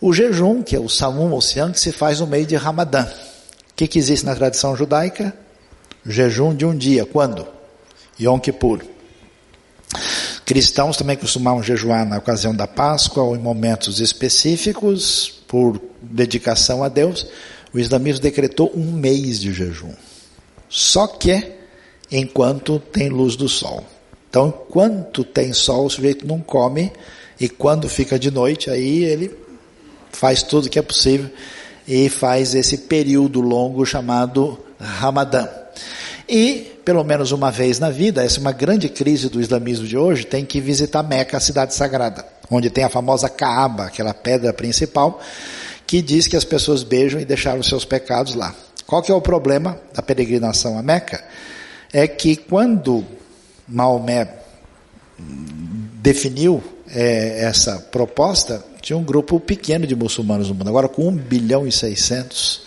O 0.00 0.12
jejum, 0.12 0.62
que 0.62 0.76
é 0.76 0.78
o 0.78 0.88
ou 1.30 1.40
Siam, 1.40 1.72
que 1.72 1.80
se 1.80 1.90
faz 1.90 2.20
no 2.20 2.26
meio 2.26 2.44
de 2.44 2.56
Ramadã. 2.56 3.04
O 3.04 3.74
que, 3.74 3.88
que 3.88 3.98
existe 3.98 4.26
na 4.26 4.34
tradição 4.34 4.76
judaica? 4.76 5.34
Jejum 6.04 6.54
de 6.54 6.66
um 6.66 6.76
dia. 6.76 7.06
Quando? 7.06 7.46
Yom 8.20 8.38
Kippur. 8.38 8.82
Cristãos 10.44 10.96
também 10.96 11.16
costumavam 11.16 11.62
jejuar 11.62 12.06
na 12.06 12.18
ocasião 12.18 12.54
da 12.54 12.66
Páscoa 12.66 13.22
ou 13.22 13.34
em 13.34 13.38
momentos 13.38 14.00
específicos, 14.00 15.32
por 15.48 15.80
dedicação 16.02 16.84
a 16.84 16.88
Deus. 16.88 17.26
O 17.72 17.78
islamismo 17.78 18.20
decretou 18.20 18.70
um 18.74 18.92
mês 18.92 19.40
de 19.40 19.52
jejum. 19.52 19.94
Só 20.68 21.06
que 21.06 21.52
enquanto 22.10 22.78
tem 22.78 23.08
luz 23.08 23.36
do 23.36 23.48
sol. 23.48 23.84
Então, 24.28 24.48
enquanto 24.48 25.24
tem 25.24 25.52
sol, 25.52 25.86
o 25.86 25.90
sujeito 25.90 26.26
não 26.26 26.40
come, 26.40 26.92
e 27.38 27.48
quando 27.48 27.88
fica 27.88 28.18
de 28.18 28.30
noite, 28.30 28.68
aí 28.68 29.04
ele 29.04 29.32
faz 30.10 30.42
tudo 30.42 30.68
que 30.68 30.78
é 30.78 30.82
possível 30.82 31.30
e 31.86 32.08
faz 32.08 32.54
esse 32.54 32.78
período 32.78 33.40
longo 33.40 33.84
chamado 33.84 34.58
Ramadã. 34.78 35.48
E, 36.28 36.72
pelo 36.84 37.04
menos 37.04 37.32
uma 37.32 37.50
vez 37.50 37.78
na 37.78 37.90
vida, 37.90 38.24
essa 38.24 38.38
é 38.38 38.40
uma 38.40 38.52
grande 38.52 38.88
crise 38.88 39.28
do 39.28 39.40
islamismo 39.40 39.86
de 39.86 39.96
hoje, 39.96 40.24
tem 40.24 40.44
que 40.44 40.60
visitar 40.60 41.02
Meca, 41.02 41.36
a 41.36 41.40
cidade 41.40 41.74
sagrada, 41.74 42.24
onde 42.50 42.70
tem 42.70 42.84
a 42.84 42.88
famosa 42.88 43.28
Kaaba, 43.28 43.84
aquela 43.84 44.14
pedra 44.14 44.52
principal, 44.52 45.20
que 45.86 46.00
diz 46.00 46.26
que 46.26 46.36
as 46.36 46.44
pessoas 46.44 46.82
beijam 46.82 47.20
e 47.20 47.24
deixaram 47.24 47.62
seus 47.62 47.84
pecados 47.84 48.34
lá. 48.34 48.54
Qual 48.86 49.02
que 49.02 49.12
é 49.12 49.14
o 49.14 49.20
problema 49.20 49.78
da 49.94 50.02
peregrinação 50.02 50.78
a 50.78 50.82
Meca? 50.82 51.22
É 51.92 52.06
que 52.06 52.36
quando 52.36 53.04
Maomé 53.68 54.28
definiu 56.02 56.62
é, 56.88 57.44
essa 57.44 57.78
proposta, 57.90 58.64
tinha 58.80 58.96
um 58.96 59.04
grupo 59.04 59.40
pequeno 59.40 59.86
de 59.86 59.96
muçulmanos 59.96 60.48
no 60.48 60.54
mundo. 60.54 60.68
Agora, 60.68 60.88
com 60.88 61.08
1 61.08 61.16
bilhão 61.16 61.66
e 61.66 61.72
600, 61.72 62.62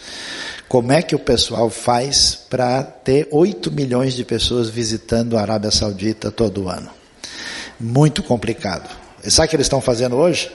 como 0.67 0.91
é 0.91 1.01
que 1.01 1.15
o 1.15 1.19
pessoal 1.19 1.69
faz 1.69 2.37
para 2.49 2.83
ter 2.83 3.27
8 3.31 3.71
milhões 3.71 4.13
de 4.13 4.25
pessoas 4.25 4.69
visitando 4.69 5.37
a 5.37 5.41
Arábia 5.41 5.71
Saudita 5.71 6.29
todo 6.29 6.67
ano? 6.67 6.89
Muito 7.79 8.21
complicado. 8.21 8.89
E 9.23 9.31
sabe 9.31 9.47
o 9.47 9.49
que 9.49 9.55
eles 9.55 9.67
estão 9.67 9.79
fazendo 9.79 10.17
hoje? 10.17 10.51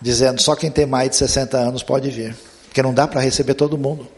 Dizendo 0.00 0.40
só 0.40 0.56
quem 0.56 0.70
tem 0.70 0.86
mais 0.86 1.10
de 1.10 1.16
60 1.16 1.58
anos 1.58 1.82
pode 1.82 2.10
vir. 2.10 2.34
Porque 2.64 2.82
não 2.82 2.94
dá 2.94 3.06
para 3.06 3.20
receber 3.20 3.54
todo 3.54 3.76
mundo. 3.76 4.08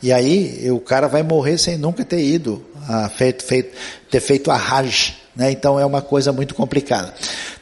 E 0.00 0.12
aí 0.12 0.70
o 0.70 0.80
cara 0.80 1.08
vai 1.08 1.22
morrer 1.22 1.58
sem 1.58 1.76
nunca 1.76 2.04
ter 2.04 2.22
ido, 2.22 2.64
a, 2.88 3.08
feito, 3.08 3.44
feito, 3.44 3.76
ter 4.10 4.20
feito 4.20 4.50
a 4.50 4.56
Hajj. 4.56 5.16
Né? 5.34 5.50
Então 5.50 5.80
é 5.80 5.86
uma 5.86 6.02
coisa 6.02 6.32
muito 6.32 6.54
complicada. 6.54 7.12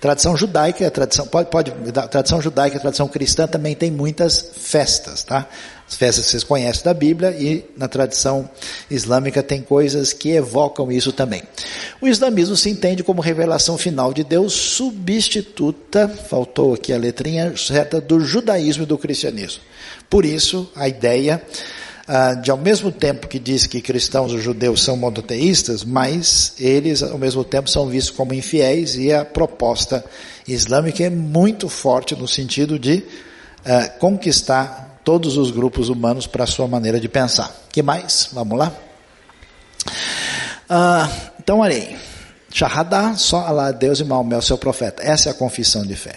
Tradição 0.01 0.37
judaica, 0.37 0.87
a 0.87 0.91
tradição 0.91 1.27
pode, 1.27 1.51
pode, 1.51 1.73
tradição 2.11 2.41
judaica, 2.41 2.77
a 2.77 2.81
tradição 2.81 3.07
cristã 3.07 3.47
também 3.47 3.75
tem 3.75 3.91
muitas 3.91 4.41
festas, 4.57 5.23
tá? 5.23 5.47
As 5.91 5.97
festas 5.97 6.25
que 6.25 6.31
vocês 6.31 6.45
conhecem 6.45 6.85
da 6.85 6.95
Bíblia 6.95 7.33
e 7.33 7.65
na 7.77 7.89
tradição 7.89 8.49
islâmica 8.89 9.43
tem 9.43 9.61
coisas 9.61 10.13
que 10.13 10.29
evocam 10.29 10.91
isso 10.91 11.13
também. 11.13 11.43
O 12.01 12.07
islamismo 12.07 12.57
se 12.57 12.71
entende 12.71 13.03
como 13.03 13.21
revelação 13.21 13.77
final 13.77 14.13
de 14.13 14.23
Deus 14.23 14.53
substituta, 14.53 16.07
faltou 16.09 16.75
aqui 16.75 16.93
a 16.93 16.97
letrinha 16.97 17.57
certa, 17.57 18.01
do 18.01 18.21
judaísmo 18.21 18.85
e 18.85 18.87
do 18.87 18.97
cristianismo. 18.97 19.63
Por 20.09 20.25
isso, 20.25 20.71
a 20.77 20.87
ideia 20.87 21.43
ah, 22.07 22.35
de 22.35 22.53
ao 22.53 22.57
mesmo 22.57 22.93
tempo 22.93 23.27
que 23.27 23.41
diz 23.41 23.67
que 23.67 23.81
cristãos 23.81 24.33
ou 24.33 24.39
judeus 24.39 24.85
são 24.85 24.97
monoteístas, 24.97 25.83
mas 25.83 26.55
eles 26.61 27.03
ao 27.03 27.19
mesmo 27.19 27.43
tempo 27.43 27.69
são 27.69 27.89
vistos 27.89 28.17
como 28.17 28.33
infiéis 28.33 28.95
e 28.95 29.13
a 29.13 29.25
proposta 29.25 30.05
islâmica 30.47 31.03
é 31.03 31.11
muito 31.11 31.69
forte 31.69 32.15
no 32.15 32.29
sentido 32.29 32.79
de 32.79 33.03
ah, 33.65 33.89
conquistar 33.99 34.90
todos 35.05 35.37
os 35.37 35.51
grupos 35.51 35.89
humanos 35.89 36.27
para 36.27 36.45
a 36.45 36.47
sua 36.47 36.67
maneira 36.67 37.01
de 37.01 37.09
pensar. 37.09 37.55
que 37.71 37.83
mais? 37.83 38.29
Vamos 38.33 38.59
lá? 38.59 38.73
Ah, 40.69 41.09
então, 41.39 41.61
olha 41.61 41.75
aí. 41.75 41.97
Shahadá, 42.53 43.15
só 43.15 43.47
Allah 43.47 43.73
Deus 43.73 44.01
e 44.01 44.05
Maomé, 44.05 44.37
o 44.37 44.43
seu 44.43 44.59
profeta. 44.59 45.03
Essa 45.03 45.29
é 45.29 45.33
a 45.33 45.35
confissão 45.35 45.85
de 45.85 45.95
fé. 45.95 46.17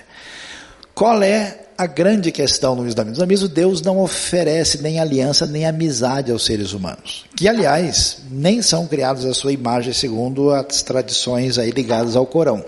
Qual 0.94 1.22
é 1.24 1.60
a 1.78 1.88
grande 1.88 2.32
questão 2.32 2.76
no 2.76 2.88
islamismo? 2.88 3.12
No 3.12 3.14
islamismo, 3.14 3.48
Deus 3.48 3.82
não 3.82 4.00
oferece 4.00 4.82
nem 4.82 5.00
aliança 5.00 5.46
nem 5.46 5.66
amizade 5.66 6.32
aos 6.32 6.46
seres 6.46 6.74
humanos, 6.74 7.26
que 7.36 7.48
aliás 7.48 8.18
nem 8.30 8.62
são 8.62 8.86
criados 8.88 9.26
à 9.26 9.34
sua 9.34 9.52
imagem 9.52 9.94
segundo 9.94 10.52
as 10.52 10.82
tradições 10.82 11.58
aí 11.58 11.72
ligadas 11.72 12.16
ao 12.16 12.26
Corão. 12.26 12.64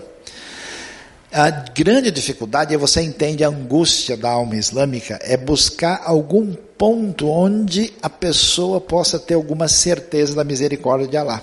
A 1.38 1.50
grande 1.50 2.10
dificuldade 2.10 2.72
é 2.72 2.78
você 2.78 3.02
entende 3.02 3.44
a 3.44 3.48
angústia 3.48 4.16
da 4.16 4.30
alma 4.30 4.56
islâmica 4.56 5.18
é 5.20 5.36
buscar 5.36 6.00
algum 6.02 6.54
ponto 6.78 7.28
onde 7.28 7.92
a 8.00 8.08
pessoa 8.08 8.80
possa 8.80 9.18
ter 9.18 9.34
alguma 9.34 9.68
certeza 9.68 10.34
da 10.34 10.42
misericórdia 10.42 11.06
de 11.06 11.14
Allah. 11.14 11.42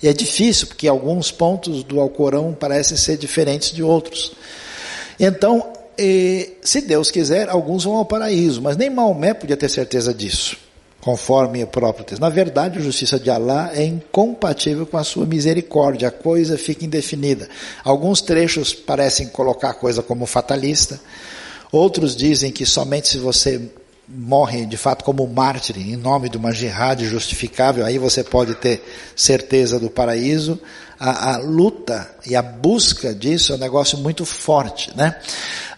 E 0.00 0.06
é 0.06 0.12
difícil, 0.12 0.68
porque 0.68 0.86
alguns 0.86 1.32
pontos 1.32 1.82
do 1.82 1.98
Alcorão 1.98 2.54
parecem 2.54 2.96
ser 2.96 3.16
diferentes 3.16 3.72
de 3.72 3.82
outros. 3.82 4.36
Então, 5.18 5.72
se 6.62 6.80
Deus 6.82 7.10
quiser, 7.10 7.48
alguns 7.48 7.82
vão 7.82 7.96
ao 7.96 8.04
paraíso, 8.04 8.62
mas 8.62 8.76
nem 8.76 8.88
Maomé 8.88 9.34
podia 9.34 9.56
ter 9.56 9.68
certeza 9.68 10.14
disso, 10.14 10.56
conforme 11.04 11.62
o 11.62 11.66
próprio 11.66 12.02
texto. 12.02 12.20
Na 12.22 12.30
verdade, 12.30 12.78
a 12.78 12.82
justiça 12.82 13.20
de 13.20 13.28
Alá 13.30 13.70
é 13.74 13.84
incompatível 13.84 14.86
com 14.86 14.96
a 14.96 15.04
sua 15.04 15.26
misericórdia, 15.26 16.08
a 16.08 16.10
coisa 16.10 16.56
fica 16.56 16.82
indefinida. 16.82 17.46
Alguns 17.84 18.22
trechos 18.22 18.72
parecem 18.72 19.28
colocar 19.28 19.70
a 19.70 19.74
coisa 19.74 20.02
como 20.02 20.24
fatalista, 20.24 20.98
outros 21.70 22.16
dizem 22.16 22.50
que 22.50 22.64
somente 22.64 23.08
se 23.08 23.18
você 23.18 23.60
morre 24.08 24.64
de 24.64 24.78
fato 24.78 25.04
como 25.04 25.26
mártir 25.26 25.76
em 25.78 25.96
nome 25.96 26.30
de 26.30 26.38
uma 26.38 26.52
jihad 26.52 27.04
justificável, 27.04 27.84
aí 27.84 27.98
você 27.98 28.24
pode 28.24 28.54
ter 28.54 28.82
certeza 29.14 29.78
do 29.78 29.90
paraíso. 29.90 30.58
A, 30.98 31.34
a 31.34 31.38
luta 31.38 32.08
e 32.24 32.34
a 32.34 32.40
busca 32.40 33.14
disso 33.14 33.52
é 33.52 33.56
um 33.56 33.58
negócio 33.58 33.98
muito 33.98 34.24
forte, 34.24 34.90
né? 34.96 35.16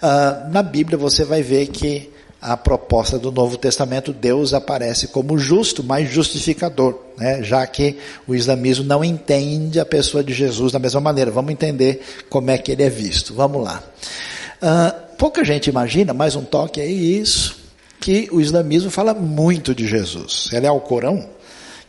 Uh, 0.01 0.53
na 0.53 0.63
Bíblia 0.63 0.97
você 0.97 1.25
vai 1.25 1.43
ver 1.43 1.67
que 1.69 2.15
a 2.47 2.57
proposta 2.57 3.19
do 3.19 3.33
Novo 3.33 3.57
Testamento, 3.57 4.13
Deus 4.13 4.55
aparece 4.55 5.09
como 5.09 5.37
justo, 5.37 5.83
mas 5.83 6.09
justificador, 6.09 6.97
né? 7.19 7.43
já 7.43 7.67
que 7.67 7.99
o 8.25 8.37
islamismo 8.37 8.85
não 8.85 9.05
entende 9.05 9.81
a 9.81 9.85
pessoa 9.85 10.23
de 10.23 10.33
Jesus 10.33 10.71
da 10.71 10.79
mesma 10.79 11.01
maneira. 11.01 11.29
Vamos 11.29 11.51
entender 11.51 12.01
como 12.31 12.49
é 12.53 12.57
que 12.57 12.71
ele 12.71 12.85
é 12.85 12.89
visto. 12.89 13.35
Vamos 13.35 13.65
lá. 13.65 13.83
Uh, 14.63 15.17
pouca 15.19 15.45
gente 15.45 15.69
imagina, 15.69 16.15
mais 16.15 16.37
um 16.37 16.45
toque 16.45 16.81
aí, 16.81 17.19
isso 17.19 17.57
que 18.01 18.29
o 18.31 18.41
islamismo 18.41 18.93
fala 18.93 19.13
muito 19.13 19.75
de 19.75 19.85
Jesus. 19.85 20.49
Ela 20.53 20.69
é 20.69 20.71
o 20.71 20.79
Corão, 20.79 21.29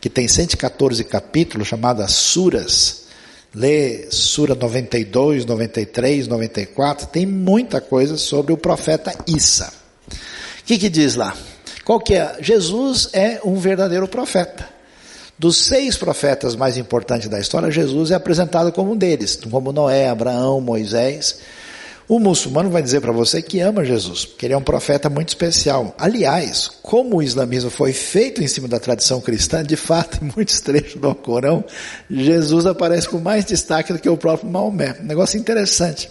que 0.00 0.10
tem 0.10 0.26
114 0.26 1.04
capítulos, 1.04 1.68
chamadas 1.68 2.10
suras. 2.14 3.06
Lê 3.54 4.10
Sura 4.10 4.56
92, 4.56 5.46
93, 5.46 6.26
94, 6.26 7.06
tem 7.06 7.24
muita 7.24 7.80
coisa 7.80 8.16
sobre 8.16 8.52
o 8.52 8.56
profeta 8.56 9.14
Isa. 9.24 9.77
Que, 10.68 10.76
que 10.76 10.90
diz 10.90 11.14
lá? 11.14 11.34
Qual 11.82 11.98
que 11.98 12.12
é? 12.12 12.36
Jesus 12.42 13.08
é 13.14 13.40
um 13.42 13.56
verdadeiro 13.56 14.06
profeta. 14.06 14.68
Dos 15.38 15.56
seis 15.56 15.96
profetas 15.96 16.54
mais 16.54 16.76
importantes 16.76 17.26
da 17.26 17.40
história, 17.40 17.70
Jesus 17.70 18.10
é 18.10 18.14
apresentado 18.14 18.70
como 18.70 18.92
um 18.92 18.96
deles, 18.96 19.34
como 19.50 19.72
Noé, 19.72 20.10
Abraão, 20.10 20.60
Moisés. 20.60 21.38
O 22.06 22.18
muçulmano 22.18 22.68
vai 22.68 22.82
dizer 22.82 23.00
para 23.00 23.12
você 23.12 23.40
que 23.40 23.60
ama 23.60 23.82
Jesus, 23.82 24.26
porque 24.26 24.44
ele 24.44 24.52
é 24.52 24.58
um 24.58 24.62
profeta 24.62 25.08
muito 25.08 25.28
especial. 25.28 25.94
Aliás, 25.96 26.70
como 26.82 27.16
o 27.16 27.22
islamismo 27.22 27.70
foi 27.70 27.94
feito 27.94 28.44
em 28.44 28.46
cima 28.46 28.68
da 28.68 28.78
tradição 28.78 29.22
cristã, 29.22 29.64
de 29.64 29.76
fato, 29.76 30.22
em 30.22 30.30
muitos 30.36 30.60
trechos 30.60 31.00
do 31.00 31.14
Corão, 31.14 31.64
Jesus 32.10 32.66
aparece 32.66 33.08
com 33.08 33.18
mais 33.18 33.46
destaque 33.46 33.90
do 33.90 33.98
que 33.98 34.08
o 34.10 34.18
próprio 34.18 34.50
Maomé. 34.50 34.96
Um 35.00 35.06
negócio 35.06 35.40
interessante. 35.40 36.10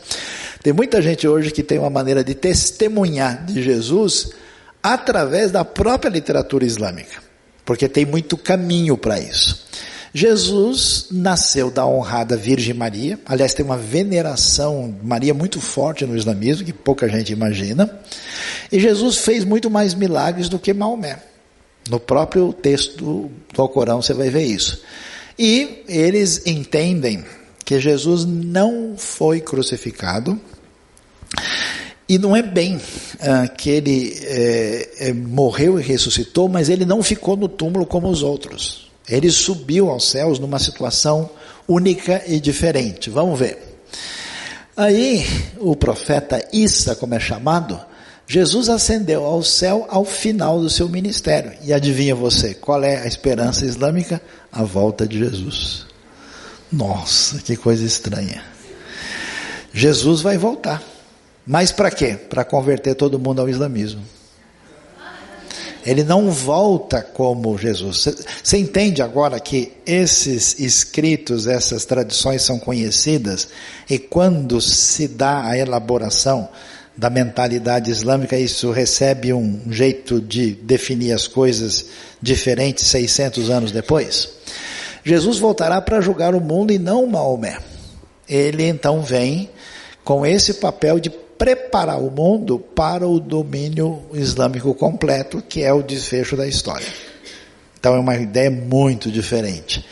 Tem 0.63 0.73
muita 0.73 0.99
gente 0.99 1.27
hoje 1.27 1.51
que 1.51 1.61
tem 1.61 1.77
uma 1.77 1.91
maneira 1.91 2.23
de 2.23 2.33
testemunhar 2.33 3.45
de 3.45 3.61
Jesus 3.61 4.31
através 4.81 5.51
da 5.51 5.65
própria 5.65 6.09
literatura 6.09 6.65
islâmica, 6.65 7.21
porque 7.65 7.87
tem 7.87 8.05
muito 8.05 8.37
caminho 8.37 8.97
para 8.97 9.19
isso. 9.19 9.67
Jesus 10.13 11.07
nasceu 11.11 11.69
da 11.69 11.85
honrada 11.85 12.35
Virgem 12.35 12.73
Maria, 12.73 13.19
aliás, 13.25 13.53
tem 13.53 13.63
uma 13.63 13.77
veneração 13.77 14.95
de 14.99 15.05
Maria 15.05 15.33
muito 15.33 15.61
forte 15.61 16.05
no 16.05 16.15
islamismo, 16.15 16.65
que 16.65 16.73
pouca 16.73 17.07
gente 17.07 17.31
imagina. 17.31 17.99
E 18.71 18.79
Jesus 18.79 19.17
fez 19.17 19.43
muito 19.45 19.69
mais 19.69 19.93
milagres 19.93 20.49
do 20.49 20.57
que 20.57 20.73
Maomé. 20.73 21.19
No 21.89 21.99
próprio 21.99 22.51
texto 22.51 23.29
do, 23.53 23.61
Alcorão 23.61 24.01
você 24.01 24.13
vai 24.13 24.29
ver 24.29 24.43
isso. 24.43 24.81
E 25.37 25.83
eles 25.87 26.41
entendem 26.45 27.23
que 27.63 27.79
Jesus 27.79 28.25
não 28.25 28.95
foi 28.97 29.39
crucificado, 29.39 30.39
e 32.09 32.17
não 32.17 32.35
é 32.35 32.41
bem 32.41 32.79
ah, 33.19 33.47
que 33.47 33.69
ele 33.69 34.17
é, 34.23 34.89
é, 34.99 35.13
morreu 35.13 35.79
e 35.79 35.83
ressuscitou, 35.83 36.47
mas 36.47 36.69
ele 36.69 36.85
não 36.85 37.03
ficou 37.03 37.35
no 37.35 37.49
túmulo 37.49 37.85
como 37.85 38.07
os 38.07 38.23
outros. 38.23 38.89
Ele 39.09 39.29
subiu 39.29 39.89
aos 39.89 40.09
céus 40.09 40.39
numa 40.39 40.59
situação 40.59 41.29
única 41.67 42.23
e 42.25 42.39
diferente. 42.39 43.09
Vamos 43.09 43.37
ver. 43.37 43.81
Aí, 44.75 45.25
o 45.57 45.75
profeta 45.75 46.45
Issa, 46.53 46.95
como 46.95 47.15
é 47.15 47.19
chamado, 47.19 47.79
Jesus 48.27 48.69
ascendeu 48.69 49.25
ao 49.25 49.41
céu 49.41 49.87
ao 49.89 50.05
final 50.05 50.59
do 50.59 50.69
seu 50.69 50.87
ministério. 50.87 51.53
E 51.63 51.73
adivinha 51.73 52.13
você, 52.13 52.53
qual 52.53 52.83
é 52.83 53.01
a 53.01 53.07
esperança 53.07 53.65
islâmica? 53.65 54.21
A 54.51 54.63
volta 54.63 55.07
de 55.07 55.17
Jesus. 55.17 55.85
Nossa, 56.71 57.39
que 57.39 57.55
coisa 57.55 57.83
estranha. 57.83 58.43
Jesus 59.73 60.21
vai 60.21 60.37
voltar. 60.37 60.83
Mas 61.47 61.71
para 61.71 61.89
quê? 61.89 62.17
Para 62.29 62.43
converter 62.43 62.93
todo 62.93 63.17
mundo 63.17 63.39
ao 63.39 63.47
islamismo. 63.47 64.01
Ele 65.85 66.03
não 66.03 66.29
volta 66.29 67.01
como 67.01 67.57
Jesus. 67.57 68.09
Você 68.43 68.57
entende 68.57 69.01
agora 69.01 69.39
que 69.39 69.71
esses 69.85 70.59
escritos, 70.59 71.47
essas 71.47 71.85
tradições 71.85 72.41
são 72.41 72.59
conhecidas 72.59 73.47
e 73.89 73.97
quando 73.97 74.59
se 74.59 75.07
dá 75.07 75.45
a 75.45 75.57
elaboração 75.57 76.49
da 76.97 77.09
mentalidade 77.09 77.89
islâmica, 77.89 78.37
isso 78.37 78.71
recebe 78.71 79.31
um 79.31 79.61
jeito 79.71 80.19
de 80.19 80.51
definir 80.51 81.13
as 81.13 81.25
coisas 81.25 81.85
diferentes 82.21 82.87
600 82.87 83.49
anos 83.49 83.71
depois? 83.71 84.27
Jesus 85.05 85.37
voltará 85.37 85.79
para 85.79 86.01
julgar 86.01 86.35
o 86.35 86.41
mundo 86.41 86.73
e 86.73 86.77
não 86.77 87.07
Maomé. 87.07 87.59
Ele 88.27 88.63
então 88.63 89.01
vem 89.01 89.49
com 90.03 90.25
esse 90.25 90.55
papel 90.55 90.99
de 90.99 91.09
preparar 91.37 92.01
o 92.01 92.09
mundo 92.09 92.59
para 92.59 93.07
o 93.07 93.19
domínio 93.19 94.01
islâmico 94.13 94.73
completo, 94.73 95.41
que 95.47 95.63
é 95.63 95.71
o 95.71 95.83
desfecho 95.83 96.35
da 96.35 96.47
história. 96.47 96.87
Então 97.79 97.95
é 97.95 97.99
uma 97.99 98.15
ideia 98.15 98.49
muito 98.49 99.11
diferente. 99.11 99.85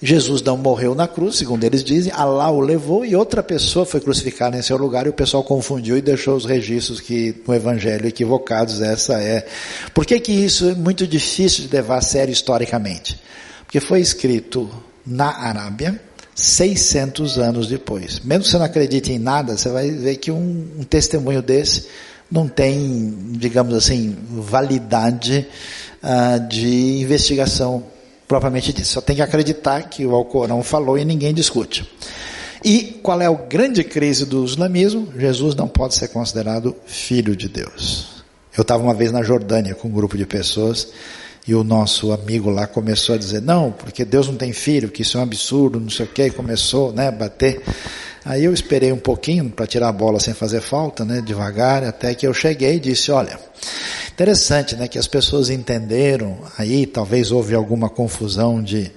Jesus 0.00 0.42
não 0.42 0.58
morreu 0.58 0.94
na 0.94 1.08
cruz, 1.08 1.36
segundo 1.36 1.64
eles 1.64 1.82
dizem, 1.82 2.12
Allah 2.14 2.50
o 2.50 2.60
levou 2.60 3.04
e 3.04 3.16
outra 3.16 3.42
pessoa 3.42 3.86
foi 3.86 4.00
crucificada 4.00 4.56
em 4.56 4.62
seu 4.62 4.76
lugar 4.76 5.06
e 5.06 5.08
o 5.08 5.12
pessoal 5.12 5.42
confundiu 5.42 5.96
e 5.96 6.02
deixou 6.02 6.36
os 6.36 6.44
registros 6.44 7.00
que 7.00 7.34
no 7.46 7.54
evangelho 7.54 8.06
equivocados 8.06 8.82
essa 8.82 9.22
é. 9.22 9.46
Por 9.94 10.04
que 10.04 10.20
que 10.20 10.32
isso 10.32 10.68
é 10.68 10.74
muito 10.74 11.06
difícil 11.06 11.66
de 11.66 11.74
levar 11.74 11.98
a 11.98 12.02
sério 12.02 12.30
historicamente? 12.30 13.18
Porque 13.64 13.80
foi 13.80 14.00
escrito 14.00 14.70
na 15.06 15.28
Arábia, 15.28 15.98
600 16.36 17.38
anos 17.38 17.66
depois. 17.66 18.20
Mesmo 18.20 18.44
que 18.44 18.50
você 18.50 18.58
não 18.58 18.66
acredite 18.66 19.10
em 19.10 19.18
nada, 19.18 19.56
você 19.56 19.70
vai 19.70 19.90
ver 19.90 20.16
que 20.16 20.30
um, 20.30 20.68
um 20.78 20.84
testemunho 20.84 21.40
desse 21.40 21.86
não 22.30 22.46
tem, 22.46 23.16
digamos 23.30 23.74
assim, 23.74 24.14
validade 24.30 25.46
uh, 26.02 26.46
de 26.48 27.00
investigação 27.00 27.84
propriamente 28.28 28.72
disso. 28.72 28.94
Só 28.94 29.00
tem 29.00 29.16
que 29.16 29.22
acreditar 29.22 29.82
que 29.84 30.04
o 30.04 30.14
Alcorão 30.14 30.62
falou 30.62 30.98
e 30.98 31.04
ninguém 31.04 31.32
discute. 31.32 31.88
E 32.62 32.98
qual 33.02 33.20
é 33.20 33.26
a 33.26 33.32
grande 33.32 33.82
crise 33.82 34.26
do 34.26 34.44
islamismo? 34.44 35.08
Jesus 35.16 35.54
não 35.54 35.68
pode 35.68 35.94
ser 35.94 36.08
considerado 36.08 36.76
filho 36.84 37.34
de 37.34 37.48
Deus. 37.48 38.24
Eu 38.56 38.62
estava 38.62 38.82
uma 38.82 38.94
vez 38.94 39.10
na 39.12 39.22
Jordânia 39.22 39.74
com 39.74 39.88
um 39.88 39.92
grupo 39.92 40.18
de 40.18 40.26
pessoas 40.26 40.88
e 41.46 41.54
o 41.54 41.62
nosso 41.62 42.12
amigo 42.12 42.50
lá 42.50 42.66
começou 42.66 43.14
a 43.14 43.18
dizer, 43.18 43.40
não, 43.40 43.70
porque 43.70 44.04
Deus 44.04 44.26
não 44.26 44.34
tem 44.34 44.52
filho, 44.52 44.90
que 44.90 45.02
isso 45.02 45.16
é 45.16 45.20
um 45.20 45.22
absurdo, 45.22 45.78
não 45.78 45.90
sei 45.90 46.04
o 46.06 46.08
que, 46.08 46.30
começou 46.30 46.92
né, 46.92 47.08
a 47.08 47.12
bater. 47.12 47.62
Aí 48.24 48.44
eu 48.44 48.52
esperei 48.52 48.90
um 48.90 48.98
pouquinho 48.98 49.48
para 49.48 49.66
tirar 49.66 49.88
a 49.88 49.92
bola 49.92 50.18
sem 50.18 50.34
fazer 50.34 50.60
falta, 50.60 51.04
né, 51.04 51.22
devagar, 51.24 51.84
até 51.84 52.12
que 52.14 52.26
eu 52.26 52.34
cheguei 52.34 52.76
e 52.76 52.80
disse, 52.80 53.12
olha, 53.12 53.38
interessante 54.12 54.74
né, 54.74 54.88
que 54.88 54.98
as 54.98 55.06
pessoas 55.06 55.48
entenderam, 55.48 56.36
aí 56.58 56.84
talvez 56.84 57.30
houve 57.30 57.54
alguma 57.54 57.88
confusão 57.88 58.60
de 58.60 58.90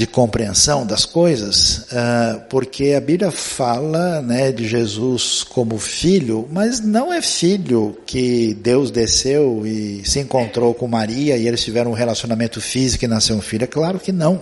de 0.00 0.06
compreensão 0.06 0.86
das 0.86 1.04
coisas, 1.04 1.84
uh, 1.92 2.40
porque 2.48 2.94
a 2.96 3.00
Bíblia 3.02 3.30
fala 3.30 4.22
né, 4.22 4.50
de 4.50 4.66
Jesus 4.66 5.44
como 5.44 5.76
filho, 5.76 6.48
mas 6.50 6.80
não 6.80 7.12
é 7.12 7.20
filho 7.20 7.98
que 8.06 8.54
Deus 8.54 8.90
desceu 8.90 9.66
e 9.66 10.00
se 10.06 10.18
encontrou 10.18 10.72
com 10.72 10.88
Maria 10.88 11.36
e 11.36 11.46
eles 11.46 11.62
tiveram 11.62 11.90
um 11.90 11.94
relacionamento 11.94 12.62
físico 12.62 13.04
e 13.04 13.08
nasceu 13.08 13.36
um 13.36 13.42
filho. 13.42 13.64
É 13.64 13.66
claro 13.66 13.98
que 13.98 14.10
não. 14.10 14.40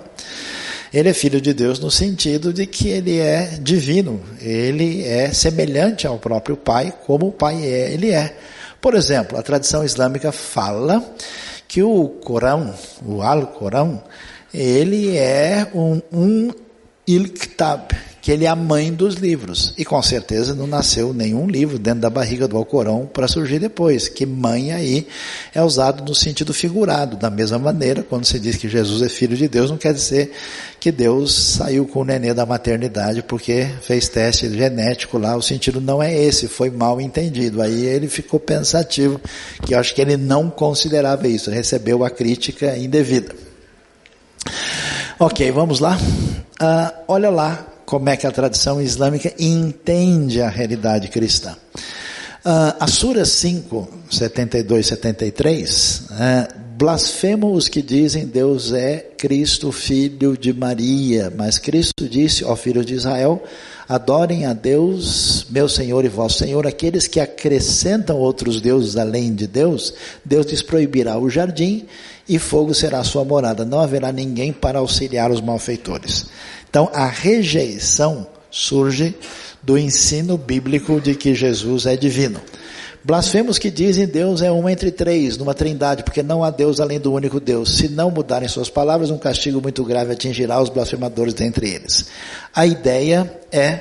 Ele 0.94 1.09
é 1.09 1.12
filho 1.12 1.40
de 1.40 1.52
Deus 1.52 1.80
no 1.80 1.90
sentido 1.90 2.52
de 2.52 2.64
que 2.64 2.86
ele 2.86 3.18
é 3.18 3.59
divino, 3.61 4.20
ele 4.40 5.04
é 5.04 5.32
semelhante 5.32 6.06
ao 6.06 6.20
próprio 6.20 6.56
Pai, 6.56 6.94
como 7.04 7.26
o 7.26 7.32
Pai 7.32 7.64
é, 7.64 7.92
ele 7.92 8.12
é. 8.12 8.32
Por 8.80 8.94
exemplo, 8.94 9.36
a 9.36 9.42
tradição 9.42 9.84
islâmica 9.84 10.30
fala 10.30 11.04
que 11.66 11.82
o 11.82 12.09
Corão, 12.09 12.72
o 13.04 13.22
Al-Corão, 13.22 14.00
ele 14.59 15.16
é 15.16 15.68
um, 15.72 16.02
um 16.12 16.50
Ilktab, 17.06 17.96
que 18.20 18.32
ele 18.32 18.44
é 18.44 18.48
a 18.48 18.56
mãe 18.56 18.92
dos 18.92 19.14
livros. 19.14 19.72
E 19.78 19.84
com 19.84 20.02
certeza 20.02 20.52
não 20.52 20.66
nasceu 20.66 21.14
nenhum 21.14 21.46
livro 21.46 21.78
dentro 21.78 22.00
da 22.00 22.11
barriga 22.11 22.48
do 22.48 22.56
Alcorão 22.56 23.06
para 23.06 23.28
surgir 23.28 23.61
depois, 23.61 24.09
que 24.09 24.26
mãe 24.26 24.72
aí 24.72 25.06
é 25.54 25.62
usado 25.62 26.02
no 26.02 26.12
sentido 26.12 26.52
figurado. 26.52 27.16
Da 27.16 27.30
mesma 27.30 27.56
maneira, 27.56 28.02
quando 28.02 28.24
se 28.24 28.40
diz 28.40 28.56
que 28.56 28.68
Jesus 28.68 29.00
é 29.00 29.09
filho 29.09 29.36
de 29.36 29.46
Deus, 29.46 29.70
não 29.70 29.78
quer 29.78 29.94
dizer 29.94 30.32
que 30.80 30.90
Deus 30.90 31.32
saiu 31.32 31.86
com 31.86 32.00
o 32.00 32.04
nenê 32.04 32.34
da 32.34 32.44
maternidade 32.44 33.22
porque 33.22 33.68
fez 33.80 34.09
teste 34.09 34.50
genético 34.50 35.18
lá. 35.18 35.36
O 35.36 35.42
sentido 35.42 35.80
não 35.80 36.02
é 36.02 36.12
esse, 36.12 36.48
foi 36.48 36.68
mal 36.68 37.00
entendido. 37.00 37.62
Aí 37.62 37.86
ele 37.86 38.09
ficou 38.09 38.40
pensativo, 38.40 39.20
que 39.64 39.74
eu 39.74 39.78
acho 39.78 39.94
que 39.94 40.02
ele 40.02 40.16
não 40.16 40.50
considerava 40.50 41.28
isso, 41.28 41.48
recebeu 41.48 42.04
a 42.04 42.11
crítica 42.11 42.76
indevida. 42.76 43.47
Ok, 45.18 45.51
vamos 45.51 45.80
lá. 45.80 45.97
Uh, 45.97 47.05
olha 47.09 47.30
lá 47.30 47.66
como 47.84 48.09
é 48.09 48.16
que 48.16 48.26
a 48.26 48.30
tradição 48.30 48.80
islâmica 48.80 49.32
entende 49.39 50.43
a 50.43 50.49
realidade 50.49 51.09
cristã. 51.09 51.57
Uh, 52.45 52.76
a 52.78 52.86
Sura 52.86 53.24
5, 53.24 53.89
72 54.11 54.86
73, 54.86 56.03
uh, 56.11 56.59
blasfemam 56.76 57.53
os 57.53 57.68
que 57.68 57.82
dizem 57.82 58.26
Deus 58.26 58.72
é 58.72 58.99
Cristo, 59.18 59.72
filho 59.72 60.36
de 60.36 60.53
Maria, 60.53 61.32
mas 61.36 61.59
Cristo 61.59 62.09
disse, 62.09 62.45
ó 62.45 62.55
filhos 62.55 62.86
de 62.86 62.95
Israel, 62.95 63.43
adorem 63.89 64.45
a 64.45 64.53
Deus, 64.53 65.47
meu 65.49 65.68
Senhor 65.68 66.05
e 66.05 66.09
vosso 66.09 66.39
Senhor, 66.39 66.66
aqueles 66.66 67.09
que 67.09 67.18
acrescentam 67.18 68.18
outros 68.18 68.61
deuses 68.61 68.97
além 68.97 69.34
de 69.34 69.47
Deus, 69.47 69.95
Deus 70.24 70.47
lhes 70.47 70.61
proibirá 70.61 71.18
o 71.18 71.30
jardim 71.30 71.86
e 72.28 72.39
fogo 72.39 72.74
será 72.74 73.03
sua 73.03 73.24
morada, 73.24 73.64
não 73.64 73.80
haverá 73.80 74.12
ninguém 74.12 74.53
para 74.53 74.80
auxiliar 74.80 75.30
os 75.30 75.41
malfeitores. 75.41 76.26
Então, 76.68 76.91
a 76.93 77.07
rejeição 77.07 78.26
surge 78.51 79.14
do 79.62 79.78
ensino 79.78 80.36
bíblico 80.36 81.01
de 81.01 81.14
que 81.14 81.34
Jesus 81.34 81.86
é 81.86 81.97
divino. 81.97 82.41
Blasfemos 83.09 83.59
que 83.59 83.70
dizem 83.70 84.06
Deus 84.06 84.42
é 84.42 84.52
um 84.52 84.68
entre 84.68 84.90
três, 84.90 85.38
numa 85.38 85.54
trindade, 85.54 86.02
porque 86.02 86.22
não 86.22 86.44
há 86.44 86.50
Deus 86.50 86.78
além 86.78 87.00
do 87.00 87.11
único 87.11 87.40
Deus. 87.40 87.78
Se 87.78 87.88
não 87.88 88.11
mudarem 88.11 88.46
suas 88.46 88.68
palavras, 88.68 89.11
um 89.11 89.16
castigo 89.16 89.62
muito 89.62 89.82
grave 89.82 90.12
atingirá 90.12 90.61
os 90.61 90.68
blasfemadores 90.68 91.32
dentre 91.32 91.70
eles. 91.70 92.11
A 92.54 92.66
ideia 92.66 93.40
é, 93.50 93.80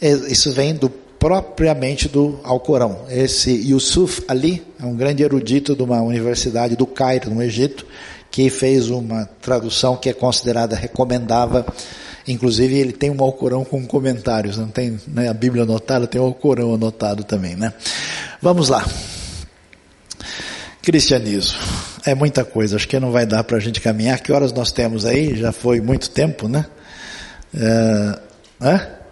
é 0.00 0.12
isso 0.30 0.50
vem 0.50 0.74
do 0.74 0.88
propriamente 0.88 2.08
do 2.08 2.40
Alcorão. 2.42 3.00
Esse 3.10 3.50
Yusuf 3.50 4.24
Ali 4.26 4.62
é 4.80 4.86
um 4.86 4.96
grande 4.96 5.22
erudito 5.22 5.76
de 5.76 5.82
uma 5.82 6.00
universidade 6.00 6.74
do 6.74 6.86
Cairo, 6.86 7.28
no 7.28 7.42
Egito, 7.42 7.84
que 8.30 8.48
fez 8.48 8.88
uma 8.88 9.28
tradução 9.42 9.94
que 9.94 10.08
é 10.08 10.14
considerada 10.14 10.74
recomendável 10.74 11.66
Inclusive 12.26 12.74
ele 12.74 12.92
tem 12.92 13.10
um 13.10 13.22
Alcorão 13.22 13.64
com 13.64 13.84
comentários, 13.86 14.56
não 14.56 14.68
tem 14.68 14.98
né, 15.06 15.28
a 15.28 15.34
Bíblia 15.34 15.64
anotada, 15.64 16.06
tem 16.06 16.20
o 16.20 16.24
Alcorão 16.24 16.74
anotado 16.74 17.22
também, 17.22 17.54
né? 17.54 17.72
Vamos 18.40 18.68
lá. 18.68 18.84
Cristianismo. 20.82 21.58
É 22.06 22.14
muita 22.14 22.44
coisa, 22.44 22.76
acho 22.76 22.88
que 22.88 22.98
não 23.00 23.10
vai 23.10 23.24
dar 23.24 23.42
para 23.44 23.56
a 23.56 23.60
gente 23.60 23.80
caminhar. 23.80 24.20
Que 24.20 24.32
horas 24.32 24.52
nós 24.52 24.70
temos 24.70 25.06
aí? 25.06 25.36
Já 25.36 25.52
foi 25.52 25.80
muito 25.80 26.10
tempo, 26.10 26.48
né? 26.48 26.66
É, 27.54 28.18
é? 28.68 29.03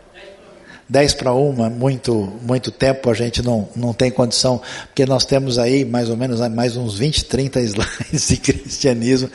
10 0.93 1.15
para 1.15 1.33
uma, 1.33 1.71
muito, 1.71 2.31
muito 2.43 2.71
tempo 2.71 3.09
a 3.09 3.15
gente 3.15 3.41
não, 3.41 3.67
não 3.75 3.95
tem 3.95 4.11
condição, 4.11 4.61
porque 4.89 5.07
nós 5.07 5.25
temos 5.25 5.59
aí 5.59 5.87
mais 5.87 6.11
ou 6.11 6.19
menos 6.19 6.39
mais 6.51 6.77
uns 6.77 6.99
20, 6.99 7.25
30 7.25 7.61
slides 7.63 8.29
de 8.29 8.37
cristianismo, 8.37 9.31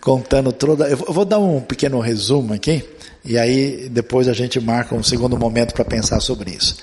contando 0.00 0.50
toda. 0.50 0.88
Eu 0.88 0.96
vou 0.96 1.24
dar 1.24 1.38
um 1.38 1.60
pequeno 1.60 2.00
resumo 2.00 2.52
aqui. 2.52 2.84
E 3.24 3.38
aí 3.38 3.88
depois 3.88 4.26
a 4.26 4.32
gente 4.32 4.58
marca 4.58 4.96
um 4.96 5.02
segundo 5.02 5.38
momento 5.38 5.74
para 5.74 5.84
pensar 5.84 6.18
sobre 6.18 6.50
isso. 6.50 6.76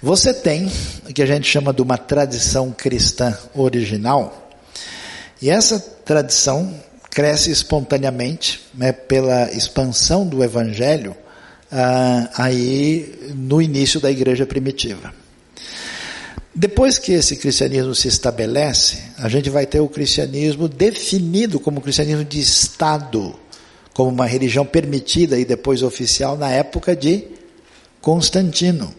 Você 0.00 0.32
tem 0.32 0.70
o 1.08 1.12
que 1.12 1.20
a 1.20 1.26
gente 1.26 1.48
chama 1.48 1.72
de 1.72 1.82
uma 1.82 1.98
tradição 1.98 2.70
cristã 2.70 3.36
original, 3.56 4.50
e 5.42 5.50
essa 5.50 5.80
tradição 6.04 6.72
cresce 7.10 7.50
espontaneamente 7.50 8.60
né, 8.72 8.92
pela 8.92 9.50
expansão 9.52 10.24
do 10.24 10.44
evangelho 10.44 11.16
ah, 11.70 12.30
aí 12.34 13.32
no 13.34 13.60
início 13.60 14.00
da 14.00 14.10
igreja 14.10 14.46
primitiva. 14.46 15.12
Depois 16.54 16.98
que 16.98 17.12
esse 17.12 17.36
cristianismo 17.36 17.94
se 17.94 18.08
estabelece, 18.08 18.98
a 19.16 19.28
gente 19.28 19.48
vai 19.48 19.64
ter 19.64 19.80
o 19.80 19.88
cristianismo 19.88 20.68
definido 20.68 21.60
como 21.60 21.80
cristianismo 21.80 22.24
de 22.24 22.40
Estado 22.40 23.34
como 23.98 24.10
uma 24.10 24.26
religião 24.26 24.64
permitida 24.64 25.36
e 25.40 25.44
depois 25.44 25.82
oficial 25.82 26.36
na 26.36 26.48
época 26.52 26.94
de 26.94 27.24
Constantino. 28.00 28.94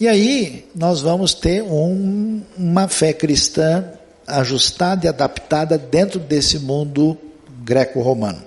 E 0.00 0.08
aí 0.08 0.64
nós 0.74 1.02
vamos 1.02 1.34
ter 1.34 1.62
um, 1.62 2.40
uma 2.56 2.88
fé 2.88 3.12
cristã 3.12 3.84
ajustada 4.26 5.04
e 5.04 5.08
adaptada 5.10 5.76
dentro 5.76 6.18
desse 6.18 6.58
mundo 6.58 7.14
greco-romano. 7.62 8.42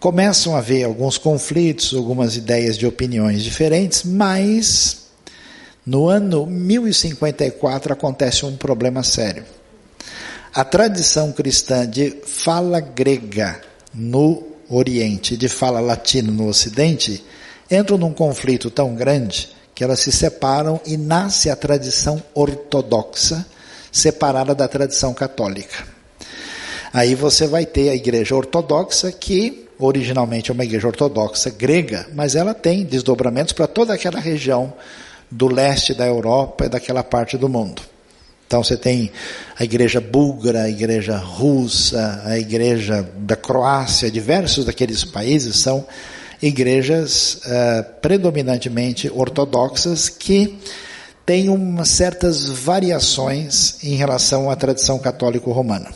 Começam 0.00 0.54
a 0.54 0.58
haver 0.58 0.84
alguns 0.84 1.18
conflitos, 1.18 1.92
algumas 1.92 2.36
ideias 2.36 2.78
de 2.78 2.86
opiniões 2.86 3.42
diferentes, 3.42 4.04
mas 4.04 5.08
no 5.84 6.06
ano 6.06 6.46
1054 6.46 7.92
acontece 7.92 8.46
um 8.46 8.56
problema 8.56 9.02
sério. 9.02 9.44
A 10.54 10.64
tradição 10.64 11.32
cristã 11.32 11.84
de 11.84 12.16
fala 12.24 12.78
grega 12.78 13.60
no 13.92 14.44
Oriente 14.70 15.36
de 15.36 15.48
fala 15.48 15.80
latina 15.80 16.30
no 16.30 16.46
Ocidente 16.46 17.24
entram 17.68 17.98
num 17.98 18.12
conflito 18.12 18.70
tão 18.70 18.94
grande 18.94 19.48
que 19.74 19.82
elas 19.82 19.98
se 19.98 20.12
separam 20.12 20.80
e 20.86 20.96
nasce 20.96 21.50
a 21.50 21.56
tradição 21.56 22.22
ortodoxa 22.34 23.44
separada 23.90 24.54
da 24.54 24.68
tradição 24.68 25.12
católica. 25.12 25.84
Aí 26.92 27.16
você 27.16 27.48
vai 27.48 27.66
ter 27.66 27.88
a 27.88 27.96
igreja 27.96 28.36
ortodoxa 28.36 29.10
que 29.10 29.67
originalmente 29.78 30.50
é 30.50 30.54
uma 30.54 30.64
igreja 30.64 30.86
ortodoxa 30.86 31.50
grega, 31.50 32.06
mas 32.14 32.34
ela 32.34 32.54
tem 32.54 32.84
desdobramentos 32.84 33.52
para 33.52 33.66
toda 33.66 33.94
aquela 33.94 34.18
região 34.18 34.72
do 35.30 35.46
leste 35.46 35.94
da 35.94 36.06
Europa 36.06 36.66
e 36.66 36.68
daquela 36.68 37.02
parte 37.02 37.36
do 37.36 37.48
mundo. 37.48 37.82
Então 38.46 38.64
você 38.64 38.76
tem 38.78 39.10
a 39.58 39.62
igreja 39.62 40.00
búlgara, 40.00 40.62
a 40.62 40.70
igreja 40.70 41.18
russa, 41.18 42.22
a 42.24 42.38
igreja 42.38 43.06
da 43.18 43.36
Croácia, 43.36 44.10
diversos 44.10 44.64
daqueles 44.64 45.04
países 45.04 45.56
são 45.56 45.86
igrejas 46.40 47.40
uh, 47.44 48.00
predominantemente 48.00 49.10
ortodoxas 49.12 50.08
que 50.08 50.58
têm 51.26 51.50
umas 51.50 51.90
certas 51.90 52.46
variações 52.46 53.84
em 53.84 53.96
relação 53.96 54.50
à 54.50 54.56
tradição 54.56 54.98
católico-romana. 54.98 55.90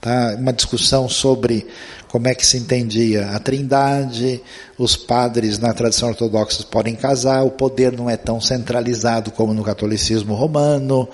Tá? 0.00 0.34
Uma 0.38 0.52
discussão 0.52 1.10
sobre 1.10 1.66
como 2.12 2.28
é 2.28 2.34
que 2.34 2.46
se 2.46 2.58
entendia 2.58 3.30
a 3.30 3.38
trindade, 3.38 4.38
os 4.76 4.94
padres 4.94 5.58
na 5.58 5.72
tradição 5.72 6.10
ortodoxa 6.10 6.62
podem 6.70 6.94
casar, 6.94 7.42
o 7.42 7.50
poder 7.50 7.90
não 7.90 8.10
é 8.10 8.18
tão 8.18 8.38
centralizado 8.38 9.30
como 9.30 9.54
no 9.54 9.64
catolicismo 9.64 10.34
romano, 10.34 11.08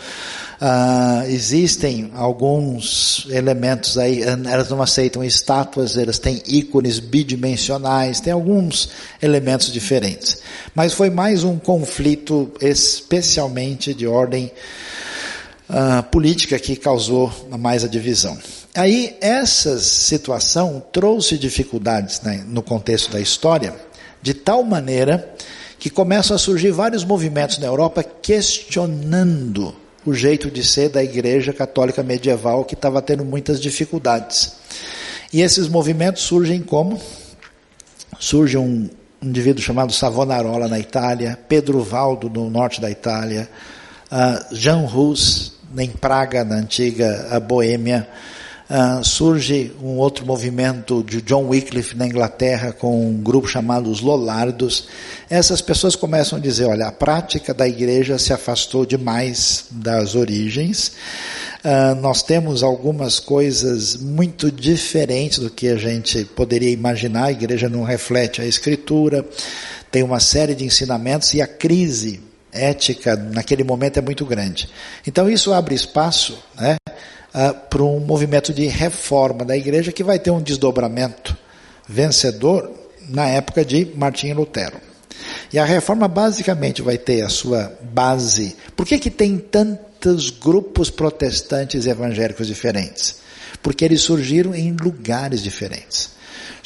ah, 0.60 1.22
existem 1.28 2.10
alguns 2.16 3.28
elementos 3.30 3.96
aí, 3.96 4.24
elas 4.24 4.70
não 4.70 4.82
aceitam 4.82 5.22
estátuas, 5.22 5.96
elas 5.96 6.18
têm 6.18 6.42
ícones 6.48 6.98
bidimensionais, 6.98 8.18
tem 8.18 8.32
alguns 8.32 8.88
elementos 9.22 9.72
diferentes. 9.72 10.38
Mas 10.74 10.94
foi 10.94 11.10
mais 11.10 11.44
um 11.44 11.60
conflito 11.60 12.50
especialmente 12.60 13.94
de 13.94 14.04
ordem 14.08 14.50
ah, 15.70 16.02
política 16.02 16.58
que 16.58 16.76
causou 16.76 17.30
mais 17.58 17.84
a 17.84 17.88
divisão. 17.88 18.38
Aí 18.74 19.16
essa 19.20 19.78
situação 19.78 20.82
trouxe 20.90 21.36
dificuldades 21.36 22.22
né, 22.22 22.42
no 22.46 22.62
contexto 22.62 23.12
da 23.12 23.20
história, 23.20 23.74
de 24.22 24.32
tal 24.32 24.62
maneira 24.64 25.34
que 25.78 25.90
começam 25.90 26.34
a 26.34 26.38
surgir 26.38 26.70
vários 26.70 27.04
movimentos 27.04 27.58
na 27.58 27.66
Europa 27.66 28.02
questionando 28.02 29.74
o 30.06 30.14
jeito 30.14 30.50
de 30.50 30.64
ser 30.64 30.88
da 30.88 31.04
Igreja 31.04 31.52
Católica 31.52 32.02
Medieval, 32.02 32.64
que 32.64 32.74
estava 32.74 33.02
tendo 33.02 33.24
muitas 33.24 33.60
dificuldades. 33.60 34.54
E 35.32 35.42
esses 35.42 35.68
movimentos 35.68 36.22
surgem 36.22 36.62
como? 36.62 36.98
Surge 38.18 38.56
um 38.56 38.88
indivíduo 39.20 39.62
chamado 39.62 39.92
Savonarola 39.92 40.66
na 40.66 40.78
Itália, 40.78 41.38
Pedro 41.46 41.82
Valdo 41.82 42.30
no 42.30 42.48
norte 42.48 42.80
da 42.80 42.90
Itália, 42.90 43.50
uh, 44.10 44.54
Jean 44.54 44.86
Hus 44.86 45.57
em 45.76 45.90
Praga, 45.90 46.44
na 46.44 46.56
antiga 46.56 47.40
Boêmia, 47.40 48.08
Uh, 48.70 49.02
surge 49.02 49.72
um 49.82 49.96
outro 49.96 50.26
movimento 50.26 51.02
de 51.02 51.22
John 51.22 51.46
Wycliffe 51.46 51.96
na 51.96 52.06
Inglaterra 52.06 52.70
com 52.70 53.08
um 53.08 53.14
grupo 53.14 53.48
chamado 53.48 53.90
os 53.90 54.02
Lollardos. 54.02 54.88
Essas 55.30 55.62
pessoas 55.62 55.96
começam 55.96 56.36
a 56.36 56.40
dizer, 56.40 56.66
olha, 56.66 56.86
a 56.86 56.92
prática 56.92 57.54
da 57.54 57.66
igreja 57.66 58.18
se 58.18 58.30
afastou 58.30 58.84
demais 58.84 59.64
das 59.70 60.14
origens. 60.14 60.92
Uh, 61.64 61.94
nós 62.02 62.22
temos 62.22 62.62
algumas 62.62 63.18
coisas 63.18 63.96
muito 63.96 64.52
diferentes 64.52 65.38
do 65.38 65.48
que 65.48 65.68
a 65.68 65.78
gente 65.78 66.26
poderia 66.26 66.70
imaginar. 66.70 67.24
A 67.24 67.32
igreja 67.32 67.70
não 67.70 67.84
reflete 67.84 68.42
a 68.42 68.44
escritura, 68.44 69.24
tem 69.90 70.02
uma 70.02 70.20
série 70.20 70.54
de 70.54 70.66
ensinamentos 70.66 71.32
e 71.32 71.40
a 71.40 71.46
crise 71.46 72.27
ética 72.52 73.16
naquele 73.16 73.64
momento 73.64 73.98
é 73.98 74.02
muito 74.02 74.24
grande. 74.24 74.68
Então 75.06 75.28
isso 75.28 75.52
abre 75.52 75.74
espaço 75.74 76.38
né, 76.56 76.76
uh, 77.34 77.54
para 77.68 77.82
um 77.82 78.00
movimento 78.00 78.52
de 78.52 78.66
reforma 78.66 79.44
da 79.44 79.56
igreja 79.56 79.92
que 79.92 80.04
vai 80.04 80.18
ter 80.18 80.30
um 80.30 80.42
desdobramento 80.42 81.36
vencedor 81.88 82.70
na 83.08 83.26
época 83.26 83.64
de 83.64 83.86
Martinho 83.94 84.36
Lutero. 84.36 84.76
E 85.52 85.58
a 85.58 85.64
reforma 85.64 86.06
basicamente 86.06 86.82
vai 86.82 86.98
ter 86.98 87.22
a 87.22 87.28
sua 87.28 87.72
base. 87.82 88.56
Por 88.76 88.86
que, 88.86 88.98
que 88.98 89.10
tem 89.10 89.38
tantos 89.38 90.30
grupos 90.30 90.90
protestantes 90.90 91.86
evangélicos 91.86 92.46
diferentes? 92.46 93.16
Porque 93.62 93.84
eles 93.84 94.02
surgiram 94.02 94.54
em 94.54 94.72
lugares 94.72 95.42
diferentes. 95.42 96.17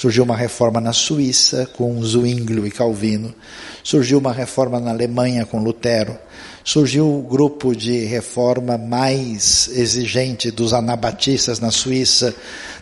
Surgiu 0.03 0.25
uma 0.25 0.37
reforma 0.37 0.81
na 0.81 0.93
Suíça 0.93 1.65
com 1.77 2.03
Zwinglio 2.03 2.67
e 2.67 2.73
Calvino. 2.73 3.33
Surgiu 3.85 4.19
uma 4.19 4.33
reforma 4.33 4.81
na 4.81 4.91
Alemanha 4.91 5.47
com 5.47 5.63
Lutero. 5.63 6.19
Surgiu 6.65 7.07
o 7.07 7.23
grupo 7.23 7.73
de 7.73 8.05
reforma 8.07 8.77
mais 8.77 9.71
exigente 9.73 10.51
dos 10.51 10.73
anabatistas 10.73 11.61
na 11.61 11.71
Suíça, 11.71 12.35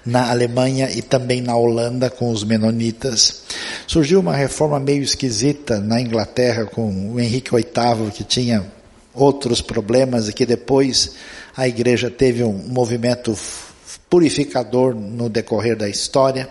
na 0.02 0.30
Alemanha 0.30 0.90
e 0.90 1.02
também 1.02 1.42
na 1.42 1.54
Holanda 1.54 2.08
com 2.08 2.30
os 2.30 2.42
menonitas. 2.42 3.42
Surgiu 3.86 4.18
uma 4.20 4.34
reforma 4.34 4.80
meio 4.80 5.02
esquisita 5.02 5.78
na 5.78 6.00
Inglaterra 6.00 6.64
com 6.64 7.12
o 7.12 7.20
Henrique 7.20 7.50
VIII, 7.54 8.12
que 8.14 8.24
tinha 8.24 8.64
outros 9.12 9.60
problemas 9.60 10.26
e 10.26 10.32
que 10.32 10.46
depois 10.46 11.16
a 11.54 11.68
igreja 11.68 12.10
teve 12.10 12.42
um 12.42 12.54
movimento 12.66 13.36
purificador 14.08 14.94
no 14.94 15.28
decorrer 15.28 15.76
da 15.76 15.86
história. 15.86 16.48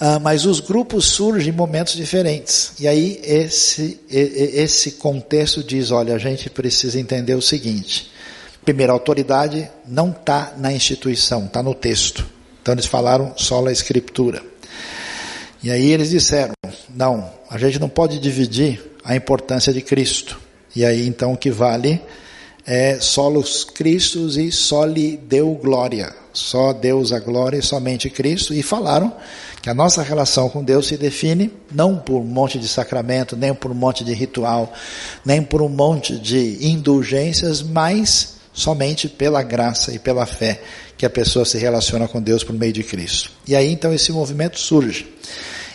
Uh, 0.00 0.18
mas 0.18 0.46
os 0.46 0.60
grupos 0.60 1.04
surgem 1.04 1.52
em 1.52 1.56
momentos 1.56 1.94
diferentes. 1.94 2.72
E 2.80 2.88
aí 2.88 3.20
esse, 3.22 4.00
esse 4.08 4.92
contexto 4.92 5.62
diz, 5.62 5.90
olha, 5.90 6.14
a 6.14 6.18
gente 6.18 6.48
precisa 6.48 6.98
entender 6.98 7.34
o 7.34 7.42
seguinte. 7.42 8.10
Primeiro, 8.64 8.92
a 8.92 8.94
autoridade 8.94 9.70
não 9.86 10.10
está 10.10 10.54
na 10.56 10.72
instituição, 10.72 11.44
está 11.44 11.62
no 11.62 11.74
texto. 11.74 12.26
Então 12.62 12.72
eles 12.72 12.86
falaram 12.86 13.34
só 13.36 13.66
a 13.66 13.72
escritura. 13.72 14.42
E 15.62 15.70
aí 15.70 15.90
eles 15.92 16.08
disseram, 16.08 16.54
não, 16.88 17.30
a 17.50 17.58
gente 17.58 17.78
não 17.78 17.88
pode 17.88 18.18
dividir 18.18 18.82
a 19.04 19.14
importância 19.14 19.72
de 19.72 19.82
Cristo. 19.82 20.40
E 20.74 20.84
aí 20.84 21.06
então 21.06 21.32
o 21.32 21.36
que 21.36 21.50
vale 21.50 22.00
é 22.66 22.98
solos 23.00 23.64
Cristos 23.64 24.36
e 24.36 24.50
só 24.50 24.84
lhe 24.84 25.16
deu 25.16 25.52
glória. 25.54 26.14
Só 26.32 26.72
Deus 26.72 27.12
a 27.12 27.18
glória 27.18 27.58
e 27.58 27.62
somente 27.62 28.08
Cristo. 28.08 28.54
E 28.54 28.62
falaram 28.62 29.12
que 29.62 29.68
a 29.68 29.74
nossa 29.74 30.02
relação 30.02 30.48
com 30.48 30.64
Deus 30.64 30.86
se 30.86 30.96
define 30.96 31.52
não 31.70 31.96
por 31.96 32.20
um 32.20 32.24
monte 32.24 32.58
de 32.58 32.66
sacramento, 32.66 33.36
nem 33.36 33.54
por 33.54 33.70
um 33.70 33.74
monte 33.74 34.02
de 34.04 34.14
ritual, 34.14 34.72
nem 35.24 35.42
por 35.42 35.60
um 35.60 35.68
monte 35.68 36.18
de 36.18 36.58
indulgências, 36.66 37.62
mas 37.62 38.36
somente 38.52 39.08
pela 39.08 39.42
graça 39.42 39.92
e 39.92 39.98
pela 39.98 40.26
fé 40.26 40.60
que 40.96 41.06
a 41.06 41.10
pessoa 41.10 41.44
se 41.44 41.58
relaciona 41.58 42.08
com 42.08 42.20
Deus 42.20 42.42
por 42.42 42.54
meio 42.54 42.72
de 42.72 42.82
Cristo. 42.82 43.30
E 43.46 43.54
aí 43.54 43.70
então 43.70 43.92
esse 43.92 44.12
movimento 44.12 44.58
surge. 44.58 45.06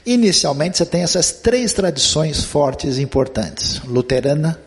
Inicialmente 0.05 0.77
você 0.77 0.85
tem 0.85 1.01
essas 1.01 1.31
três 1.31 1.73
tradições 1.73 2.43
fortes 2.43 2.97
e 2.97 3.01
importantes: 3.01 3.81
luterana, 3.85 4.59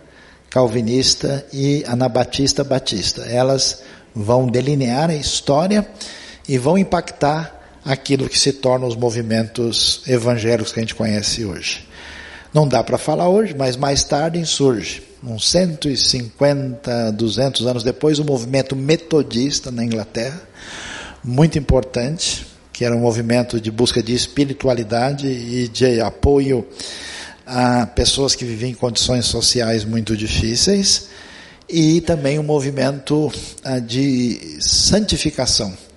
calvinista 0.50 1.44
e 1.52 1.84
anabatista 1.86 2.64
batista. 2.64 3.22
Elas 3.22 3.82
vão 4.14 4.46
delinear 4.46 5.10
a 5.10 5.14
história 5.14 5.86
e 6.48 6.58
vão 6.58 6.78
impactar 6.78 7.57
aquilo 7.88 8.28
que 8.28 8.38
se 8.38 8.52
torna 8.52 8.86
os 8.86 8.94
movimentos 8.94 10.02
evangélicos 10.06 10.72
que 10.72 10.78
a 10.78 10.82
gente 10.82 10.94
conhece 10.94 11.46
hoje. 11.46 11.88
Não 12.52 12.68
dá 12.68 12.84
para 12.84 12.98
falar 12.98 13.30
hoje, 13.30 13.54
mas 13.56 13.78
mais 13.78 14.04
tarde 14.04 14.44
surge, 14.44 15.02
uns 15.24 15.48
150, 15.48 17.12
200 17.12 17.66
anos 17.66 17.82
depois, 17.82 18.18
o 18.18 18.24
movimento 18.24 18.76
metodista 18.76 19.70
na 19.70 19.82
Inglaterra, 19.82 20.38
muito 21.24 21.58
importante, 21.58 22.46
que 22.74 22.84
era 22.84 22.94
um 22.94 23.00
movimento 23.00 23.58
de 23.58 23.70
busca 23.70 24.02
de 24.02 24.12
espiritualidade 24.12 25.26
e 25.26 25.66
de 25.66 25.98
apoio 25.98 26.66
a 27.46 27.86
pessoas 27.86 28.34
que 28.34 28.44
viviam 28.44 28.70
em 28.70 28.74
condições 28.74 29.24
sociais 29.24 29.86
muito 29.86 30.14
difíceis, 30.14 31.08
e 31.66 32.02
também 32.02 32.38
um 32.38 32.42
movimento 32.42 33.32
ah, 33.64 33.78
de 33.78 34.58
santificação 34.60 35.87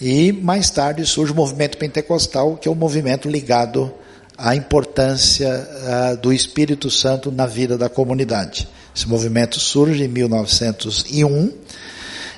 e 0.00 0.32
mais 0.32 0.70
tarde 0.70 1.04
surge 1.06 1.32
o 1.32 1.36
movimento 1.36 1.78
pentecostal, 1.78 2.56
que 2.56 2.68
é 2.68 2.70
um 2.70 2.74
movimento 2.74 3.28
ligado 3.28 3.92
à 4.36 4.56
importância 4.56 5.48
uh, 5.48 6.16
do 6.16 6.32
Espírito 6.32 6.90
Santo 6.90 7.30
na 7.30 7.46
vida 7.46 7.78
da 7.78 7.88
comunidade. 7.88 8.68
Esse 8.94 9.08
movimento 9.08 9.58
surge 9.60 10.04
em 10.04 10.08
1901 10.08 11.52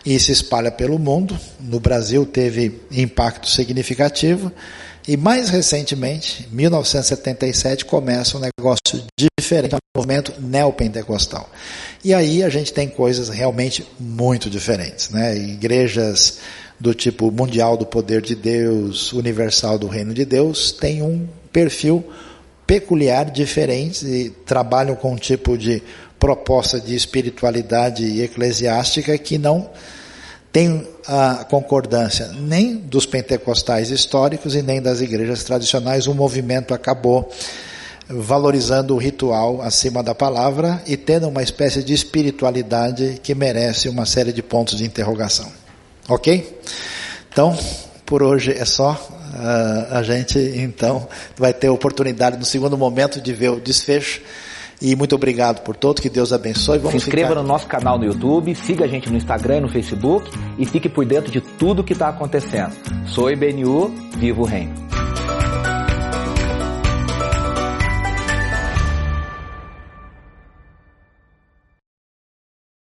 e 0.05 0.19
se 0.21 0.33
espalha 0.33 0.71
pelo 0.71 0.99
mundo. 0.99 1.39
No 1.61 1.81
Brasil 1.81 2.25
teve 2.25 2.81
impacto 2.91 3.49
significativo. 3.49 4.53
E 5.09 5.17
mais 5.17 5.51
recentemente, 5.51 6.49
em 6.51 6.57
1977, 6.57 7.85
começa 7.85 8.37
um 8.37 8.41
negócio 8.41 9.05
diferente, 9.19 9.75
um 9.75 9.79
movimento 9.97 10.33
neopentecostal. 10.41 11.49
E 12.05 12.13
aí 12.13 12.43
a 12.43 12.49
gente 12.49 12.73
tem 12.73 12.89
coisas 12.89 13.29
realmente 13.29 13.87
muito 14.01 14.51
diferentes, 14.51 15.11
né? 15.11 15.37
Igrejas 15.37 16.39
do 16.79 16.95
tipo 16.95 17.31
mundial 17.31 17.77
do 17.77 17.87
poder 17.87 18.21
de 18.21 18.35
Deus, 18.35 19.13
universal 19.13 19.79
do 19.79 19.87
reino 19.87 20.13
de 20.13 20.25
Deus, 20.25 20.73
tem 20.73 21.03
um 21.03 21.27
perfil 21.53 22.05
peculiar, 22.67 23.31
diferente 23.31 24.05
e 24.07 24.31
trabalham 24.31 24.95
com 24.95 25.13
um 25.13 25.17
tipo 25.17 25.57
de 25.57 25.83
proposta 26.19 26.81
de 26.81 26.95
espiritualidade 26.95 28.21
eclesiástica 28.21 29.17
que 29.17 29.39
não 29.39 29.71
tem 30.53 30.87
a 31.07 31.45
concordância 31.51 32.29
nem 32.41 32.77
dos 32.77 33.05
pentecostais 33.05 33.91
históricos 33.91 34.55
e 34.55 34.63
nem 34.63 34.81
das 34.81 35.01
igrejas 35.01 35.45
tradicionais. 35.45 36.07
O 36.07 36.15
movimento 36.15 36.73
acabou 36.73 37.31
valorizando 38.09 38.95
o 38.95 38.99
ritual 38.99 39.61
acima 39.61 40.03
da 40.03 40.15
palavra 40.15 40.83
e 40.87 40.97
tendo 40.97 41.29
uma 41.29 41.43
espécie 41.43 41.83
de 41.83 41.93
espiritualidade 41.93 43.21
que 43.23 43.35
merece 43.35 43.89
uma 43.89 44.07
série 44.07 44.33
de 44.33 44.43
pontos 44.43 44.79
de 44.79 44.85
interrogação. 44.85 45.66
Ok? 46.09 46.61
Então, 47.31 47.57
por 48.05 48.23
hoje 48.23 48.53
é 48.53 48.65
só. 48.65 48.93
Uh, 49.35 49.95
a 49.97 50.03
gente 50.03 50.39
então 50.39 51.07
vai 51.37 51.53
ter 51.53 51.69
oportunidade 51.69 52.39
no 52.39 52.45
segundo 52.45 52.79
momento 52.79 53.21
de 53.21 53.33
ver 53.33 53.51
o 53.51 53.61
desfecho. 53.61 54.23
E 54.81 54.95
muito 54.95 55.15
obrigado 55.15 55.63
por 55.63 55.75
todos, 55.75 56.01
que 56.01 56.09
Deus 56.09 56.33
abençoe. 56.33 56.79
Vamos 56.79 56.93
Se 56.93 57.09
inscreva 57.09 57.31
ficar... 57.31 57.41
no 57.41 57.47
nosso 57.47 57.67
canal 57.67 57.99
no 57.99 58.05
YouTube, 58.05 58.55
siga 58.55 58.85
a 58.85 58.89
gente 58.89 59.11
no 59.11 59.17
Instagram 59.17 59.59
e 59.59 59.61
no 59.63 59.69
Facebook 59.69 60.31
e 60.59 60.67
fique 60.67 60.89
por 60.89 61.05
dentro 61.05 61.31
de 61.31 61.41
tudo 61.41 61.83
que 61.83 61.95
está 61.95 62.09
acontecendo. 62.09 62.73
Sou 63.07 63.31
IBNU, 63.31 63.89
vivo 64.19 64.43
o 64.43 64.47
reino. 64.47 64.96